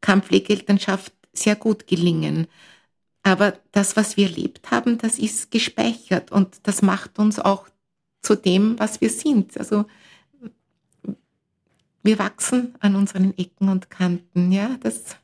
kann 0.00 0.22
Pflegeelternschaft 0.22 1.12
sehr 1.32 1.56
gut 1.56 1.86
gelingen. 1.86 2.46
Aber 3.22 3.58
das, 3.72 3.96
was 3.96 4.16
wir 4.16 4.26
erlebt 4.26 4.70
haben, 4.70 4.98
das 4.98 5.18
ist 5.18 5.50
gespeichert 5.50 6.30
und 6.30 6.58
das 6.64 6.82
macht 6.82 7.18
uns 7.18 7.38
auch 7.38 7.68
zu 8.22 8.36
dem, 8.36 8.78
was 8.78 9.00
wir 9.00 9.10
sind. 9.10 9.58
Also 9.58 9.86
wir 12.02 12.18
wachsen 12.18 12.74
an 12.80 12.94
unseren 12.94 13.36
Ecken 13.36 13.68
und 13.68 13.90
Kanten, 13.90 14.52
ja, 14.52 14.76
das, 14.80 15.16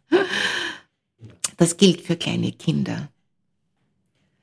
das 1.56 1.76
gilt 1.76 2.00
für 2.00 2.16
kleine 2.16 2.52
Kinder. 2.52 3.11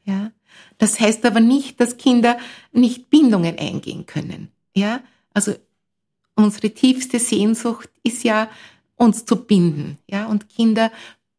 Ja? 0.09 0.31
Das 0.77 0.99
heißt 0.99 1.25
aber 1.25 1.39
nicht, 1.39 1.79
dass 1.79 1.97
Kinder 1.97 2.37
nicht 2.71 3.09
Bindungen 3.09 3.57
eingehen 3.59 4.05
können. 4.05 4.49
Ja? 4.75 5.01
Also 5.33 5.53
unsere 6.35 6.71
tiefste 6.71 7.19
Sehnsucht 7.19 7.89
ist 8.03 8.23
ja, 8.23 8.49
uns 8.95 9.25
zu 9.25 9.45
binden. 9.45 9.97
Ja? 10.07 10.25
Und 10.25 10.49
Kinder 10.49 10.91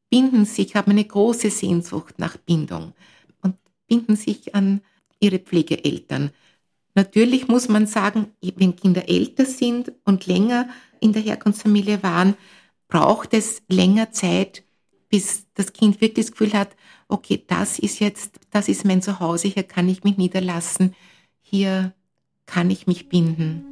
binden 0.08 0.44
sich, 0.44 0.76
haben 0.76 0.92
eine 0.92 1.04
große 1.04 1.50
Sehnsucht 1.50 2.18
nach 2.18 2.36
Bindung 2.36 2.94
und 3.42 3.56
binden 3.86 4.16
sich 4.16 4.54
an 4.54 4.80
ihre 5.18 5.38
Pflegeeltern. 5.38 6.30
Natürlich 6.94 7.48
muss 7.48 7.68
man 7.68 7.86
sagen, 7.86 8.28
wenn 8.56 8.76
Kinder 8.76 9.08
älter 9.08 9.46
sind 9.46 9.92
und 10.04 10.26
länger 10.26 10.68
in 11.00 11.12
der 11.12 11.22
Herkunftsfamilie 11.22 12.02
waren, 12.02 12.34
braucht 12.88 13.34
es 13.34 13.62
länger 13.68 14.10
Zeit, 14.10 14.64
bis 15.08 15.46
das 15.54 15.72
Kind 15.72 16.00
wirklich 16.00 16.26
das 16.26 16.32
Gefühl 16.32 16.54
hat, 16.54 16.70
okay, 17.10 17.42
das 17.46 17.78
ist 17.78 18.00
jetzt, 18.00 18.38
das 18.50 18.68
ist 18.68 18.84
mein 18.84 19.02
Zuhause, 19.02 19.48
hier 19.48 19.62
kann 19.64 19.88
ich 19.88 20.04
mich 20.04 20.16
niederlassen, 20.16 20.94
hier 21.40 21.92
kann 22.46 22.70
ich 22.70 22.86
mich 22.86 23.08
binden. 23.08 23.64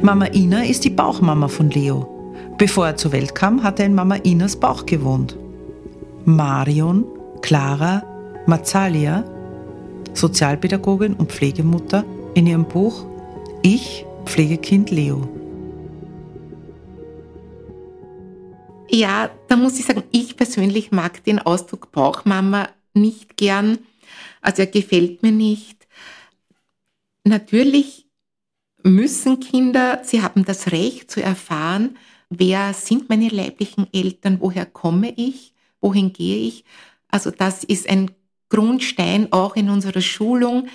Mama 0.00 0.26
Ina 0.32 0.64
ist 0.64 0.84
die 0.84 0.90
Bauchmama 0.90 1.48
von 1.48 1.68
Leo. 1.68 2.17
Bevor 2.58 2.88
er 2.88 2.96
zur 2.96 3.12
Welt 3.12 3.36
kam, 3.36 3.62
hat 3.62 3.78
er 3.78 3.86
in 3.86 3.94
Mama 3.94 4.16
Inas 4.16 4.56
Bauch 4.56 4.84
gewohnt. 4.84 5.36
Marion, 6.24 7.04
Clara, 7.40 8.02
Mazzalia, 8.46 9.24
Sozialpädagogin 10.12 11.14
und 11.14 11.30
Pflegemutter, 11.30 12.04
in 12.34 12.48
ihrem 12.48 12.66
Buch 12.66 13.06
Ich, 13.62 14.04
Pflegekind 14.24 14.90
Leo. 14.90 15.28
Ja, 18.90 19.30
da 19.46 19.56
muss 19.56 19.78
ich 19.78 19.84
sagen, 19.84 20.02
ich 20.10 20.36
persönlich 20.36 20.90
mag 20.90 21.22
den 21.22 21.38
Ausdruck 21.38 21.92
Bauchmama 21.92 22.70
nicht 22.92 23.36
gern. 23.36 23.78
Also 24.40 24.62
er 24.62 24.66
gefällt 24.66 25.22
mir 25.22 25.32
nicht. 25.32 25.86
Natürlich 27.22 28.06
müssen 28.82 29.38
Kinder, 29.38 30.00
sie 30.02 30.22
haben 30.22 30.44
das 30.44 30.72
Recht 30.72 31.10
zu 31.10 31.22
erfahren, 31.22 31.96
wer 32.30 32.74
sind 32.74 33.08
meine 33.08 33.28
leiblichen 33.28 33.86
Eltern, 33.92 34.40
woher 34.40 34.66
komme 34.66 35.12
ich, 35.16 35.54
wohin 35.80 36.12
gehe 36.12 36.38
ich. 36.46 36.64
Also 37.08 37.30
das 37.30 37.64
ist 37.64 37.88
ein 37.88 38.10
Grundstein 38.48 39.32
auch 39.32 39.56
in 39.56 39.70
unserer 39.70 40.00
Schulung, 40.00 40.68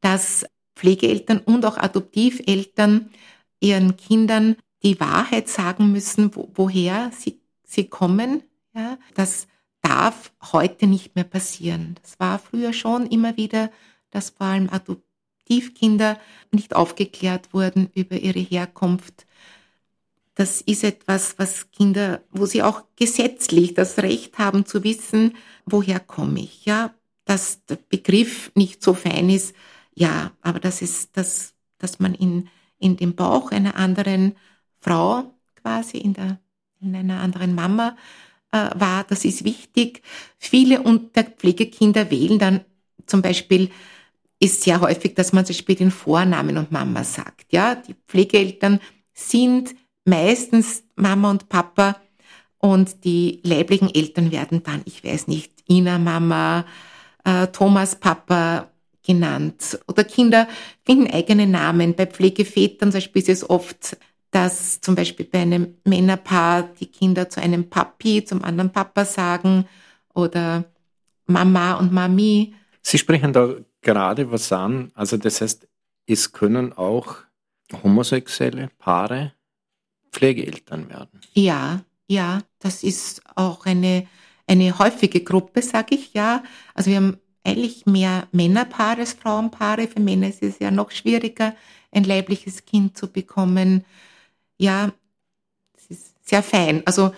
dass 0.00 0.46
Pflegeeltern 0.74 1.40
und 1.40 1.64
auch 1.64 1.76
Adoptiveltern 1.76 3.10
ihren 3.60 3.96
Kindern 3.96 4.56
die 4.82 5.00
Wahrheit 5.00 5.48
sagen 5.48 5.90
müssen, 5.90 6.34
wo, 6.36 6.50
woher 6.54 7.10
sie, 7.16 7.40
sie 7.64 7.88
kommen. 7.88 8.42
Ja, 8.74 8.98
das 9.14 9.48
darf 9.80 10.32
heute 10.52 10.86
nicht 10.86 11.14
mehr 11.14 11.24
passieren. 11.24 11.96
Das 12.02 12.20
war 12.20 12.38
früher 12.38 12.72
schon 12.72 13.06
immer 13.06 13.36
wieder, 13.36 13.70
dass 14.10 14.30
vor 14.30 14.46
allem 14.46 14.68
Adoptivkinder 14.68 16.18
nicht 16.52 16.76
aufgeklärt 16.76 17.54
wurden 17.54 17.90
über 17.94 18.16
ihre 18.16 18.40
Herkunft. 18.40 19.26
Das 20.36 20.60
ist 20.60 20.84
etwas, 20.84 21.38
was 21.38 21.70
Kinder, 21.70 22.22
wo 22.30 22.46
sie 22.46 22.62
auch 22.62 22.84
gesetzlich 22.94 23.74
das 23.74 23.98
Recht 23.98 24.38
haben 24.38 24.66
zu 24.66 24.84
wissen, 24.84 25.34
woher 25.64 25.98
komme 25.98 26.40
ich. 26.40 26.66
Ja, 26.66 26.94
dass 27.24 27.64
der 27.64 27.78
Begriff 27.88 28.52
nicht 28.54 28.82
so 28.82 28.94
fein 28.94 29.30
ist, 29.30 29.54
ja, 29.94 30.32
aber 30.42 30.60
das 30.60 30.82
ist 30.82 31.16
das, 31.16 31.54
dass 31.78 31.98
man 31.98 32.14
in, 32.14 32.48
in 32.78 32.96
dem 32.98 33.14
Bauch 33.14 33.50
einer 33.50 33.76
anderen 33.76 34.36
Frau 34.78 35.34
quasi, 35.54 35.96
in, 35.96 36.12
der, 36.12 36.38
in 36.80 36.94
einer 36.94 37.20
anderen 37.20 37.54
Mama 37.54 37.96
äh, 38.52 38.68
war, 38.74 39.04
das 39.04 39.24
ist 39.24 39.42
wichtig. 39.42 40.02
Viele 40.38 40.82
unter 40.82 41.24
Pflegekinder 41.24 42.10
wählen 42.10 42.38
dann 42.38 42.60
zum 43.06 43.22
Beispiel 43.22 43.70
ist 44.38 44.62
sehr 44.62 44.82
häufig, 44.82 45.14
dass 45.14 45.32
man 45.32 45.46
zum 45.46 45.54
Beispiel 45.54 45.76
den 45.76 45.90
Vornamen 45.90 46.58
und 46.58 46.70
Mama 46.70 47.04
sagt. 47.04 47.52
Ja, 47.52 47.74
die 47.74 47.94
Pflegeeltern 48.06 48.80
sind 49.14 49.74
meistens 50.06 50.84
Mama 50.96 51.30
und 51.30 51.48
Papa 51.48 51.96
und 52.58 53.04
die 53.04 53.40
leiblichen 53.44 53.94
Eltern 53.94 54.30
werden 54.32 54.62
dann, 54.62 54.82
ich 54.86 55.04
weiß 55.04 55.28
nicht, 55.28 55.52
Ina 55.68 55.98
Mama, 55.98 56.64
äh, 57.24 57.48
Thomas 57.48 57.96
Papa 57.96 58.70
genannt. 59.04 59.78
Oder 59.86 60.04
Kinder 60.04 60.48
finden 60.84 61.10
eigene 61.10 61.46
Namen. 61.46 61.94
Bei 61.94 62.06
Pflegevätern 62.06 62.90
zum 62.90 62.98
Beispiel 62.98 63.22
ist 63.22 63.28
es 63.28 63.50
oft, 63.50 63.96
dass 64.30 64.80
zum 64.80 64.94
Beispiel 64.94 65.26
bei 65.26 65.40
einem 65.40 65.76
Männerpaar 65.84 66.64
die 66.80 66.86
Kinder 66.86 67.28
zu 67.28 67.40
einem 67.40 67.68
Papi, 67.70 68.24
zum 68.24 68.42
anderen 68.42 68.72
Papa 68.72 69.04
sagen 69.04 69.66
oder 70.14 70.64
Mama 71.26 71.74
und 71.74 71.92
Mami. 71.92 72.54
Sie 72.82 72.98
sprechen 72.98 73.32
da 73.32 73.54
gerade 73.82 74.30
was 74.30 74.52
an. 74.52 74.90
Also 74.94 75.16
das 75.16 75.40
heißt, 75.40 75.68
es 76.06 76.32
können 76.32 76.72
auch 76.72 77.16
homosexuelle 77.82 78.70
Paare 78.78 79.32
Pflegeeltern 80.16 80.88
werden. 80.88 81.20
Ja, 81.34 81.82
ja, 82.08 82.40
das 82.58 82.82
ist 82.82 83.20
auch 83.34 83.66
eine, 83.66 84.06
eine 84.46 84.78
häufige 84.78 85.20
Gruppe, 85.20 85.60
sage 85.62 85.94
ich 85.94 86.14
ja. 86.14 86.42
Also 86.74 86.90
wir 86.90 86.96
haben 86.96 87.18
eigentlich 87.44 87.84
mehr 87.86 88.26
Männerpaare 88.32 89.00
als 89.00 89.12
Frauenpaare. 89.12 89.88
Für 89.88 90.00
Männer 90.00 90.28
ist 90.28 90.42
es 90.42 90.58
ja 90.58 90.70
noch 90.70 90.90
schwieriger, 90.90 91.54
ein 91.92 92.04
leibliches 92.04 92.64
Kind 92.64 92.96
zu 92.96 93.12
bekommen. 93.12 93.84
Ja, 94.58 94.92
es 95.76 95.86
ist 95.90 96.28
sehr 96.28 96.42
fein. 96.42 96.82
Also 96.86 97.12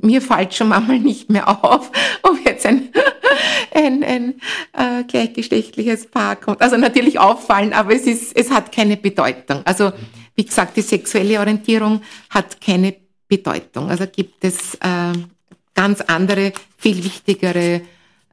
mir 0.00 0.22
fällt 0.22 0.54
schon 0.54 0.68
manchmal 0.68 1.00
nicht 1.00 1.28
mehr 1.28 1.48
auf, 1.64 1.90
ob 2.22 2.44
jetzt 2.44 2.64
ein 2.64 2.92
ein, 3.74 4.02
ein 4.04 4.34
äh, 4.72 5.04
gleichgeschlechtliches 5.04 6.06
Paar 6.06 6.36
kommt. 6.36 6.62
Also 6.62 6.76
natürlich 6.76 7.18
auffallen, 7.18 7.72
aber 7.72 7.94
es, 7.94 8.06
ist, 8.06 8.36
es 8.36 8.50
hat 8.50 8.72
keine 8.72 8.96
Bedeutung. 8.96 9.62
Also 9.64 9.92
wie 10.38 10.44
gesagt, 10.44 10.76
die 10.76 10.82
sexuelle 10.82 11.40
Orientierung 11.40 12.00
hat 12.30 12.60
keine 12.60 12.94
Bedeutung. 13.26 13.90
Also 13.90 14.06
gibt 14.06 14.44
es 14.44 14.76
äh, 14.76 15.12
ganz 15.74 16.00
andere, 16.02 16.52
viel 16.76 17.02
wichtigere, 17.02 17.80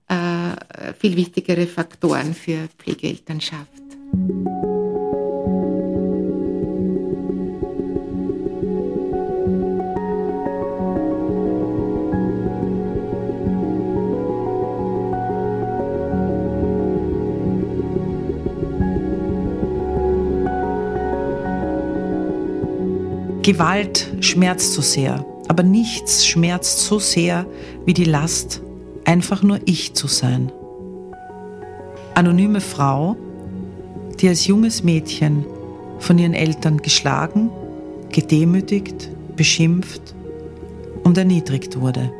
äh, 0.08 0.93
viel 0.99 1.16
wichtigere 1.16 1.66
Faktoren 1.66 2.36
für 2.36 2.70
Pflegeelternschaft. 2.78 3.72
Gewalt 23.46 24.12
schmerzt 24.22 24.74
so 24.74 24.82
sehr, 24.82 25.24
aber 25.48 25.62
nichts 25.62 26.26
schmerzt 26.26 26.80
so 26.80 26.98
sehr 26.98 27.46
wie 27.86 27.93
die 27.93 28.04
Last, 28.04 28.64
einfach 29.06 29.43
nur 29.43 29.60
ich 29.66 29.93
zu 29.93 30.08
sein. 30.08 30.52
Anonyme 32.16 32.60
Frau, 32.60 33.16
die 34.20 34.30
als 34.30 34.48
junges 34.48 34.84
Mädchen 34.84 35.46
von 36.00 36.18
ihren 36.18 36.34
Eltern 36.34 36.78
geschlagen, 36.78 37.52
gedemütigt, 38.10 39.12
beschimpft 39.36 40.16
und 41.04 41.16
erniedrigt 41.16 41.80
wurde. 41.80 42.12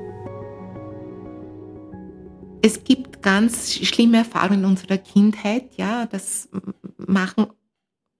Es 2.61 2.84
gibt 2.84 3.23
ganz 3.23 3.73
schlimme 3.73 4.17
Erfahrungen 4.17 4.59
in 4.59 4.65
unserer 4.65 4.99
Kindheit, 4.99 5.71
ja, 5.76 6.05
das 6.05 6.49
machen 6.97 7.47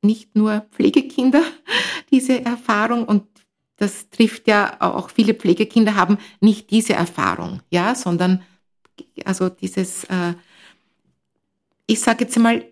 nicht 0.02 0.36
nur 0.36 0.66
Pflegekinder 0.72 1.44
diese 2.16 2.46
Erfahrung 2.46 3.04
und 3.04 3.24
das 3.76 4.10
trifft 4.10 4.48
ja 4.48 4.78
auch 4.80 5.10
viele 5.10 5.34
Pflegekinder 5.34 5.96
haben 5.96 6.18
nicht 6.40 6.72
diese 6.72 6.94
Erfahrung, 6.94 7.62
ja, 7.70 7.94
sondern 7.94 8.42
also 9.26 9.50
dieses, 9.50 10.06
äh, 10.06 10.34
ich 11.86 12.00
sage 12.00 12.24
jetzt 12.24 12.40
mal, 12.40 12.64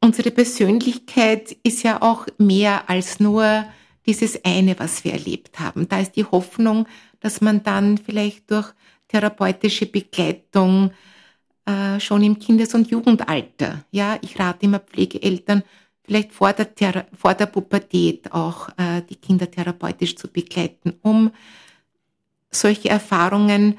unsere 0.00 0.30
Persönlichkeit 0.30 1.56
ist 1.64 1.82
ja 1.82 2.00
auch 2.00 2.28
mehr 2.38 2.88
als 2.88 3.18
nur 3.18 3.64
dieses 4.06 4.44
eine, 4.44 4.78
was 4.78 5.02
wir 5.02 5.14
erlebt 5.14 5.58
haben. 5.58 5.88
Da 5.88 5.98
ist 5.98 6.14
die 6.14 6.24
Hoffnung, 6.24 6.86
dass 7.18 7.40
man 7.40 7.64
dann 7.64 7.98
vielleicht 7.98 8.48
durch 8.52 8.72
therapeutische 9.08 9.86
Begleitung 9.86 10.92
äh, 11.64 11.98
schon 11.98 12.22
im 12.22 12.38
Kindes- 12.38 12.74
und 12.74 12.88
Jugendalter, 12.88 13.84
ja, 13.90 14.16
ich 14.22 14.38
rate 14.38 14.66
immer 14.66 14.78
Pflegeeltern, 14.78 15.64
vielleicht 16.06 16.32
vor 16.32 16.52
der, 16.52 17.06
vor 17.12 17.34
der 17.34 17.46
Pubertät 17.46 18.32
auch 18.32 18.68
äh, 18.78 19.02
die 19.02 19.16
Kinder 19.16 19.50
therapeutisch 19.50 20.16
zu 20.16 20.28
begleiten, 20.28 20.94
um 21.02 21.32
solche 22.50 22.88
Erfahrungen 22.88 23.78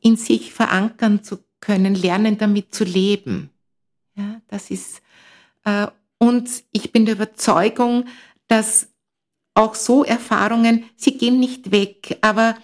in 0.00 0.16
sich 0.16 0.52
verankern 0.54 1.24
zu 1.24 1.38
können, 1.60 1.94
lernen 1.94 2.38
damit 2.38 2.72
zu 2.72 2.84
leben. 2.84 3.50
Ja, 4.14 4.40
das 4.46 4.70
ist, 4.70 5.02
äh, 5.64 5.88
und 6.18 6.48
ich 6.72 6.92
bin 6.92 7.04
der 7.04 7.16
Überzeugung, 7.16 8.04
dass 8.46 8.88
auch 9.54 9.74
so 9.74 10.04
Erfahrungen, 10.04 10.84
sie 10.96 11.18
gehen 11.18 11.40
nicht 11.40 11.72
weg, 11.72 12.16
aber 12.20 12.56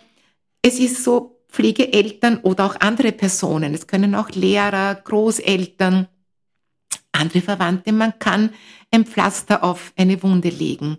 es 0.62 0.78
ist 0.78 1.02
so, 1.02 1.32
Pflegeeltern 1.54 2.38
oder 2.38 2.66
auch 2.66 2.80
andere 2.80 3.12
Personen, 3.12 3.74
es 3.74 3.86
können 3.86 4.16
auch 4.16 4.28
Lehrer, 4.30 4.96
Großeltern, 4.96 6.08
andere 7.14 7.40
Verwandte, 7.40 7.92
man 7.92 8.18
kann 8.18 8.50
ein 8.90 9.04
Pflaster 9.04 9.64
auf 9.64 9.92
eine 9.96 10.22
Wunde 10.22 10.50
legen. 10.50 10.98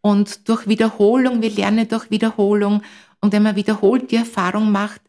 Und 0.00 0.48
durch 0.48 0.68
Wiederholung, 0.68 1.42
wir 1.42 1.50
lernen 1.50 1.88
durch 1.88 2.10
Wiederholung, 2.10 2.82
und 3.20 3.32
wenn 3.32 3.42
man 3.42 3.56
wiederholt 3.56 4.10
die 4.10 4.16
Erfahrung 4.16 4.70
macht, 4.70 5.00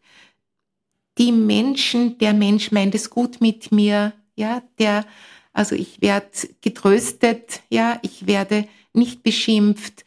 die 1.18 1.32
Menschen, 1.32 2.18
der 2.18 2.32
Mensch 2.32 2.72
meint 2.72 2.94
es 2.94 3.10
gut 3.10 3.40
mit 3.40 3.70
mir, 3.70 4.12
ja, 4.36 4.62
der, 4.78 5.04
also 5.52 5.74
ich 5.74 6.00
werde 6.00 6.28
getröstet, 6.60 7.60
ja, 7.68 7.98
ich 8.02 8.26
werde 8.26 8.66
nicht 8.92 9.22
beschimpft. 9.22 10.04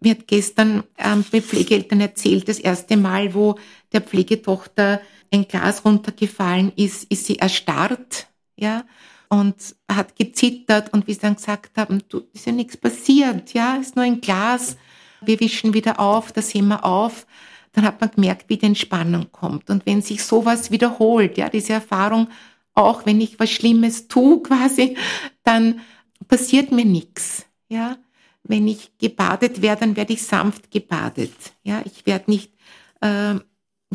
Mir 0.00 0.12
hat 0.12 0.26
gestern 0.26 0.84
ähm, 0.98 1.24
bei 1.30 1.40
Pflegeeltern 1.40 2.00
erzählt, 2.00 2.48
das 2.48 2.58
erste 2.58 2.96
Mal, 2.96 3.34
wo 3.34 3.58
der 3.92 4.00
Pflegetochter 4.00 5.00
ein 5.32 5.46
Glas 5.46 5.84
runtergefallen 5.84 6.72
ist, 6.76 7.04
ist 7.04 7.26
sie 7.26 7.38
erstarrt, 7.38 8.28
ja, 8.56 8.84
und 9.28 9.76
hat 9.90 10.16
gezittert 10.16 10.92
und 10.92 11.06
wie 11.06 11.14
sie 11.14 11.20
dann 11.20 11.36
gesagt 11.36 11.76
haben, 11.76 12.02
du, 12.08 12.22
ist 12.32 12.46
ja 12.46 12.52
nichts 12.52 12.76
passiert, 12.76 13.52
ja, 13.54 13.76
ist 13.76 13.96
nur 13.96 14.04
ein 14.04 14.20
Glas, 14.20 14.76
wir 15.20 15.40
wischen 15.40 15.74
wieder 15.74 16.00
auf, 16.00 16.32
das 16.32 16.52
heben 16.54 16.68
wir 16.68 16.84
auf, 16.84 17.26
dann 17.72 17.84
hat 17.84 18.00
man 18.00 18.10
gemerkt, 18.10 18.48
wie 18.48 18.56
die 18.56 18.66
Entspannung 18.66 19.30
kommt. 19.30 19.70
Und 19.70 19.86
wenn 19.86 20.02
sich 20.02 20.22
sowas 20.24 20.70
wiederholt, 20.70 21.36
ja, 21.38 21.48
diese 21.48 21.74
Erfahrung, 21.74 22.28
auch 22.74 23.06
wenn 23.06 23.20
ich 23.20 23.38
was 23.38 23.50
Schlimmes 23.50 24.08
tue 24.08 24.42
quasi, 24.42 24.96
dann 25.44 25.80
passiert 26.26 26.72
mir 26.72 26.84
nichts, 26.84 27.46
ja. 27.68 27.96
Wenn 28.44 28.66
ich 28.66 28.96
gebadet 28.96 29.60
werde, 29.60 29.80
dann 29.80 29.96
werde 29.96 30.14
ich 30.14 30.22
sanft 30.22 30.70
gebadet, 30.70 31.34
ja. 31.62 31.82
Ich 31.84 32.06
werde 32.06 32.30
nicht 32.30 32.52
äh, 33.00 33.34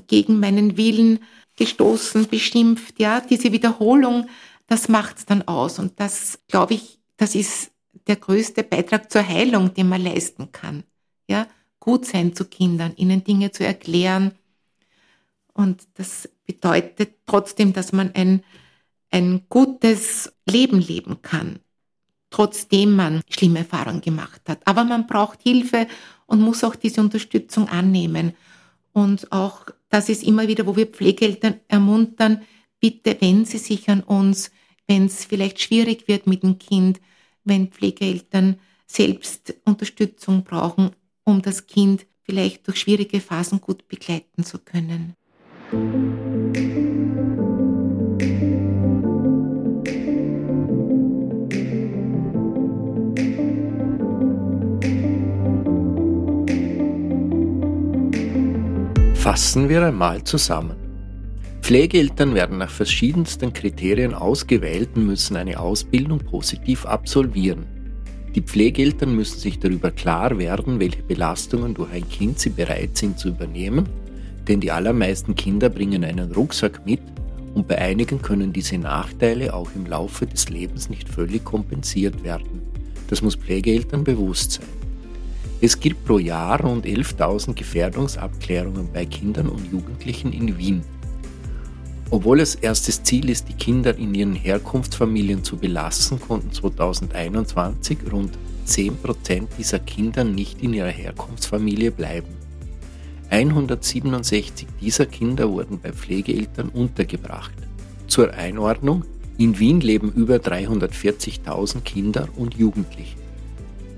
gegen 0.07 0.39
meinen 0.39 0.77
Willen 0.77 1.19
gestoßen, 1.57 2.27
beschimpft, 2.27 2.99
ja. 2.99 3.21
Diese 3.21 3.51
Wiederholung, 3.51 4.27
das 4.67 4.89
macht's 4.89 5.25
dann 5.25 5.47
aus. 5.47 5.79
Und 5.79 5.99
das, 5.99 6.39
glaube 6.47 6.73
ich, 6.73 6.99
das 7.17 7.35
ist 7.35 7.71
der 8.07 8.15
größte 8.15 8.63
Beitrag 8.63 9.11
zur 9.11 9.27
Heilung, 9.27 9.73
den 9.73 9.89
man 9.89 10.01
leisten 10.01 10.51
kann. 10.51 10.83
Ja, 11.27 11.47
gut 11.79 12.05
sein 12.05 12.35
zu 12.35 12.45
Kindern, 12.45 12.95
ihnen 12.95 13.23
Dinge 13.23 13.51
zu 13.51 13.65
erklären. 13.65 14.33
Und 15.53 15.87
das 15.95 16.29
bedeutet 16.45 17.15
trotzdem, 17.25 17.73
dass 17.73 17.91
man 17.93 18.11
ein, 18.15 18.43
ein 19.11 19.43
gutes 19.49 20.33
Leben 20.45 20.79
leben 20.79 21.21
kann, 21.21 21.59
trotzdem 22.29 22.95
man 22.95 23.21
schlimme 23.29 23.59
Erfahrungen 23.59 24.01
gemacht 24.01 24.41
hat. 24.47 24.59
Aber 24.65 24.83
man 24.83 25.07
braucht 25.07 25.41
Hilfe 25.43 25.87
und 26.25 26.41
muss 26.41 26.63
auch 26.63 26.75
diese 26.75 27.01
Unterstützung 27.01 27.69
annehmen. 27.69 28.33
Und 28.91 29.31
auch, 29.31 29.65
das 29.89 30.09
ist 30.09 30.23
immer 30.23 30.47
wieder, 30.47 30.65
wo 30.65 30.75
wir 30.75 30.87
Pflegeeltern 30.87 31.59
ermuntern, 31.67 32.41
bitte 32.83 33.15
wenn 33.21 33.45
Sie 33.45 33.59
sich 33.59 33.89
an 33.89 34.01
uns, 34.01 34.51
wenn 34.87 35.05
es 35.05 35.23
vielleicht 35.23 35.61
schwierig 35.61 36.09
wird 36.09 36.27
mit 36.27 36.43
dem 36.43 36.59
Kind, 36.59 36.99
wenn 37.45 37.69
Pflegeeltern 37.69 38.59
selbst 38.85 39.53
Unterstützung 39.63 40.43
brauchen, 40.43 40.91
um 41.23 41.41
das 41.41 41.65
Kind 41.65 42.05
vielleicht 42.23 42.67
durch 42.67 42.81
schwierige 42.81 43.21
Phasen 43.21 43.61
gut 43.61 43.87
begleiten 43.87 44.43
zu 44.43 44.59
können. 44.59 45.15
Fassen 59.15 59.69
wir 59.69 59.85
einmal 59.85 60.21
zusammen. 60.25 60.82
Pflegeeltern 61.63 62.35
werden 62.35 62.57
nach 62.57 62.69
verschiedensten 62.69 63.53
Kriterien 63.53 64.13
ausgewählt 64.13 64.89
und 64.95 65.05
müssen 65.05 65.37
eine 65.37 65.57
Ausbildung 65.57 66.19
positiv 66.19 66.85
absolvieren. 66.85 67.65
Die 68.35 68.41
Pflegeeltern 68.41 69.15
müssen 69.15 69.39
sich 69.39 69.59
darüber 69.59 69.89
klar 69.89 70.37
werden, 70.37 70.81
welche 70.81 71.03
Belastungen 71.03 71.73
durch 71.73 71.89
ein 71.93 72.09
Kind 72.09 72.37
sie 72.37 72.49
bereit 72.49 72.97
sind 72.97 73.17
zu 73.17 73.29
übernehmen, 73.29 73.87
denn 74.45 74.59
die 74.59 74.71
allermeisten 74.71 75.35
Kinder 75.35 75.69
bringen 75.69 76.03
einen 76.03 76.33
Rucksack 76.33 76.85
mit 76.85 76.99
und 77.53 77.65
bei 77.65 77.77
einigen 77.77 78.21
können 78.21 78.51
diese 78.51 78.77
Nachteile 78.77 79.53
auch 79.53 79.69
im 79.73 79.85
Laufe 79.85 80.27
des 80.27 80.49
Lebens 80.49 80.89
nicht 80.89 81.07
völlig 81.07 81.45
kompensiert 81.45 82.25
werden. 82.25 82.61
Das 83.07 83.21
muss 83.21 83.35
Pflegeeltern 83.35 84.03
bewusst 84.03 84.51
sein. 84.51 84.65
Es 85.61 85.79
gibt 85.79 86.03
pro 86.03 86.19
Jahr 86.19 86.59
rund 86.59 86.85
11.000 86.85 87.53
Gefährdungsabklärungen 87.53 88.89
bei 88.91 89.05
Kindern 89.05 89.47
und 89.47 89.71
Jugendlichen 89.71 90.33
in 90.33 90.57
Wien. 90.57 90.83
Obwohl 92.13 92.41
es 92.41 92.53
erstes 92.53 93.01
Ziel 93.01 93.31
ist, 93.31 93.49
die 93.49 93.55
Kinder 93.55 93.97
in 93.97 94.13
ihren 94.13 94.35
Herkunftsfamilien 94.35 95.43
zu 95.43 95.57
belassen, 95.57 96.19
konnten 96.19 96.51
2021 96.51 97.97
rund 98.11 98.37
10% 98.67 99.47
dieser 99.57 99.79
Kinder 99.79 100.23
nicht 100.23 100.61
in 100.61 100.75
ihrer 100.75 100.91
Herkunftsfamilie 100.91 101.89
bleiben. 101.89 102.27
167 103.31 104.67
dieser 104.79 105.07
Kinder 105.07 105.49
wurden 105.49 105.79
bei 105.79 105.91
Pflegeeltern 105.91 106.69
untergebracht. 106.69 107.55
Zur 108.05 108.31
Einordnung, 108.35 109.05
in 109.39 109.57
Wien 109.57 109.81
leben 109.81 110.11
über 110.11 110.35
340.000 110.35 111.81
Kinder 111.81 112.29
und 112.35 112.53
Jugendliche. 112.53 113.17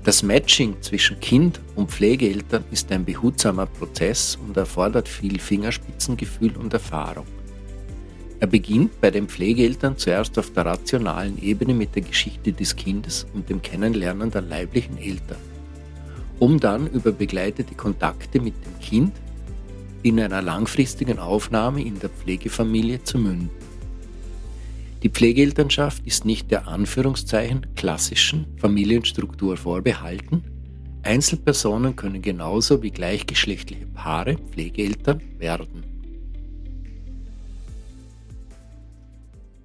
Das 0.04 0.22
Matching 0.22 0.76
zwischen 0.80 1.20
Kind 1.20 1.60
und 1.74 1.90
Pflegeeltern 1.90 2.64
ist 2.70 2.90
ein 2.92 3.04
behutsamer 3.04 3.66
Prozess 3.66 4.38
und 4.42 4.56
erfordert 4.56 5.06
viel 5.06 5.38
Fingerspitzengefühl 5.38 6.56
und 6.56 6.72
Erfahrung. 6.72 7.26
Er 8.38 8.46
beginnt 8.46 9.00
bei 9.00 9.10
den 9.10 9.28
Pflegeeltern 9.28 9.96
zuerst 9.96 10.38
auf 10.38 10.52
der 10.52 10.66
rationalen 10.66 11.42
Ebene 11.42 11.72
mit 11.72 11.94
der 11.94 12.02
Geschichte 12.02 12.52
des 12.52 12.76
Kindes 12.76 13.26
und 13.32 13.48
dem 13.48 13.62
Kennenlernen 13.62 14.30
der 14.30 14.42
leiblichen 14.42 14.98
Eltern, 14.98 15.38
um 16.38 16.60
dann 16.60 16.86
über 16.88 17.12
begleitete 17.12 17.74
Kontakte 17.74 18.40
mit 18.40 18.54
dem 18.64 18.78
Kind 18.80 19.12
in 20.02 20.20
einer 20.20 20.42
langfristigen 20.42 21.18
Aufnahme 21.18 21.82
in 21.82 21.98
der 21.98 22.10
Pflegefamilie 22.10 23.02
zu 23.02 23.18
münden. 23.18 23.50
Die 25.02 25.08
Pflegeelternschaft 25.08 26.06
ist 26.06 26.24
nicht 26.24 26.50
der 26.50 26.68
Anführungszeichen 26.68 27.66
klassischen 27.74 28.46
Familienstruktur 28.58 29.56
vorbehalten. 29.56 30.42
Einzelpersonen 31.02 31.96
können 31.96 32.22
genauso 32.22 32.82
wie 32.82 32.90
gleichgeschlechtliche 32.90 33.86
Paare 33.86 34.36
Pflegeeltern 34.36 35.20
werden. 35.38 35.95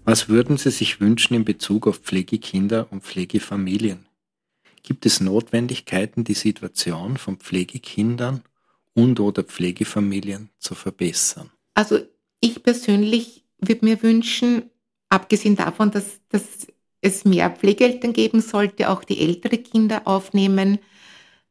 Was 0.03 0.29
würden 0.29 0.57
Sie 0.57 0.71
sich 0.71 0.99
wünschen 0.99 1.35
in 1.35 1.45
Bezug 1.45 1.85
auf 1.85 1.97
Pflegekinder 1.97 2.87
und 2.91 3.03
Pflegefamilien? 3.03 4.07
Gibt 4.81 5.05
es 5.05 5.21
Notwendigkeiten, 5.21 6.23
die 6.23 6.33
Situation 6.33 7.17
von 7.17 7.37
Pflegekindern 7.37 8.41
und 8.95 9.19
oder 9.19 9.43
Pflegefamilien 9.43 10.49
zu 10.57 10.73
verbessern? 10.73 11.51
Also 11.75 11.99
ich 12.39 12.63
persönlich 12.63 13.43
würde 13.59 13.85
mir 13.85 14.01
wünschen, 14.01 14.71
abgesehen 15.09 15.55
davon, 15.55 15.91
dass, 15.91 16.19
dass 16.29 16.67
es 17.01 17.23
mehr 17.23 17.51
Pflegeeltern 17.51 18.13
geben 18.13 18.41
sollte, 18.41 18.89
auch 18.89 19.03
die 19.03 19.19
ältere 19.19 19.59
Kinder 19.59 20.07
aufnehmen, 20.07 20.79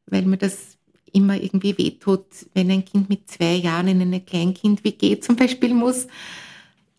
weil 0.07 0.23
mir 0.23 0.37
das 0.37 0.77
immer 1.13 1.41
irgendwie 1.41 1.77
wehtut, 1.77 2.25
wenn 2.53 2.69
ein 2.69 2.83
Kind 2.83 3.07
mit 3.07 3.29
zwei 3.29 3.55
Jahren 3.55 3.87
in 3.87 4.01
eine 4.01 4.19
Kleinkind-WG 4.19 5.21
zum 5.21 5.37
Beispiel 5.37 5.73
muss 5.73 6.07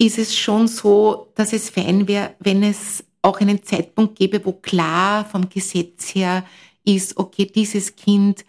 ist 0.03 0.19
es 0.19 0.37
schon 0.37 0.67
so, 0.67 1.29
dass 1.37 1.53
es 1.53 1.71
fein 1.71 2.09
wäre, 2.09 2.35
wenn 2.41 2.63
es 2.65 3.05
auch 3.23 3.41
einen 3.41 3.63
Zeitpunkt 3.63 4.19
gäbe, 4.19 4.45
wo 4.45 4.53
klar 4.53 5.25
vom 5.25 5.49
Gesetz 5.49 6.15
her 6.15 6.45
ist, 6.85 7.17
okay, 7.17 7.47
dieses 7.47 7.95
Kind 7.95 8.45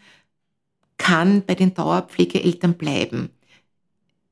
kann 0.98 1.46
bei 1.46 1.54
den 1.54 1.74
Dauerpflegeeltern 1.76 2.74
bleiben. 2.74 3.30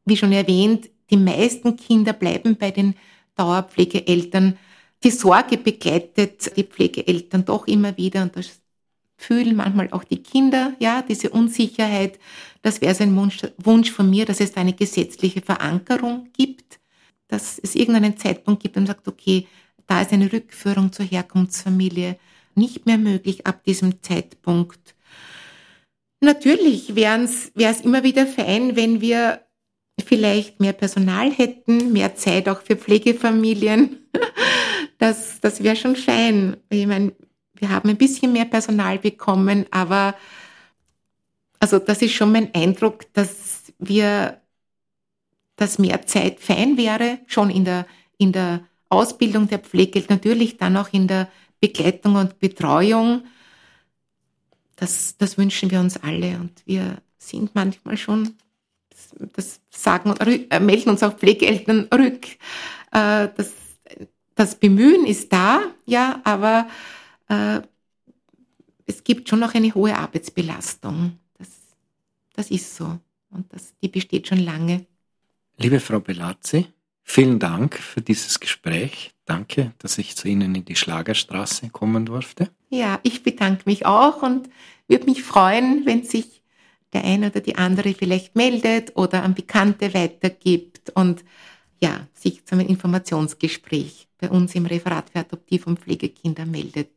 Wie 0.06 0.18
schon 0.18 0.32
erwähnt, 0.32 0.90
die 1.12 1.18
meisten 1.18 1.76
Kinder 1.76 2.14
bleiben 2.14 2.56
bei 2.58 2.72
den 2.72 2.96
Dauerpflegeeltern. 3.36 4.58
Die 5.04 5.12
Sorge 5.12 5.58
begleitet 5.58 6.58
die 6.58 6.64
Pflegeeltern 6.64 7.46
doch 7.46 7.68
immer 7.68 7.96
wieder 7.98 8.24
und 8.24 8.36
das 8.36 8.62
fühlen 9.18 9.56
manchmal 9.56 9.92
auch 9.92 10.04
die 10.04 10.24
Kinder, 10.24 10.74
ja, 10.80 11.04
diese 11.04 11.30
Unsicherheit. 11.30 12.18
Das 12.64 12.82
wäre 12.82 12.96
so 12.96 13.04
ein 13.04 13.16
Wunsch, 13.16 13.42
Wunsch 13.58 13.92
von 13.92 14.10
mir, 14.10 14.26
dass 14.26 14.40
es 14.40 14.54
da 14.54 14.62
eine 14.62 14.74
gesetzliche 14.74 15.42
Verankerung 15.42 16.30
gibt 16.34 16.71
dass 17.32 17.60
es 17.60 17.76
irgendeinen 17.76 18.18
Zeitpunkt 18.18 18.62
gibt 18.62 18.76
und 18.76 18.88
sagt, 18.88 19.08
okay, 19.08 19.48
da 19.88 20.02
ist 20.02 20.12
eine 20.12 20.32
Rückführung 20.32 20.92
zur 20.92 21.06
Herkunftsfamilie 21.06 22.18
nicht 22.56 22.86
mehr 22.86 22.98
möglich 22.98 23.48
ab 23.48 23.64
diesem 23.64 24.04
Zeitpunkt. 24.04 24.96
Natürlich 26.20 26.94
wäre 26.94 27.24
es 27.24 27.82
immer 27.82 28.04
wieder 28.04 28.28
fein, 28.28 28.76
wenn 28.76 29.00
wir 29.00 29.42
vielleicht 30.06 30.60
mehr 30.60 30.74
Personal 30.74 31.32
hätten, 31.32 31.94
mehr 31.94 32.16
Zeit 32.16 32.50
auch 32.50 32.62
für 32.62 32.76
Pflegefamilien. 32.76 33.98
Das, 34.98 35.40
das 35.42 35.64
wäre 35.64 35.76
schon 35.76 35.96
fein. 35.96 36.58
Ich 36.70 36.86
meine, 36.86 37.14
wir 37.56 37.70
haben 37.72 37.90
ein 37.90 37.98
bisschen 37.98 38.34
mehr 38.34 38.46
Personal 38.46 39.00
bekommen, 39.00 39.66
aber 39.72 40.14
also 41.60 41.80
das 41.80 42.04
ist 42.04 42.14
schon 42.14 42.32
mein 42.32 42.54
Eindruck, 42.54 43.12
dass 43.14 43.74
wir 43.80 44.41
dass 45.62 45.78
mehr 45.78 46.08
Zeit 46.08 46.40
fein 46.40 46.76
wäre, 46.76 47.20
schon 47.28 47.52
in 47.52 47.66
der, 47.66 47.86
in 48.18 48.32
der 48.32 48.66
Ausbildung 48.90 49.48
der 49.48 49.60
Pflege, 49.60 50.04
natürlich 50.10 50.58
dann 50.58 50.76
auch 50.76 50.92
in 50.92 51.08
der 51.08 51.30
Begleitung 51.60 52.16
und 52.16 52.40
Betreuung. 52.40 53.26
Das, 54.76 55.18
das 55.18 55.38
wünschen 55.38 55.70
wir 55.70 55.80
uns 55.80 55.98
alle 55.98 56.40
und 56.40 56.64
wir 56.66 56.98
sind 57.20 57.54
manchmal 57.54 57.96
schon, 57.96 58.36
das, 58.90 59.30
das 59.34 59.60
sagen, 59.70 60.16
äh, 60.18 60.60
melden 60.60 60.90
uns 60.90 61.04
auch 61.04 61.16
Pflegeeltern 61.16 61.88
rück. 61.94 62.26
Äh, 62.92 63.30
das, 63.38 63.54
das 64.34 64.56
Bemühen 64.56 65.06
ist 65.06 65.32
da, 65.32 65.62
ja, 65.86 66.22
aber 66.24 66.68
äh, 67.30 67.62
es 68.88 69.04
gibt 69.04 69.30
schon 69.30 69.40
noch 69.40 69.54
eine 69.54 69.76
hohe 69.76 69.96
Arbeitsbelastung. 69.96 71.20
Das, 71.38 71.50
das 72.34 72.50
ist 72.50 72.76
so 72.76 72.98
und 73.30 73.54
das, 73.54 73.76
die 73.84 73.90
besteht 73.90 74.28
schon 74.28 74.40
lange. 74.40 74.88
Liebe 75.62 75.80
Frau 75.80 76.00
Belazzi, 76.00 76.66
vielen 77.04 77.38
Dank 77.38 77.78
für 77.78 78.02
dieses 78.02 78.40
Gespräch. 78.40 79.12
Danke, 79.26 79.74
dass 79.78 80.00
ich 80.00 80.16
zu 80.16 80.28
Ihnen 80.28 80.56
in 80.56 80.66
die 80.66 80.76
Schlagerstraße 80.76 81.70
kommen 81.70 82.04
durfte. 82.04 82.50
Ja, 82.70 83.00
ich 83.04 83.22
bedanke 83.22 83.62
mich 83.68 83.86
auch 83.86 84.24
und 84.24 84.50
würde 84.88 85.06
mich 85.06 85.22
freuen, 85.22 85.86
wenn 85.86 86.04
sich 86.04 86.42
der 86.94 87.04
eine 87.04 87.28
oder 87.30 87.42
die 87.42 87.58
andere 87.58 87.94
vielleicht 87.94 88.36
meldet 88.36 88.96
oder 88.96 89.22
an 89.22 89.36
Bekannte 89.36 89.94
weitergibt 89.94 90.90
und 90.96 91.24
ja, 91.80 92.08
sich 92.16 92.44
zu 92.44 92.56
einem 92.56 92.68
Informationsgespräch 92.68 94.08
bei 94.18 94.32
uns 94.32 94.56
im 94.56 94.66
Referat 94.66 95.12
für 95.12 95.20
Adoptiv- 95.20 95.68
und 95.68 95.80
Pflegekinder 95.80 96.48
meldet. 96.48 96.90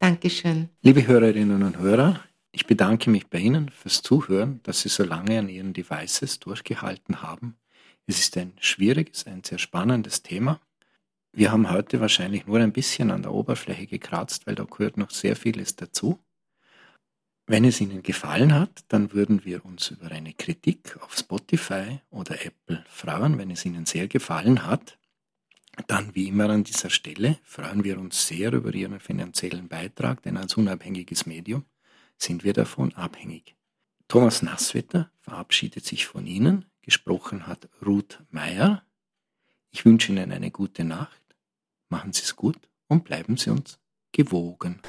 Dankeschön. 0.00 0.68
Liebe 0.82 1.06
Hörerinnen 1.06 1.62
und 1.62 1.78
Hörer, 1.78 2.18
ich 2.50 2.66
bedanke 2.66 3.08
mich 3.08 3.28
bei 3.28 3.38
Ihnen 3.38 3.68
fürs 3.68 4.02
Zuhören, 4.02 4.58
dass 4.64 4.80
Sie 4.80 4.88
so 4.88 5.04
lange 5.04 5.38
an 5.38 5.48
Ihren 5.48 5.72
Devices 5.72 6.40
durchgehalten 6.40 7.22
haben. 7.22 7.54
Es 8.10 8.18
ist 8.18 8.36
ein 8.38 8.54
schwieriges, 8.58 9.28
ein 9.28 9.44
sehr 9.44 9.58
spannendes 9.58 10.24
Thema. 10.24 10.60
Wir 11.30 11.52
haben 11.52 11.70
heute 11.70 12.00
wahrscheinlich 12.00 12.44
nur 12.44 12.58
ein 12.58 12.72
bisschen 12.72 13.12
an 13.12 13.22
der 13.22 13.32
Oberfläche 13.32 13.86
gekratzt, 13.86 14.48
weil 14.48 14.56
da 14.56 14.64
gehört 14.64 14.96
noch 14.96 15.10
sehr 15.10 15.36
vieles 15.36 15.76
dazu. 15.76 16.18
Wenn 17.46 17.64
es 17.64 17.80
Ihnen 17.80 18.02
gefallen 18.02 18.52
hat, 18.52 18.84
dann 18.88 19.12
würden 19.12 19.44
wir 19.44 19.64
uns 19.64 19.92
über 19.92 20.10
eine 20.10 20.32
Kritik 20.32 20.98
auf 21.00 21.16
Spotify 21.16 22.00
oder 22.10 22.44
Apple 22.44 22.84
freuen. 22.88 23.38
Wenn 23.38 23.52
es 23.52 23.64
Ihnen 23.64 23.86
sehr 23.86 24.08
gefallen 24.08 24.66
hat, 24.66 24.98
dann 25.86 26.12
wie 26.16 26.26
immer 26.26 26.50
an 26.50 26.64
dieser 26.64 26.90
Stelle 26.90 27.38
freuen 27.44 27.84
wir 27.84 27.96
uns 27.96 28.26
sehr 28.26 28.52
über 28.52 28.74
Ihren 28.74 28.98
finanziellen 28.98 29.68
Beitrag, 29.68 30.20
denn 30.22 30.36
als 30.36 30.56
unabhängiges 30.56 31.26
Medium 31.26 31.64
sind 32.16 32.42
wir 32.42 32.54
davon 32.54 32.92
abhängig. 32.94 33.54
Thomas 34.08 34.42
Nasswetter 34.42 35.12
verabschiedet 35.20 35.84
sich 35.84 36.08
von 36.08 36.26
Ihnen. 36.26 36.69
Gesprochen 36.90 37.46
hat 37.46 37.68
Ruth 37.86 38.18
Meyer. 38.30 38.82
Ich 39.70 39.84
wünsche 39.84 40.10
Ihnen 40.10 40.32
eine 40.32 40.50
gute 40.50 40.82
Nacht. 40.82 41.22
Machen 41.88 42.12
Sie 42.12 42.22
es 42.22 42.34
gut 42.34 42.58
und 42.88 43.04
bleiben 43.04 43.36
Sie 43.36 43.50
uns 43.50 43.78
gewogen. 44.10 44.82